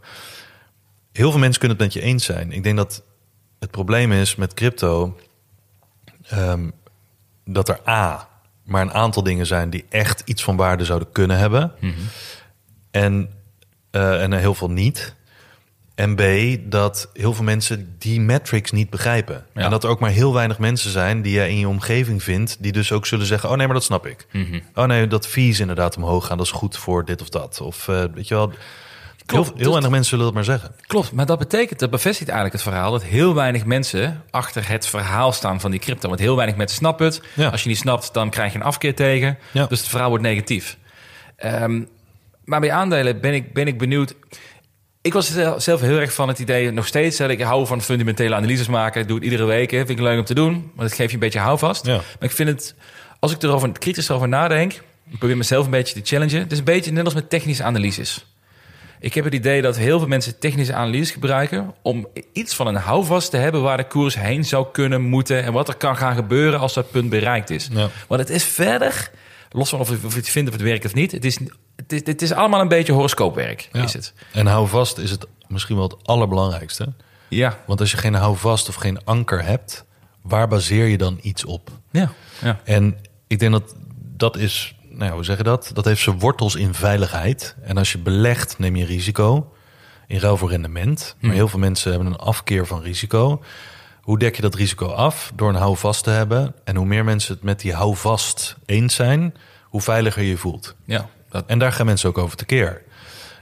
heel 1.12 1.32
veel 1.32 1.40
mensen 1.40 1.60
kunnen 1.60 1.78
het 1.78 1.86
met 1.86 1.96
je 1.96 2.10
eens 2.10 2.26
zijn. 2.26 2.52
Ik 2.52 2.64
denk 2.64 2.78
dat 2.78 3.04
het 3.60 3.72
probleem 3.72 4.12
is 4.12 4.36
met 4.36 4.54
crypto 4.54 5.18
ehm, 6.28 6.70
dat 7.46 7.70
er 7.70 7.80
A, 7.88 8.28
maar 8.64 8.82
een 8.82 8.94
aantal 8.94 9.24
dingen 9.24 9.46
zijn 9.46 9.70
die 9.70 9.86
echt 9.90 10.22
iets 10.26 10.44
van 10.44 10.56
waarde 10.56 10.86
zouden 10.86 11.12
kunnen 11.12 11.38
hebben. 11.38 11.72
En, 12.92 13.30
eh, 13.92 14.24
en 14.24 14.34
heel 14.34 14.54
veel 14.54 14.72
niet. 14.72 15.16
En 15.98 16.16
B, 16.16 16.22
dat 16.72 17.10
heel 17.14 17.34
veel 17.34 17.44
mensen 17.44 17.96
die 17.98 18.22
metrics 18.22 18.72
niet 18.72 18.90
begrijpen. 18.90 19.46
Ja. 19.54 19.62
En 19.62 19.70
dat 19.70 19.84
er 19.84 19.90
ook 19.90 20.00
maar 20.00 20.10
heel 20.10 20.34
weinig 20.34 20.60
mensen 20.60 20.92
zijn 20.92 21.22
die 21.22 21.34
je 21.34 21.50
in 21.50 21.58
je 21.58 21.68
omgeving 21.68 22.24
vindt, 22.24 22.58
die 22.60 22.72
dus 22.72 22.92
ook 22.92 23.06
zullen 23.06 23.26
zeggen: 23.26 23.50
Oh 23.50 23.56
nee, 23.56 23.66
maar 23.66 23.76
dat 23.76 23.84
snap 23.84 24.06
ik. 24.06 24.28
Oh 24.76 24.86
nee, 24.86 25.08
dat 25.08 25.28
fees 25.28 25.60
inderdaad 25.60 25.98
omhoog 25.98 26.26
gaan, 26.26 26.38
dat 26.38 26.46
is 26.46 26.52
goed 26.52 26.78
voor 26.78 27.06
dit 27.06 27.22
of 27.22 27.30
dat. 27.30 27.62
Of 27.62 27.88
eh, 27.88 28.04
weet 28.14 28.28
je 28.28 28.36
wel. 28.36 28.52
Heel, 29.26 29.44
heel 29.56 29.72
weinig 29.72 29.90
mensen 29.90 30.10
zullen 30.10 30.26
dat 30.26 30.34
maar 30.34 30.44
zeggen. 30.44 30.76
Klopt, 30.82 31.12
maar 31.12 31.26
dat 31.26 31.40
betekent, 31.40 31.80
dat 31.80 31.90
bevestigt 31.90 32.30
eigenlijk 32.30 32.64
het 32.64 32.74
verhaal... 32.74 32.92
dat 32.92 33.04
heel 33.04 33.34
weinig 33.34 33.66
mensen 33.66 34.24
achter 34.30 34.68
het 34.68 34.88
verhaal 34.88 35.32
staan 35.32 35.60
van 35.60 35.72
die 35.72 35.80
crypto. 35.80 36.08
Want 36.08 36.20
heel 36.20 36.36
weinig 36.36 36.56
mensen 36.56 36.78
snappen 36.78 37.06
het. 37.06 37.22
Ja. 37.34 37.50
Als 37.50 37.64
je 37.64 37.70
niet 37.70 37.78
snapt, 37.78 38.14
dan 38.14 38.30
krijg 38.30 38.52
je 38.52 38.60
een 38.60 38.66
afkeer 38.66 38.96
tegen. 38.96 39.38
Ja. 39.52 39.66
Dus 39.66 39.80
het 39.80 39.88
verhaal 39.88 40.10
wordt 40.10 40.24
negatief. 40.24 40.78
Ehm, 41.36 41.84
maar 42.46 42.60
bij 42.60 42.72
aandelen 42.72 43.22
ben 43.22 43.34
ik, 43.34 43.54
ben 43.54 43.68
ik 43.68 43.78
benieuwd... 43.78 44.16
Ik 45.08 45.14
was 45.14 45.32
zel- 45.34 45.60
zelf 45.60 45.82
heel 45.82 46.00
erg 46.00 46.14
van 46.14 46.28
het 46.28 46.40
idee, 46.40 46.72
nog 46.72 46.88
steeds... 46.88 47.18
dat 47.18 47.30
ik 47.30 47.42
hou 47.42 47.68
van 47.68 47.82
fundamentele 47.82 48.36
analyses 48.36 48.68
maken. 48.68 49.02
Ik 49.02 49.08
doe 49.08 49.16
het 49.16 49.26
iedere 49.26 49.46
week, 49.46 49.72
hè. 49.72 49.78
vind 49.78 49.90
ik 49.90 50.00
leuk 50.00 50.20
om 50.20 50.26
te 50.26 50.34
doen. 50.34 50.52
Want 50.76 50.90
het 50.90 50.94
geeft 50.98 51.10
je 51.10 51.14
een 51.14 51.20
beetje 51.20 51.40
houvast. 51.40 51.86
Ja. 51.86 51.94
Maar 51.96 52.30
ik 52.30 52.32
vind 52.32 52.50
het, 52.50 52.76
als 53.20 53.32
ik 53.32 53.44
erover 53.44 53.72
kritisch 53.72 54.12
over 54.12 54.28
nadenk... 54.28 54.74
ik 55.12 55.18
probeer 55.20 55.38
mezelf 55.38 55.66
een 55.66 55.72
beetje 55.72 56.02
te 56.02 56.16
challengen. 56.16 56.40
Het 56.40 56.52
is 56.52 56.58
een 56.58 56.64
beetje 56.64 56.92
net 56.92 57.06
als 57.06 57.14
met 57.14 57.30
technische 57.30 57.64
analyses. 57.64 58.26
Ik 59.00 59.14
heb 59.14 59.24
het 59.24 59.34
idee 59.34 59.62
dat 59.62 59.78
heel 59.78 60.00
veel 60.00 60.08
mensen 60.08 60.40
technische 60.40 60.74
analyses 60.74 61.12
gebruiken 61.12 61.74
om 61.82 62.08
iets 62.34 62.56
van 62.56 62.68
een 62.68 62.76
houvast 62.76 63.30
te 63.32 63.38
hebben 63.38 63.62
waar 63.62 63.78
de 63.78 63.88
koers 63.88 64.16
heen 64.20 64.46
zou 64.46 64.68
kunnen 64.72 65.02
moeten 65.02 65.44
en 65.44 65.54
wat 65.54 65.68
er 65.68 65.76
kan 65.76 65.98
gaan 65.98 66.16
gebeuren 66.16 66.60
als 66.60 66.74
dat 66.74 66.92
punt 66.92 67.10
bereikt 67.10 67.50
is. 67.50 67.70
Ja. 67.72 67.90
Want 68.08 68.22
het 68.22 68.30
is 68.30 68.44
verder, 68.44 69.10
los 69.52 69.70
van 69.70 69.80
of, 69.80 69.90
je- 69.90 70.00
of 70.06 70.12
je 70.14 70.20
het 70.20 70.30
vindt 70.30 70.50
of 70.50 70.56
het 70.56 70.64
werkt 70.64 70.86
of 70.86 70.94
niet, 70.94 71.12
het 71.12 71.26
is, 71.26 71.38
het 71.78 71.94
is, 71.94 72.02
het 72.06 72.22
is 72.22 72.32
allemaal 72.34 72.62
een 72.62 72.68
beetje 72.68 72.94
horoscoopwerk, 72.94 73.70
Ja. 73.72 73.84
is 73.84 73.94
het. 73.94 74.14
En 74.34 74.46
hou 74.46 74.68
vast 74.68 74.98
is 74.98 75.12
het 75.12 75.26
misschien 75.48 75.76
wel 75.76 75.88
het 75.88 76.08
allerbelangrijkste. 76.08 76.94
Ja, 77.30 77.58
Want 77.68 77.80
als 77.80 77.92
je 77.92 77.98
geen 77.98 78.14
houvast 78.14 78.70
of 78.70 78.76
geen 78.76 79.04
anker 79.06 79.44
hebt, 79.44 79.86
waar 80.22 80.48
baseer 80.48 80.86
je 80.86 80.98
dan 80.98 81.20
iets 81.22 81.46
op? 81.46 81.70
ja, 81.92 82.12
ja. 82.42 82.60
En 82.64 82.98
ik 83.28 83.40
denk 83.40 83.52
dat 83.52 83.76
dat 84.00 84.38
is, 84.38 84.76
nou 84.90 85.06
ja, 85.06 85.12
hoe 85.16 85.24
zeg 85.26 85.38
je 85.38 85.44
dat? 85.44 85.72
Dat 85.74 85.86
heeft 85.86 86.02
zijn 86.02 86.20
wortels 86.20 86.56
in 86.56 86.74
veiligheid. 86.74 87.56
En 87.62 87.78
als 87.78 87.92
je 87.92 87.98
belegt, 87.98 88.60
neem 88.60 88.76
je 88.76 88.86
risico 88.86 89.52
in 90.08 90.20
ruil 90.20 90.38
voor 90.38 90.50
rendement. 90.50 91.16
Maar 91.20 91.34
heel 91.34 91.48
veel 91.48 91.60
mensen 91.60 91.92
hebben 91.92 92.08
een 92.12 92.18
afkeer 92.18 92.68
van 92.68 92.82
risico. 92.82 93.44
Hoe 94.02 94.20
dek 94.20 94.36
je 94.36 94.42
dat 94.42 94.56
risico 94.56 94.88
af? 94.88 95.32
Door 95.36 95.50
een 95.50 95.56
houvast 95.56 96.04
te 96.04 96.10
hebben. 96.10 96.56
En 96.64 96.76
hoe 96.76 96.86
meer 96.86 97.04
mensen 97.04 97.34
het 97.34 97.44
met 97.44 97.60
die 97.60 97.74
houvast 97.74 98.56
eens 98.66 98.96
zijn, 98.96 99.36
hoe 99.64 99.82
veiliger 99.82 100.22
je 100.22 100.30
je 100.30 100.38
voelt. 100.38 100.76
ja 100.86 101.10
dat 101.30 101.44
En 101.48 101.60
daar 101.60 101.72
gaan 101.72 101.86
mensen 101.86 102.10
ook 102.10 102.18
over 102.18 102.38
tekeer. 102.38 102.82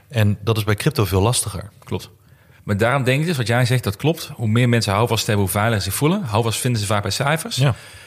En 0.08 0.38
dat 0.40 0.56
is 0.56 0.64
bij 0.64 0.74
crypto 0.74 1.04
veel 1.04 1.22
lastiger. 1.22 1.70
klopt. 1.84 2.10
Maar 2.64 2.76
daarom 2.76 3.04
denk 3.04 3.20
ik 3.20 3.26
dus, 3.26 3.36
wat 3.36 3.46
jij 3.46 3.64
zegt, 3.64 3.84
dat 3.84 3.96
klopt. 3.96 4.30
Hoe 4.34 4.48
meer 4.48 4.68
mensen 4.68 4.92
houvast 4.92 5.26
hebben, 5.26 5.44
hoe 5.44 5.52
veiliger 5.54 5.82
ze 5.82 5.90
voelen. 5.90 6.22
Houvast 6.22 6.58
vinden 6.60 6.80
ze 6.80 6.86
vaak 6.86 7.02
bij 7.02 7.10
cijfers. 7.10 7.56
Ja. 7.56 7.66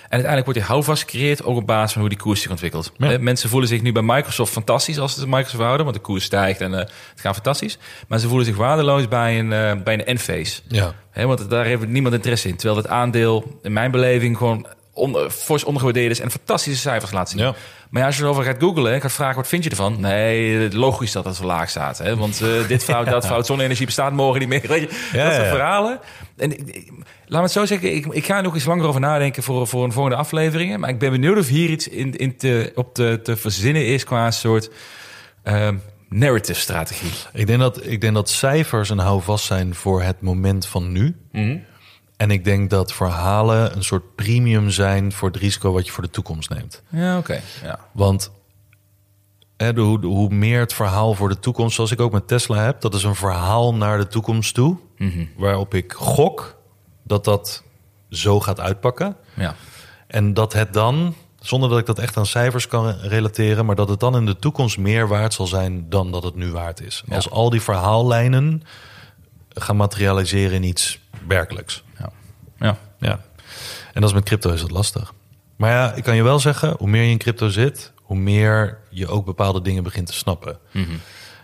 En 0.10 0.16
uiteindelijk 0.16 0.46
wordt 0.46 0.60
die 0.60 0.70
houvast 0.70 1.02
gecreëerd 1.02 1.44
ook 1.44 1.58
op 1.58 1.66
basis 1.68 1.92
van 1.92 2.02
hoe 2.02 2.10
die 2.10 2.20
koers 2.20 2.42
zich 2.42 2.52
ontwikkelt. 2.52 2.92
Ja. 2.98 3.12
Eh, 3.12 3.20
Mensen 3.20 3.50
voelen 3.50 3.70
zich 3.70 3.82
nu 3.82 3.92
bij 3.92 4.02
Microsoft 4.02 4.52
fantastisch 4.52 5.00
als 5.00 5.14
ze 5.14 5.28
Microsoft 5.28 5.64
houden, 5.64 5.86
want 5.86 5.98
de 5.98 6.02
koers 6.02 6.24
stijgt 6.24 6.62
en 6.62 6.74
eh, 6.74 6.80
het 6.80 7.22
gaat 7.22 7.34
fantastisch. 7.34 7.78
Maar 8.08 8.20
ze 8.20 8.28
voelen 8.28 8.46
zich 8.46 8.56
waardeloos 8.56 9.08
bij 9.08 9.40
een, 9.40 9.54
eh, 9.54 9.84
bij 9.84 9.94
een 9.94 10.06
Enphase. 10.06 10.62
Ja. 10.68 10.94
Hè, 11.12 11.26
want 11.26 11.50
daar 11.50 11.66
heeft 11.66 11.88
niemand 11.88 12.16
interesse 12.16 12.48
in. 12.48 12.56
Terwijl 12.56 12.78
het 12.82 12.88
aandeel, 12.88 13.60
in 13.62 13.74
mijn 13.74 13.92
beleving, 13.92 14.38
gewoon 14.38 14.68
on, 15.00 15.30
fors 15.32 15.64
ondergewaardeerd 15.64 16.12
is 16.12 16.20
en 16.20 16.32
fantastische 16.32 16.80
cijfers 16.80 17.12
laat 17.12 17.30
zien. 17.30 17.40
Ja. 17.42 17.54
Maar 17.90 18.02
ja, 18.02 18.08
als 18.08 18.18
je 18.18 18.24
erover 18.24 18.44
gaat 18.44 18.56
googlen 18.60 18.94
en 18.94 19.02
gaat 19.02 19.12
vragen 19.12 19.36
wat 19.36 19.48
vind 19.48 19.64
je 19.64 19.70
ervan? 19.70 20.00
Nee, 20.00 20.74
logisch 20.78 21.12
dat 21.12 21.26
het 21.26 21.36
zo 21.36 21.46
laag 21.46 21.70
staat. 21.70 21.98
Hè? 21.98 22.16
Want 22.16 22.42
eh, 22.42 22.50
dit 22.68 22.84
fout, 22.84 23.06
dat 23.06 23.26
fout, 23.26 23.46
zonne-energie 23.46 23.86
bestaat 23.86 24.14
morgen 24.14 24.40
niet 24.40 24.50
meer. 24.50 24.68
Weet 24.68 24.82
je? 24.82 25.10
Ja, 25.18 25.24
dat 25.24 25.34
soort 25.34 25.48
verhalen. 25.48 26.00
En 26.38 26.52
ik, 26.52 26.60
ik- 26.76 26.92
laat 27.26 27.40
me 27.40 27.42
het 27.42 27.52
zo 27.52 27.66
zeggen, 27.66 27.96
ik, 27.96 28.06
ik 28.06 28.26
ga 28.26 28.38
er 28.38 28.44
nog 28.44 28.54
eens 28.54 28.66
langer 28.66 28.86
over 28.86 29.00
nadenken 29.02 29.44
voor, 29.44 29.68
voor 29.68 29.84
een 29.84 29.92
volgende 29.92 30.18
afleveringen. 30.18 30.80
Maar 30.80 30.90
ik 30.90 31.00
ben 31.00 31.12
benieuwd 31.12 31.38
of 31.38 31.48
hier 31.48 31.70
iets 31.70 31.88
in, 31.88 32.16
in 32.16 32.38
te, 32.38 32.72
op 32.76 32.94
te, 32.94 33.20
te 33.24 33.36
verzinnen 33.38 33.86
is 33.86 34.04
qua 34.04 34.32
soort 34.32 34.70
ehm, 35.44 35.76
narrative 36.10 36.60
strategie. 36.60 37.12
Ik 37.34 37.48
denk, 37.48 37.60
dat, 37.60 37.86
ik 37.86 38.02
denk 38.02 38.14
dat 38.14 38.30
cijfers 38.30 38.90
een 38.90 38.98
houvast 39.00 39.46
zijn 39.46 39.76
voor 39.76 40.02
het 40.02 40.22
moment 40.22 40.66
van 40.68 40.92
nu. 40.92 41.16
En 42.20 42.32
ik 42.32 42.44
denk 42.44 42.70
dat 42.70 42.94
verhalen 42.94 43.76
een 43.76 43.84
soort 43.84 44.16
premium 44.16 44.70
zijn 44.70 45.12
voor 45.12 45.28
het 45.28 45.38
risico 45.38 45.72
wat 45.72 45.86
je 45.86 45.92
voor 45.92 46.04
de 46.04 46.10
toekomst 46.10 46.50
neemt. 46.50 46.82
Ja, 46.90 47.18
oké. 47.18 47.42
Ja. 47.64 47.80
Want 47.92 48.32
hè, 49.58 49.74
de, 49.74 49.82
hoe, 49.82 50.00
de- 50.02 50.08
hoe 50.08 50.30
meer 50.30 50.60
het 50.60 50.74
verhaal 50.74 51.14
voor 51.14 51.30
de 51.30 51.40
toekomst, 51.40 51.76
zoals 51.76 51.92
ik 51.92 52.00
ook 52.00 52.12
met 52.12 52.28
Tesla 52.28 52.64
heb, 52.64 52.82
dat 52.82 52.94
is 52.94 53.04
een 53.04 53.16
verhaal 53.16 53.76
naar 53.76 53.98
de 53.98 54.08
toekomst 54.08 54.54
toe. 54.54 54.78
Waarop 55.38 55.74
ik 55.74 55.94
gok 55.94 56.56
dat 57.04 57.24
dat 57.26 57.64
zo 58.10 58.40
gaat 58.40 58.60
uitpakken. 58.60 59.16
ja. 59.34 59.56
En 60.08 60.34
dat 60.34 60.54
het 60.54 60.74
dan, 60.74 61.16
zonder 61.40 61.70
dat 61.70 61.80
ik 61.80 61.86
dat 61.86 62.00
echt 62.00 62.18
aan 62.18 62.26
cijfers 62.26 62.68
kan 62.68 62.90
relateren, 62.92 63.66
maar 63.66 63.76
dat 63.76 63.90
het 63.90 64.00
dan 64.00 64.16
in 64.16 64.26
de 64.26 64.36
toekomst 64.36 64.78
meer 64.78 65.08
waard 65.08 65.34
zal 65.34 65.48
zijn 65.48 65.90
dan 65.90 66.12
dat 66.12 66.24
het 66.24 66.36
nu 66.36 66.52
waard 66.52 66.82
is. 66.82 67.04
Ja. 67.06 67.16
Als 67.16 67.30
al 67.30 67.50
die 67.50 67.62
verhaallijnen 67.62 68.64
gaan 69.50 69.76
materialiseren 69.78 70.56
in 70.56 70.64
iets 70.64 71.00
werkelijks. 71.28 71.84
Ja. 71.98 72.12
ja. 72.60 72.78
Ja. 73.00 73.20
En 73.94 74.02
dat 74.02 74.10
is 74.10 74.16
met 74.16 74.24
crypto 74.24 74.52
is 74.52 74.62
dat 74.62 74.72
lastig. 74.72 75.14
Maar 75.56 75.72
ja, 75.72 75.94
ik 75.94 76.04
kan 76.04 76.16
je 76.16 76.24
wel 76.24 76.40
zeggen, 76.40 76.76
hoe 76.78 76.88
meer 76.88 77.04
je 77.04 77.12
in 77.12 77.18
crypto 77.18 77.50
zit, 77.50 77.92
hoe 77.96 78.18
meer 78.18 78.78
je 78.90 79.08
ook 79.08 79.26
bepaalde 79.26 79.62
dingen 79.62 79.84
begint 79.84 80.08
te 80.08 80.14
snappen. 80.14 80.60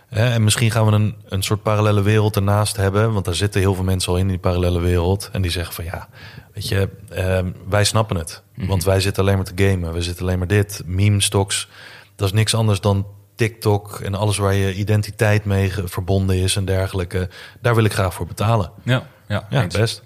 Hè, 0.08 0.30
en 0.30 0.44
misschien 0.44 0.70
gaan 0.70 0.86
we 0.86 0.92
een, 0.92 1.16
een 1.24 1.42
soort 1.42 1.62
parallele 1.62 2.02
wereld 2.02 2.36
ernaast 2.36 2.76
hebben, 2.76 3.12
want 3.12 3.24
daar 3.24 3.34
zitten 3.34 3.60
heel 3.60 3.74
veel 3.74 3.84
mensen 3.84 4.12
al 4.12 4.18
in 4.18 4.28
die 4.28 4.38
parallele 4.38 4.80
wereld. 4.80 5.28
En 5.32 5.42
die 5.42 5.50
zeggen 5.50 5.74
van 5.74 5.84
ja, 5.84 6.08
weet 6.54 6.68
je, 6.68 6.88
ehm, 7.10 7.50
wij 7.68 7.84
snappen 7.84 8.16
het. 8.16 8.42
Want 8.54 8.84
wij 8.84 9.00
zitten 9.00 9.22
alleen 9.22 9.36
maar 9.36 9.52
te 9.54 9.64
gamen, 9.64 9.92
we 9.92 10.02
zitten 10.02 10.24
alleen 10.24 10.38
maar 10.38 10.46
dit, 10.46 10.82
meme 10.86 11.22
stocks. 11.22 11.68
Dat 12.14 12.28
is 12.28 12.34
niks 12.34 12.54
anders 12.54 12.80
dan 12.80 13.06
TikTok 13.34 14.00
en 14.00 14.14
alles 14.14 14.36
waar 14.36 14.54
je 14.54 14.74
identiteit 14.74 15.44
mee 15.44 15.72
verbonden 15.84 16.36
is 16.36 16.56
en 16.56 16.64
dergelijke. 16.64 17.28
Daar 17.60 17.74
wil 17.74 17.84
ik 17.84 17.92
graag 17.92 18.14
voor 18.14 18.26
betalen. 18.26 18.70
Ja, 18.82 19.06
ja, 19.28 19.66
best. 19.68 20.02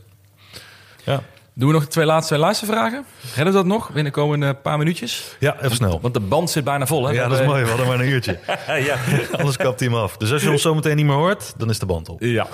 Ja. 1.04 1.22
Doen 1.54 1.68
we 1.68 1.74
nog 1.74 1.84
de 1.84 1.90
twee 1.90 2.04
laatste 2.04 2.38
luistervragen? 2.38 3.04
Redden 3.34 3.44
we 3.44 3.52
dat 3.52 3.66
nog 3.66 3.86
binnen 3.86 4.04
de 4.04 4.10
komende 4.10 4.54
paar 4.54 4.78
minuutjes? 4.78 5.36
Ja, 5.38 5.56
even 5.62 5.76
snel. 5.76 6.00
Want 6.00 6.14
de 6.14 6.20
band 6.20 6.50
zit 6.50 6.64
bijna 6.64 6.86
vol, 6.86 7.06
hè? 7.06 7.12
Ja, 7.12 7.28
dat 7.28 7.40
is 7.40 7.46
mooi. 7.46 7.62
We 7.62 7.68
hadden 7.68 7.86
maar 7.86 8.00
een 8.00 8.08
uurtje. 8.08 8.38
ja. 8.88 8.96
Anders 9.38 9.56
kapt 9.56 9.80
hij 9.80 9.88
hem 9.88 9.98
af. 9.98 10.16
Dus 10.16 10.32
als 10.32 10.42
je 10.42 10.50
ons 10.50 10.62
zometeen 10.62 10.96
niet 10.96 11.06
meer 11.06 11.14
hoort, 11.14 11.54
dan 11.56 11.70
is 11.70 11.78
de 11.78 11.86
band 11.86 12.08
op. 12.08 12.20
ja. 12.20 12.46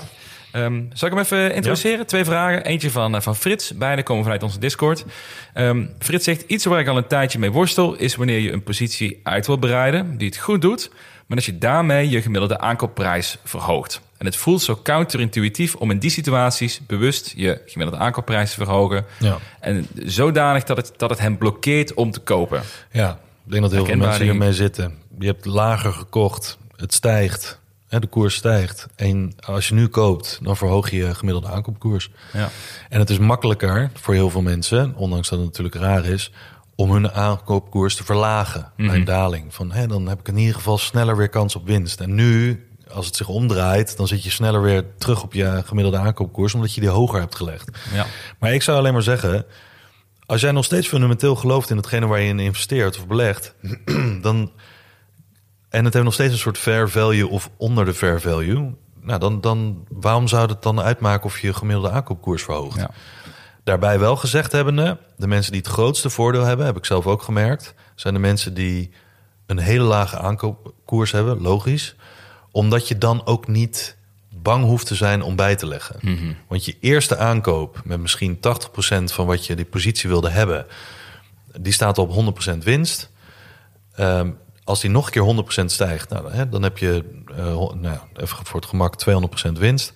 Ehm, 0.51 0.83
zal 0.93 1.07
ik 1.07 1.13
hem 1.13 1.23
even 1.23 1.53
introduceren? 1.53 2.05
Twee 2.05 2.25
vragen. 2.25 2.63
Eentje 2.63 2.91
van, 2.91 3.15
eh, 3.15 3.21
van 3.21 3.35
Frits. 3.35 3.73
Beide 3.77 4.03
komen 4.03 4.23
vanuit 4.23 4.43
onze 4.43 4.59
Discord. 4.59 5.05
Ehm, 5.53 5.85
Frits 5.99 6.23
zegt, 6.23 6.41
iets 6.41 6.65
waar 6.65 6.79
ik 6.79 6.87
al 6.87 6.97
een 6.97 7.07
tijdje 7.07 7.39
mee 7.39 7.51
worstel... 7.51 7.95
is 7.95 8.15
wanneer 8.15 8.39
je 8.39 8.51
een 8.51 8.63
positie 8.63 9.19
uit 9.23 9.47
wilt 9.47 9.59
bereiden 9.59 10.17
die 10.17 10.27
het 10.27 10.37
goed 10.37 10.61
doet... 10.61 10.89
maar 11.27 11.37
dat 11.37 11.45
je 11.45 11.57
daarmee 11.57 12.09
je 12.09 12.21
gemiddelde 12.21 12.59
aankoopprijs 12.59 13.37
verhoogt. 13.43 14.01
En 14.17 14.25
het 14.25 14.35
voelt 14.35 14.61
zo 14.61 14.79
counterintuïtief 14.83 15.75
om 15.75 15.91
in 15.91 15.99
die 15.99 16.09
situaties... 16.09 16.81
bewust 16.87 17.33
je 17.35 17.61
gemiddelde 17.65 18.03
aankoopprijs 18.03 18.49
te 18.49 18.55
verhogen... 18.55 19.05
Ja. 19.19 19.37
en 19.59 19.87
zodanig 20.05 20.63
dat 20.63 20.77
het, 20.77 20.93
dat 20.97 21.09
het 21.09 21.19
hem 21.19 21.37
blokkeert 21.37 21.93
om 21.93 22.11
te 22.11 22.19
kopen. 22.19 22.61
Ja, 22.91 23.19
ik 23.45 23.51
denk 23.51 23.61
dat 23.61 23.71
heel 23.71 23.85
veel 23.85 23.95
mensen 23.95 24.23
hiermee 24.23 24.53
zitten. 24.53 24.97
Je 25.19 25.25
hebt 25.25 25.45
lager 25.45 25.93
gekocht, 25.93 26.57
het 26.75 26.93
stijgt, 26.93 27.59
hè, 27.87 27.99
de 27.99 28.07
koers 28.07 28.35
stijgt. 28.35 28.87
En 28.95 29.33
als 29.45 29.67
je 29.67 29.73
nu 29.73 29.87
koopt, 29.87 30.39
dan 30.41 30.57
verhoog 30.57 30.89
je 30.89 30.97
je 30.97 31.15
gemiddelde 31.15 31.49
aankoopkoers. 31.49 32.11
Ja. 32.33 32.49
En 32.89 32.99
het 32.99 33.09
is 33.09 33.17
makkelijker 33.17 33.91
voor 33.93 34.13
heel 34.13 34.29
veel 34.29 34.41
mensen, 34.41 34.95
ondanks 34.95 35.29
dat 35.29 35.39
het 35.39 35.47
natuurlijk 35.47 35.75
raar 35.75 36.05
is, 36.05 36.31
om 36.75 36.91
hun 36.91 37.11
aankoopkoers 37.11 37.95
te 37.95 38.03
verlagen 38.03 38.71
bij 38.75 38.95
een 38.95 39.05
daling. 39.05 39.53
Van 39.53 39.71
hè, 39.71 39.87
dan 39.87 40.07
heb 40.07 40.19
ik 40.19 40.27
in 40.27 40.37
ieder 40.37 40.55
geval 40.55 40.77
sneller 40.77 41.17
weer 41.17 41.29
kans 41.29 41.55
op 41.55 41.65
winst. 41.65 41.99
En 41.99 42.15
nu, 42.15 42.66
als 42.91 43.05
het 43.05 43.15
zich 43.15 43.27
omdraait, 43.27 43.97
dan 43.97 44.07
zit 44.07 44.23
je 44.23 44.29
sneller 44.29 44.61
weer 44.61 44.85
terug 44.97 45.23
op 45.23 45.33
je 45.33 45.61
gemiddelde 45.65 45.97
aankoopkoers, 45.97 46.53
omdat 46.53 46.73
je 46.73 46.81
die 46.81 46.89
hoger 46.89 47.19
hebt 47.19 47.35
gelegd. 47.35 47.69
Ja. 47.93 48.05
Maar 48.39 48.53
ik 48.53 48.61
zou 48.61 48.77
alleen 48.77 48.93
maar 48.93 49.01
zeggen, 49.01 49.45
als 50.25 50.41
jij 50.41 50.51
nog 50.51 50.65
steeds 50.65 50.87
fundamenteel 50.87 51.35
gelooft 51.35 51.69
in 51.69 51.77
hetgene 51.77 52.07
waar 52.07 52.19
je 52.19 52.27
in 52.27 52.39
investeert 52.39 52.97
of 52.97 53.07
belegt, 53.07 53.55
dan 54.21 54.51
en 55.69 55.85
het 55.85 55.93
heeft 55.93 56.05
nog 56.05 56.13
steeds 56.13 56.33
een 56.33 56.39
soort 56.39 56.57
fair 56.57 56.89
value 56.89 57.27
of 57.27 57.49
onder 57.57 57.85
de 57.85 57.93
fair 57.93 58.21
value, 58.21 58.75
nou 59.01 59.19
dan, 59.19 59.41
dan 59.41 59.85
waarom 59.89 60.27
zou 60.27 60.49
het 60.49 60.61
dan 60.61 60.81
uitmaken 60.81 61.25
of 61.25 61.39
je 61.39 61.53
gemiddelde 61.53 61.91
aankoopkoers 61.91 62.43
verhoogt? 62.43 62.79
Ja. 62.79 62.89
Daarbij 63.63 63.99
wel 63.99 64.15
gezegd 64.15 64.51
hebbende, 64.51 64.97
de 65.17 65.27
mensen 65.27 65.51
die 65.51 65.61
het 65.61 65.69
grootste 65.69 66.09
voordeel 66.09 66.43
hebben, 66.43 66.65
heb 66.65 66.77
ik 66.77 66.85
zelf 66.85 67.07
ook 67.07 67.21
gemerkt, 67.21 67.73
zijn 67.95 68.13
de 68.13 68.19
mensen 68.19 68.53
die 68.53 68.91
een 69.45 69.57
hele 69.57 69.83
lage 69.83 70.17
aankoopkoers 70.17 71.11
hebben, 71.11 71.41
logisch, 71.41 71.95
omdat 72.57 72.87
je 72.87 72.97
dan 72.97 73.25
ook 73.25 73.47
niet 73.47 73.97
bang 74.29 74.63
hoeft 74.63 74.85
te 74.85 74.95
zijn 74.95 75.21
om 75.21 75.35
bij 75.35 75.55
te 75.55 75.67
leggen. 75.67 75.95
Mhm. 76.01 76.33
Want 76.47 76.65
je 76.65 76.75
eerste 76.79 77.17
aankoop 77.17 77.81
met 77.83 77.99
misschien 77.99 78.39
80% 78.39 79.11
van 79.11 79.25
wat 79.25 79.45
je 79.45 79.55
die 79.55 79.65
positie 79.65 80.09
wilde 80.09 80.29
hebben, 80.29 80.65
die 81.59 81.73
staat 81.73 81.97
op 81.97 82.11
100% 82.11 82.63
winst. 82.63 83.09
Ehm, 83.95 84.31
als 84.63 84.81
die 84.81 84.89
nog 84.89 85.05
een 85.05 85.11
keer 85.11 85.21
100% 85.21 85.71
stijgt, 85.71 86.09
nou, 86.09 86.31
hè, 86.31 86.49
dan 86.49 86.63
heb 86.63 86.77
je, 86.77 87.03
eh, 87.35 87.73
nou, 87.73 87.97
even 88.15 88.45
voor 88.45 88.59
het 88.59 88.69
gemak, 88.69 88.95
200% 88.95 89.57
winst. 89.57 89.93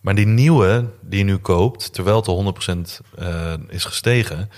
Maar 0.00 0.14
die 0.14 0.26
nieuwe 0.26 0.90
die 1.00 1.18
je 1.18 1.24
nu 1.24 1.36
koopt, 1.36 1.92
terwijl 1.92 2.16
het 2.16 2.26
al 2.26 2.34
100% 2.34 3.00
eh, 3.16 3.52
is 3.68 3.84
gestegen, 3.84 4.50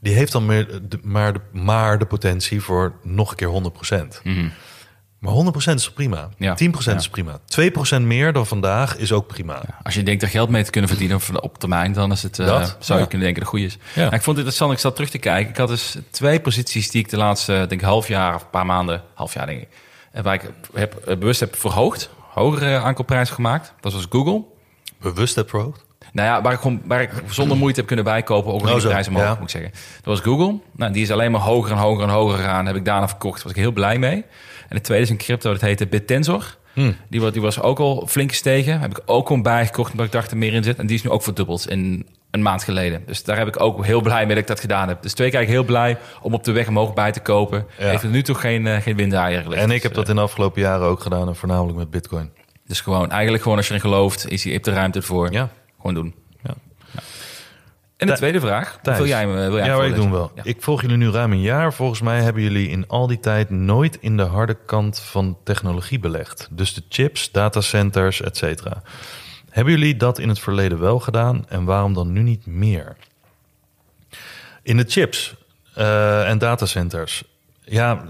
die 0.00 0.14
heeft 0.14 0.32
dan 0.32 0.46
meer, 0.46 0.80
de, 0.88 0.98
maar, 1.02 1.32
de, 1.32 1.40
maar 1.52 1.98
de 1.98 2.06
potentie 2.06 2.62
voor 2.62 2.92
nog 3.02 3.30
een 3.30 3.36
keer 3.36 3.48
100%. 3.48 4.20
Maar 5.18 5.32
100% 5.32 5.74
is 5.74 5.90
prima? 5.92 6.28
Ja. 6.36 6.54
10% 6.54 6.58
Ja. 6.84 6.94
is 6.94 7.08
prima. 7.08 7.38
2% 7.44 8.02
meer 8.02 8.32
dan 8.32 8.46
vandaag 8.46 8.96
is 8.96 9.12
ook 9.12 9.26
prima. 9.26 9.62
Als 9.82 9.94
je 9.94 10.02
denkt 10.02 10.22
er 10.22 10.28
geld 10.28 10.48
mee 10.48 10.64
te 10.64 10.70
kunnen 10.70 10.90
verdienen 10.90 11.42
op 11.42 11.58
termijn, 11.58 11.92
dan 11.92 12.12
is 12.12 12.22
het, 12.22 12.38
eh, 12.38 12.46
zou 12.78 13.00
je 13.00 13.06
kunnen 13.06 13.26
denken 13.26 13.44
dat 13.44 13.52
het 13.52 13.60
goed 13.62 13.70
is. 13.70 13.78
Nou, 13.94 14.06
ik 14.06 14.10
vond 14.22 14.24
het 14.26 14.36
interessant, 14.36 14.72
ik 14.72 14.78
zat 14.78 14.94
terug 14.94 15.10
te 15.10 15.18
kijken. 15.18 15.50
Ik 15.50 15.56
had 15.56 15.68
dus 15.68 15.96
twee 16.10 16.40
posities 16.40 16.90
die 16.90 17.02
ik 17.02 17.08
de 17.10 17.16
laatste 17.16 17.64
denk 17.68 17.80
half 17.80 18.08
jaar 18.08 18.34
of 18.34 18.42
een 18.42 18.50
paar 18.50 18.66
maanden, 18.66 19.02
half 19.14 19.34
jaar 19.34 19.46
denk 19.46 19.60
ik, 19.60 19.68
en 20.12 20.22
waar 20.22 20.34
ik 20.34 20.42
heb, 20.74 20.94
eh, 20.94 21.16
bewust 21.16 21.40
heb 21.40 21.56
verhoogd, 21.56 22.10
hogere 22.32 22.78
aankoopprijzen 22.78 23.34
gemaakt. 23.34 23.72
Dat 23.80 23.92
was 23.92 24.06
Google. 24.10 24.42
Bewust 25.00 25.34
heb 25.34 25.48
verhoogd? 25.50 25.86
Nou 26.12 26.28
ja, 26.28 26.42
waar 26.42 26.52
ik, 26.52 26.58
gewoon, 26.60 26.80
waar 26.84 27.02
ik 27.02 27.10
zonder 27.28 27.56
moeite 27.62 27.78
heb 27.78 27.86
kunnen 27.88 28.04
bijkopen, 28.04 28.52
ook 28.52 28.62
Oh, 28.62 28.70
een 28.70 28.80
zo, 28.80 28.88
prijzen 28.88 29.12
omhoog, 29.12 29.28
ja. 29.28 29.34
moet 29.34 29.42
ik 29.42 29.50
zeggen. 29.50 29.70
Dat 29.72 30.04
was 30.04 30.20
Google. 30.20 30.58
Nou, 30.72 30.92
die 30.92 31.02
is 31.02 31.10
alleen 31.10 31.30
maar 31.30 31.40
hoger 31.40 31.72
en 31.72 31.78
hoger 31.78 32.02
en 32.02 32.08
hoger 32.08 32.36
gegaan. 32.36 32.66
Heb 32.66 32.76
ik 32.76 32.84
daarna 32.84 33.08
verkocht. 33.08 33.34
Daar 33.34 33.42
was 33.44 33.52
ik 33.52 33.58
heel 33.58 33.72
blij 33.72 33.98
mee. 33.98 34.24
En 34.68 34.76
de 34.76 34.80
tweede 34.82 35.04
is 35.04 35.10
een 35.10 35.16
crypto, 35.16 35.52
dat 35.52 35.60
heette 35.60 35.86
BitTensor. 35.86 36.56
Hmm. 36.72 36.96
Die, 37.10 37.20
wa- 37.20 37.30
die 37.30 37.40
was 37.42 37.60
ook 37.60 37.78
al 37.78 38.06
flink 38.08 38.30
gestegen. 38.30 38.80
Heb 38.80 38.90
ik 38.90 39.00
ook 39.06 39.26
gewoon 39.26 39.42
bijgekocht, 39.42 39.90
omdat 39.90 40.06
ik 40.06 40.12
dacht 40.12 40.30
er 40.30 40.36
meer 40.36 40.52
in 40.54 40.62
zit. 40.64 40.78
En 40.78 40.86
die 40.86 40.96
is 40.96 41.02
nu 41.02 41.10
ook 41.10 41.22
verdubbeld 41.22 41.68
in 41.70 42.06
een 42.30 42.42
maand 42.42 42.64
geleden. 42.64 43.02
Dus 43.06 43.24
daar 43.24 43.36
heb 43.38 43.46
ik 43.48 43.60
ook 43.60 43.84
heel 43.84 44.00
blij 44.00 44.18
mee 44.26 44.28
dat 44.34 44.38
ik 44.38 44.46
dat 44.46 44.60
gedaan 44.60 44.88
heb. 44.88 45.02
Dus 45.02 45.12
twee 45.12 45.30
keer 45.30 45.40
heel 45.40 45.64
blij 45.64 45.98
om 46.22 46.34
op 46.34 46.44
de 46.44 46.52
weg 46.52 46.68
omhoog 46.68 46.94
bij 46.94 47.12
te 47.12 47.20
kopen. 47.20 47.66
Ja. 47.78 47.88
Heeft 47.88 48.02
er 48.02 48.08
nu 48.08 48.22
toch 48.22 48.40
geen, 48.40 48.66
eh, 48.66 48.76
geen 48.82 48.96
gelegd. 49.42 49.62
En 49.62 49.70
ik 49.70 49.82
heb 49.82 49.90
Dus, 49.94 50.00
dat 50.00 50.08
in 50.08 50.14
de 50.16 50.20
afgelopen 50.20 50.60
jaren 50.62 50.86
ook 50.86 51.00
gedaan, 51.00 51.28
en 51.28 51.36
voornamelijk 51.36 51.78
met 51.78 51.90
Bitcoin. 51.90 52.30
eh, 52.36 52.42
Dus 52.66 52.80
gewoon, 52.80 53.10
eigenlijk 53.10 53.42
gewoon 53.42 53.58
als 53.58 53.66
je 53.68 53.74
erin 53.74 53.90
gelooft, 53.90 54.28
is 54.30 54.42
je 54.42 54.50
de 54.64 54.72
ruimte 54.72 54.98
ervoor. 54.98 55.32
Ja. 55.32 55.48
Gewoon 55.76 55.94
doen. 55.94 56.14
En 57.98 58.06
de 58.06 58.12
tweede 58.12 58.40
vraag. 58.40 58.78
Thijs. 58.82 58.98
Wil 58.98 59.06
jij 59.06 59.26
me 59.26 59.34
wil 59.34 59.56
jij 59.56 59.66
ja, 59.66 59.82
ik 59.82 59.94
doen 59.94 60.10
wel. 60.10 60.32
Ja. 60.34 60.42
Ik 60.44 60.62
volg 60.62 60.80
jullie 60.80 60.96
nu 60.96 61.10
ruim 61.10 61.32
een 61.32 61.40
jaar. 61.40 61.72
Volgens 61.72 62.00
mij 62.00 62.22
hebben 62.22 62.42
jullie 62.42 62.68
in 62.68 62.88
al 62.88 63.06
die 63.06 63.20
tijd 63.20 63.50
nooit 63.50 63.98
in 64.00 64.16
de 64.16 64.22
harde 64.22 64.56
kant 64.66 65.00
van 65.00 65.38
technologie 65.44 65.98
belegd. 65.98 66.48
Dus 66.50 66.74
de 66.74 66.82
chips, 66.88 67.30
datacenters, 67.30 68.22
et 68.22 68.36
cetera. 68.36 68.82
Hebben 69.50 69.72
jullie 69.72 69.96
dat 69.96 70.18
in 70.18 70.28
het 70.28 70.38
verleden 70.38 70.80
wel 70.80 70.98
gedaan 70.98 71.44
en 71.48 71.64
waarom 71.64 71.94
dan 71.94 72.12
nu 72.12 72.22
niet 72.22 72.46
meer? 72.46 72.96
In 74.62 74.76
de 74.76 74.84
chips 74.88 75.34
eh, 75.74 76.28
en 76.28 76.38
datacenters. 76.38 77.24
Ja, 77.64 78.04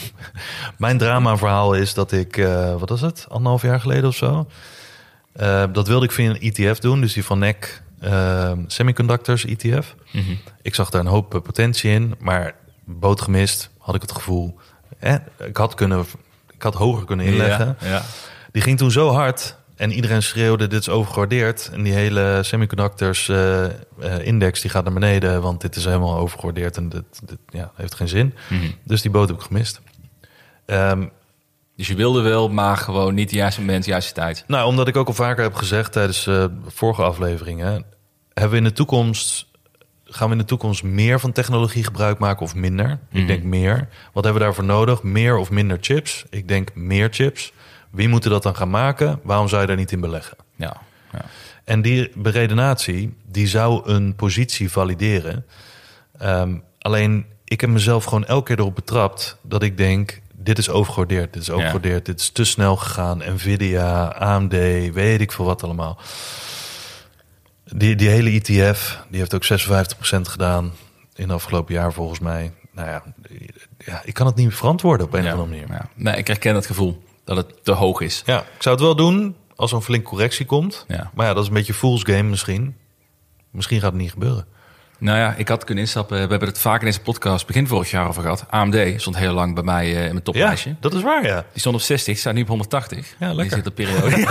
mijn 0.78 0.98
drama-verhaal 0.98 1.74
is 1.74 1.94
dat 1.94 2.12
ik, 2.12 2.36
eh, 2.36 2.76
wat 2.76 2.88
was 2.88 3.00
het, 3.00 3.26
anderhalf 3.28 3.62
jaar 3.62 3.80
geleden 3.80 4.08
of 4.08 4.14
zo? 4.14 4.46
Eh, 5.32 5.64
dat 5.72 5.88
wilde 5.88 6.04
ik 6.04 6.12
via 6.12 6.30
een 6.30 6.40
ETF 6.40 6.78
doen, 6.78 7.00
dus 7.00 7.12
die 7.12 7.24
van 7.24 7.38
NEC 7.38 7.82
eh, 8.04 8.52
Semiconductors 8.66 9.44
ETF. 9.44 9.94
Mhm. 10.12 10.34
Ik 10.62 10.74
zag 10.74 10.90
daar 10.90 11.00
een 11.00 11.06
hoop 11.06 11.28
potentie 11.28 11.90
in, 11.90 12.14
maar 12.18 12.54
boot 12.84 13.20
gemist, 13.20 13.70
had 13.78 13.94
ik 13.94 14.02
het 14.02 14.12
gevoel. 14.12 14.58
Ik, 15.46 15.56
had 15.56 15.74
kunnen, 15.74 16.04
ik 16.50 16.62
had 16.62 16.74
hoger 16.74 17.04
kunnen 17.04 17.26
inleggen. 17.26 17.76
Ja, 17.80 17.88
ja. 17.88 18.02
Die 18.52 18.62
ging 18.62 18.78
toen 18.78 18.90
zo 18.90 19.08
hard 19.10 19.56
en 19.76 19.92
iedereen 19.92 20.22
schreeuwde 20.22 20.66
dit 20.66 20.80
is 20.80 20.88
overgewaardeerd. 20.88 21.70
En 21.72 21.82
die 21.82 21.92
hele 21.92 22.38
semiconductors 22.42 23.28
eh, 23.28 23.64
eh, 23.64 23.70
index 24.20 24.60
die 24.60 24.70
gaat 24.70 24.84
naar 24.84 24.92
beneden, 24.92 25.42
want 25.42 25.60
dit 25.60 25.76
is 25.76 25.84
helemaal 25.84 26.16
overgewaardeerd 26.18 26.76
en 26.76 26.88
dit, 26.88 27.04
dit 27.24 27.38
ja, 27.48 27.72
heeft 27.74 27.94
geen 27.94 28.08
zin. 28.08 28.34
Mhm. 28.48 28.70
Dus 28.84 29.02
die 29.02 29.10
boot 29.10 29.28
heb 29.28 29.36
ik 29.36 29.42
gemist. 29.42 29.80
Ehm, 30.66 31.06
Dus 31.76 31.86
je 31.88 31.94
wilde 31.94 32.20
wel, 32.22 32.48
maar 32.48 32.76
gewoon 32.76 33.14
niet 33.14 33.30
de 33.30 33.36
juiste 33.36 33.60
moment, 33.60 33.84
de 33.84 33.90
juiste 33.90 34.12
tijd. 34.12 34.44
nou, 34.46 34.66
omdat 34.66 34.88
ik 34.88 34.96
ook 34.96 35.06
al 35.06 35.14
vaker 35.14 35.42
heb 35.42 35.54
gezegd 35.54 35.92
tijdens 35.92 36.26
eh, 36.26 36.44
vorige 36.66 37.02
afleveringen, 37.02 37.84
hebben 38.34 38.50
we 38.52 38.56
in 38.56 38.64
de 38.64 38.72
toekomst 38.72 39.46
gaan 40.14 40.26
we 40.26 40.32
in 40.32 40.40
de 40.40 40.44
toekomst 40.44 40.82
meer 40.82 41.20
van 41.20 41.32
technologie 41.32 41.84
gebruik 41.84 42.18
maken 42.18 42.42
of 42.42 42.54
minder? 42.54 42.98
Mhm. 43.08 43.20
Ik 43.20 43.26
denk 43.26 43.42
meer. 43.42 43.88
Wat 44.12 44.24
hebben 44.24 44.32
we 44.42 44.46
daarvoor 44.46 44.64
nodig? 44.64 45.02
Meer 45.02 45.36
of 45.36 45.50
minder 45.50 45.78
chips? 45.80 46.24
Ik 46.30 46.48
denk 46.48 46.74
meer 46.74 47.08
chips. 47.10 47.52
Wie 47.90 48.08
moeten 48.08 48.30
dat 48.30 48.42
dan 48.42 48.56
gaan 48.56 48.70
maken? 48.70 49.20
Waarom 49.22 49.48
zou 49.48 49.60
je 49.60 49.66
daar 49.66 49.76
niet 49.76 49.92
in 49.92 50.00
beleggen? 50.00 50.36
Ja. 50.56 50.76
ja. 51.12 51.24
En 51.64 51.82
die 51.82 52.10
beredenatie, 52.14 53.16
die 53.26 53.46
zou 53.46 53.88
een 53.90 54.14
positie 54.14 54.70
valideren. 54.70 55.46
Ehm, 56.18 56.56
alleen, 56.78 57.26
ik 57.44 57.60
heb 57.60 57.70
mezelf 57.70 58.04
gewoon 58.04 58.24
elke 58.24 58.44
keer 58.44 58.58
erop 58.58 58.74
betrapt 58.74 59.36
dat 59.42 59.62
ik 59.62 59.76
denk... 59.76 60.20
dit 60.32 60.58
is 60.58 60.70
overgewaardeerd, 60.70 61.32
dit 61.32 61.42
is 61.42 61.50
overgewaardeerd, 61.50 62.06
dit 62.06 62.20
is 62.20 62.30
te 62.30 62.44
snel 62.44 62.76
gegaan. 62.76 63.18
Nvidia, 63.18 64.04
AMD, 64.06 64.52
weet 64.92 65.20
ik 65.20 65.32
veel 65.32 65.44
wat 65.44 65.62
allemaal. 65.62 65.98
Die, 67.64 67.96
die 67.96 68.08
hele 68.08 68.30
ETF, 68.30 69.04
die 69.08 69.18
heeft 69.18 69.34
ook 69.34 69.44
56% 69.44 70.20
gedaan 70.20 70.72
in 71.14 71.22
het 71.22 71.32
afgelopen 71.32 71.74
jaar 71.74 71.92
volgens 71.92 72.18
mij. 72.18 72.52
Nou 72.72 72.88
ja, 72.88 73.02
ja 73.78 74.02
ik 74.04 74.14
kan 74.14 74.26
het 74.26 74.36
niet 74.36 74.54
verantwoorden 74.54 75.06
op 75.06 75.14
een 75.14 75.22
ja. 75.22 75.34
of 75.34 75.40
andere 75.40 75.60
manier. 75.60 75.76
Ja. 75.76 75.88
Nee, 75.94 76.16
ik 76.16 76.26
herken 76.26 76.54
het 76.54 76.66
gevoel 76.66 77.02
dat 77.24 77.36
het 77.36 77.64
te 77.64 77.72
hoog 77.72 78.00
is. 78.00 78.22
Ja, 78.26 78.40
ik 78.40 78.62
zou 78.62 78.74
het 78.74 78.84
wel 78.84 78.96
doen 78.96 79.36
als 79.56 79.70
er 79.70 79.76
een 79.76 79.82
flink 79.82 80.04
correctie 80.04 80.46
komt. 80.46 80.84
Ja. 80.88 81.10
Maar 81.14 81.26
ja, 81.26 81.34
dat 81.34 81.42
is 81.42 81.48
een 81.48 81.54
beetje 81.54 81.74
fool's 81.74 82.02
game 82.02 82.22
misschien. 82.22 82.76
Misschien 83.50 83.80
gaat 83.80 83.92
het 83.92 84.00
niet 84.00 84.10
gebeuren. 84.10 84.46
Nou 85.04 85.18
ja, 85.18 85.34
ik 85.36 85.48
had 85.48 85.64
kunnen 85.64 85.84
instappen. 85.84 86.16
We 86.22 86.30
hebben 86.30 86.48
het 86.48 86.58
vaak 86.58 86.80
in 86.80 86.86
deze 86.86 87.00
podcast 87.00 87.46
begin 87.46 87.66
vorig 87.66 87.90
jaar 87.90 88.08
over 88.08 88.22
gehad. 88.22 88.44
AMD 88.50 88.76
stond 88.96 89.16
heel 89.16 89.32
lang 89.32 89.54
bij 89.54 89.62
mij 89.64 89.84
eh, 89.84 90.04
in 90.04 90.10
mijn 90.10 90.22
toplijstje. 90.22 90.74
dat 90.80 90.94
is 90.94 91.02
waar, 91.02 91.26
ja. 91.26 91.44
Die 91.52 91.60
stond 91.60 91.74
op 91.74 91.80
60, 91.80 92.18
staat 92.18 92.34
nu 92.34 92.40
op 92.40 92.48
180. 92.48 93.14
Ja, 93.18 93.26
lekker. 93.34 93.44
Die 93.44 93.50
zit 93.56 93.66
op 93.66 93.74
periode. 93.74 94.16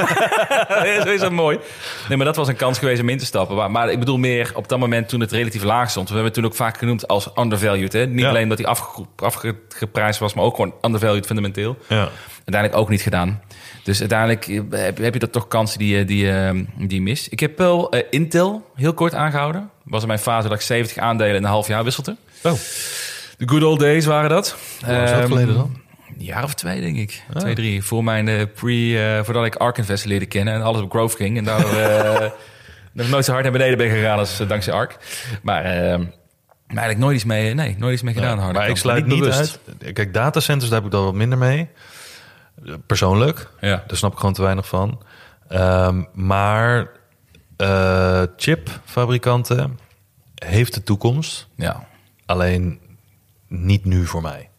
ja, 0.97 1.01
zo 1.05 1.11
is 1.11 1.19
dat 1.19 1.31
mooi. 1.31 1.59
Nee, 2.07 2.17
maar 2.17 2.25
dat 2.25 2.35
was 2.35 2.47
een 2.47 2.55
kans 2.55 2.79
geweest 2.79 3.01
om 3.01 3.09
in 3.09 3.17
te 3.17 3.25
stappen. 3.25 3.55
Maar, 3.55 3.71
maar 3.71 3.91
ik 3.91 3.99
bedoel 3.99 4.17
meer 4.17 4.51
op 4.55 4.67
dat 4.69 4.79
moment 4.79 5.09
toen 5.09 5.19
het 5.19 5.31
relatief 5.31 5.63
laag 5.63 5.89
stond. 5.89 6.07
We 6.07 6.13
hebben 6.13 6.31
het 6.31 6.41
toen 6.41 6.51
ook 6.51 6.57
vaak 6.57 6.77
genoemd 6.77 7.07
als 7.07 7.29
undervalued. 7.35 7.93
Hè? 7.93 8.05
Niet 8.07 8.19
Ja. 8.19 8.29
alleen 8.29 8.49
dat 8.49 8.57
hij 8.57 8.67
afge, 8.67 9.05
afgeprijsd 9.15 10.19
was, 10.19 10.33
maar 10.33 10.45
ook 10.45 10.55
gewoon 10.55 10.73
undervalued 10.81 11.25
fundamenteel. 11.25 11.77
ja. 11.87 12.09
Uiteindelijk 12.45 12.75
ook 12.81 12.89
niet 12.89 13.01
gedaan. 13.01 13.41
Dus 13.83 13.99
uiteindelijk 13.99 14.47
eh, 14.47 14.61
heb, 14.81 14.97
heb 14.97 15.13
je 15.13 15.19
dat 15.19 15.31
toch 15.31 15.47
kansen 15.47 15.79
die, 15.79 15.97
je- 15.97 16.05
die, 16.05 16.31
eh, 16.31 16.49
die 16.77 16.93
je 16.93 17.01
mist. 17.01 17.27
Ik 17.31 17.39
heb 17.39 17.57
wel 17.57 17.91
eh, 17.91 18.03
Intel 18.09 18.71
heel 18.75 18.93
kort 18.93 19.13
aangehouden. 19.13 19.69
Was 19.83 20.01
in 20.01 20.07
mijn 20.07 20.19
fase 20.19 20.47
dat 20.47 20.57
ik 20.57 20.63
70 20.63 20.97
aandelen 20.97 21.35
in 21.35 21.43
een 21.43 21.49
half 21.49 21.67
jaar 21.67 21.83
wisselde. 21.83 22.15
Oh, 22.43 22.51
De 23.37 23.47
good 23.47 23.63
old 23.63 23.79
days 23.79 24.05
waren 24.05 24.29
dat. 24.29 24.55
hoe 24.85 24.93
is 24.95 25.09
dat 25.09 25.19
Ehm, 25.19 25.27
geleden 25.27 25.53
dan? 25.55 25.81
Een 26.19 26.25
jaar 26.25 26.43
of 26.43 26.53
twee, 26.53 26.81
denk 26.81 26.97
ik. 26.97 27.21
Twee, 27.37 27.55
drie. 27.55 27.83
Voor 27.83 28.03
mijn 28.03 28.27
eh, 28.27 28.41
pre... 28.55 28.97
eh, 29.17 29.23
voordat 29.23 29.45
ik 29.45 29.55
Ark 29.55 29.77
Invest 29.77 30.05
leerde 30.05 30.25
kennen 30.25 30.53
en 30.53 30.61
alles 30.61 30.81
op 30.81 30.91
growth 30.91 31.15
ging. 31.15 31.37
En 31.37 31.47
eh, 31.47 32.21
nog 32.93 33.09
nooit 33.09 33.25
zo 33.25 33.31
hard 33.31 33.43
naar 33.43 33.51
beneden 33.51 33.77
ben 33.77 33.89
gegaan 33.89 34.17
als 34.17 34.39
eh, 34.39 34.47
dankzij 34.47 34.73
Ark. 34.73 34.97
Maar, 35.41 35.63
eh, 35.65 35.97
maar 36.67 36.81
eigenlijk 36.81 36.99
nooit 36.99 37.15
iets 37.15 37.25
mee, 37.25 37.53
nee, 37.53 37.75
nooit 37.77 37.93
iets 37.93 38.01
mee 38.01 38.13
gedaan. 38.13 38.37
Ja, 38.37 38.51
maar 38.51 38.69
ik 38.69 38.77
sluit 38.77 39.05
niet 39.05 39.25
uit. 39.25 39.59
Kijk, 39.93 40.13
datacenters, 40.13 40.69
daar 40.69 40.79
heb 40.79 40.87
ik 40.87 40.93
dan 40.95 41.03
wat 41.03 41.13
minder 41.13 41.37
mee. 41.37 41.67
Persoonlijk. 42.87 43.49
Ja. 43.59 43.83
Daar 43.87 43.97
snap 43.97 44.11
ik 44.11 44.17
gewoon 44.17 44.33
te 44.33 44.41
weinig 44.41 44.67
van. 44.67 45.01
Ehm, 45.47 46.03
maar 46.13 46.89
eh, 47.57 48.21
chipfabrikanten 48.37 49.79
heeft 50.45 50.73
de 50.73 50.83
toekomst. 50.83 51.47
ja, 51.55 51.87
Alleen 52.25 52.79
niet 53.47 53.85
nu 53.85 54.05
voor 54.05 54.21
mij. 54.21 54.49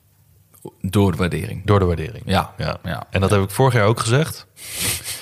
door 0.80 1.10
de 1.12 1.18
waardering. 1.18 1.66
Door 1.66 1.78
de 1.78 1.84
waardering. 1.84 2.22
Ja, 2.26 2.54
Ja. 2.56 2.76
ja. 2.84 3.06
En 3.10 3.20
dat 3.20 3.30
heb 3.30 3.42
ik 3.42 3.50
vorig 3.50 3.74
jaar 3.74 3.86
ook 3.86 4.00
gezegd. 4.00 4.46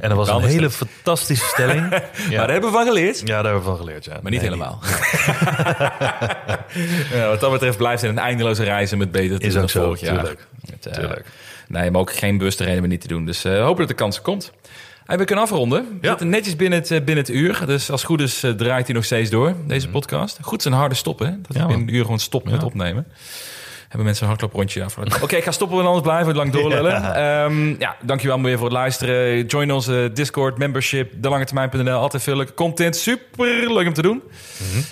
En 0.00 0.08
dat 0.08 0.18
was 0.18 0.28
een 0.28 0.42
hele 0.42 0.70
fantastische 0.70 1.46
stelling. 1.46 1.88
Maar 1.90 2.02
daar 2.30 2.50
hebben 2.50 2.70
we 2.70 2.76
van 2.76 2.86
geleerd. 2.86 3.18
ja, 3.20 3.24
daar 3.26 3.44
hebben 3.52 3.60
we 3.62 3.68
van 3.68 3.76
geleerd. 3.76 4.04
Ja. 4.04 4.18
Maar 4.22 4.30
niet 4.30 4.40
Nee, 4.40 4.50
helemaal. 4.50 4.78
ja, 7.12 7.28
wat 7.28 7.40
dat 7.40 7.50
betreft 7.50 7.76
blijft 7.76 8.02
het 8.02 8.10
een 8.10 8.18
eindeloze 8.18 8.64
reizen 8.64 8.98
met 8.98 9.10
beter 9.10 9.38
te 9.38 9.46
Is 9.46 9.56
ook 9.56 9.70
zo, 9.70 9.84
vorig 9.84 10.00
jaar. 10.00 10.14
tuurlijk. 10.18 10.46
Eh, 10.82 10.92
Tuurlijk. 10.92 11.26
Nee, 11.70 11.90
maar 11.90 12.00
ook 12.00 12.12
geen 12.12 12.38
bewuste 12.38 12.62
reden 12.64 12.76
om 12.78 12.82
het 12.84 12.92
niet 12.92 13.00
te 13.00 13.08
doen. 13.08 13.24
Dus 13.24 13.44
eh 13.44 13.62
hopen 13.62 13.78
dat 13.78 13.88
de 13.88 13.94
kans 13.94 14.20
komt. 14.22 14.52
Hey, 15.04 15.18
we 15.18 15.24
kunnen 15.24 15.44
afronden. 15.44 15.82
We 15.82 15.98
Ja. 16.00 16.08
zitten 16.08 16.28
netjes 16.28 16.56
binnen 16.56 16.78
het, 16.78 16.90
eh, 16.90 16.96
binnen 16.96 17.16
het 17.24 17.28
uur. 17.28 17.62
Dus 17.66 17.90
als 17.90 18.00
het 18.00 18.10
goed 18.10 18.20
is, 18.20 18.42
eh, 18.42 18.50
draait 18.50 18.86
hij 18.86 18.94
nog 18.94 19.04
steeds 19.04 19.30
door, 19.30 19.54
deze 19.66 19.88
podcast. 19.88 20.38
Goed 20.42 20.62
zijn 20.62 20.74
harde 20.74 20.94
stoppen. 20.94 21.26
Hè? 21.26 21.32
Dat 21.40 21.48
Mhm. 21.50 21.58
Ja, 21.58 21.66
binnen 21.66 21.88
een 21.88 21.94
uur 21.94 22.02
gewoon 22.02 22.18
stoppen 22.18 22.52
met 22.52 22.62
opnemen. 22.62 23.06
Hebben 23.90 24.04
mensen 24.04 24.24
een 24.24 24.30
hardlooprondje 24.30 24.84
afgelopen. 24.84 25.22
Oké, 25.22 25.36
ik 25.36 25.44
ga 25.44 25.50
stoppen, 25.50 25.76
want 25.76 25.88
anders 25.88 26.06
blijven 26.06 26.26
we 26.32 26.34
lang 26.34 26.52
doorlullen. 26.52 26.88
Ja. 27.10 27.48
ja, 27.78 27.96
dankjewel 28.02 28.40
weer 28.42 28.56
voor 28.56 28.66
het 28.66 28.76
luisteren. 28.76 29.46
Join 29.46 29.72
onze 29.72 30.10
Discord, 30.14 30.58
membership, 30.58 31.12
delangetermijn.nl. 31.16 31.98
Altijd 31.98 32.22
veel 32.22 32.36
leuke 32.36 32.54
content. 32.54 32.96
Super 32.96 33.72
leuk 33.72 33.86
om 33.86 33.92
te 33.92 34.02
doen 34.02 34.22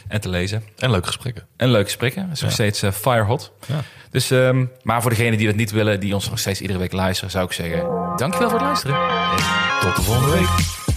en 0.08 0.20
te 0.20 0.28
lezen. 0.28 0.62
En 0.76 0.90
leuke 0.90 1.06
gesprekken. 1.06 1.46
En 1.56 1.70
leuke 1.70 1.84
gesprekken. 1.84 2.22
Het 2.22 2.32
is 2.32 2.40
nog 2.40 2.52
steeds 2.52 2.82
uh, 2.82 2.90
fire 2.90 3.24
hot. 3.24 3.52
Ja. 3.66 3.80
Dus, 4.10 4.30
ehm, 4.30 4.64
maar 4.82 5.02
voor 5.02 5.10
degenen 5.10 5.38
die 5.38 5.46
dat 5.46 5.56
niet 5.56 5.70
willen, 5.70 6.00
die 6.00 6.14
ons 6.14 6.30
nog 6.30 6.38
steeds 6.38 6.60
iedere 6.60 6.78
week 6.78 6.92
luisteren, 6.92 7.30
zou 7.30 7.44
ik 7.44 7.52
zeggen: 7.52 7.78
dankjewel 8.16 8.50
voor 8.50 8.58
het 8.58 8.66
luisteren. 8.66 8.96
En 8.96 9.44
tot 9.80 9.96
de 9.96 10.02
volgende 10.02 10.30
week. 10.30 10.87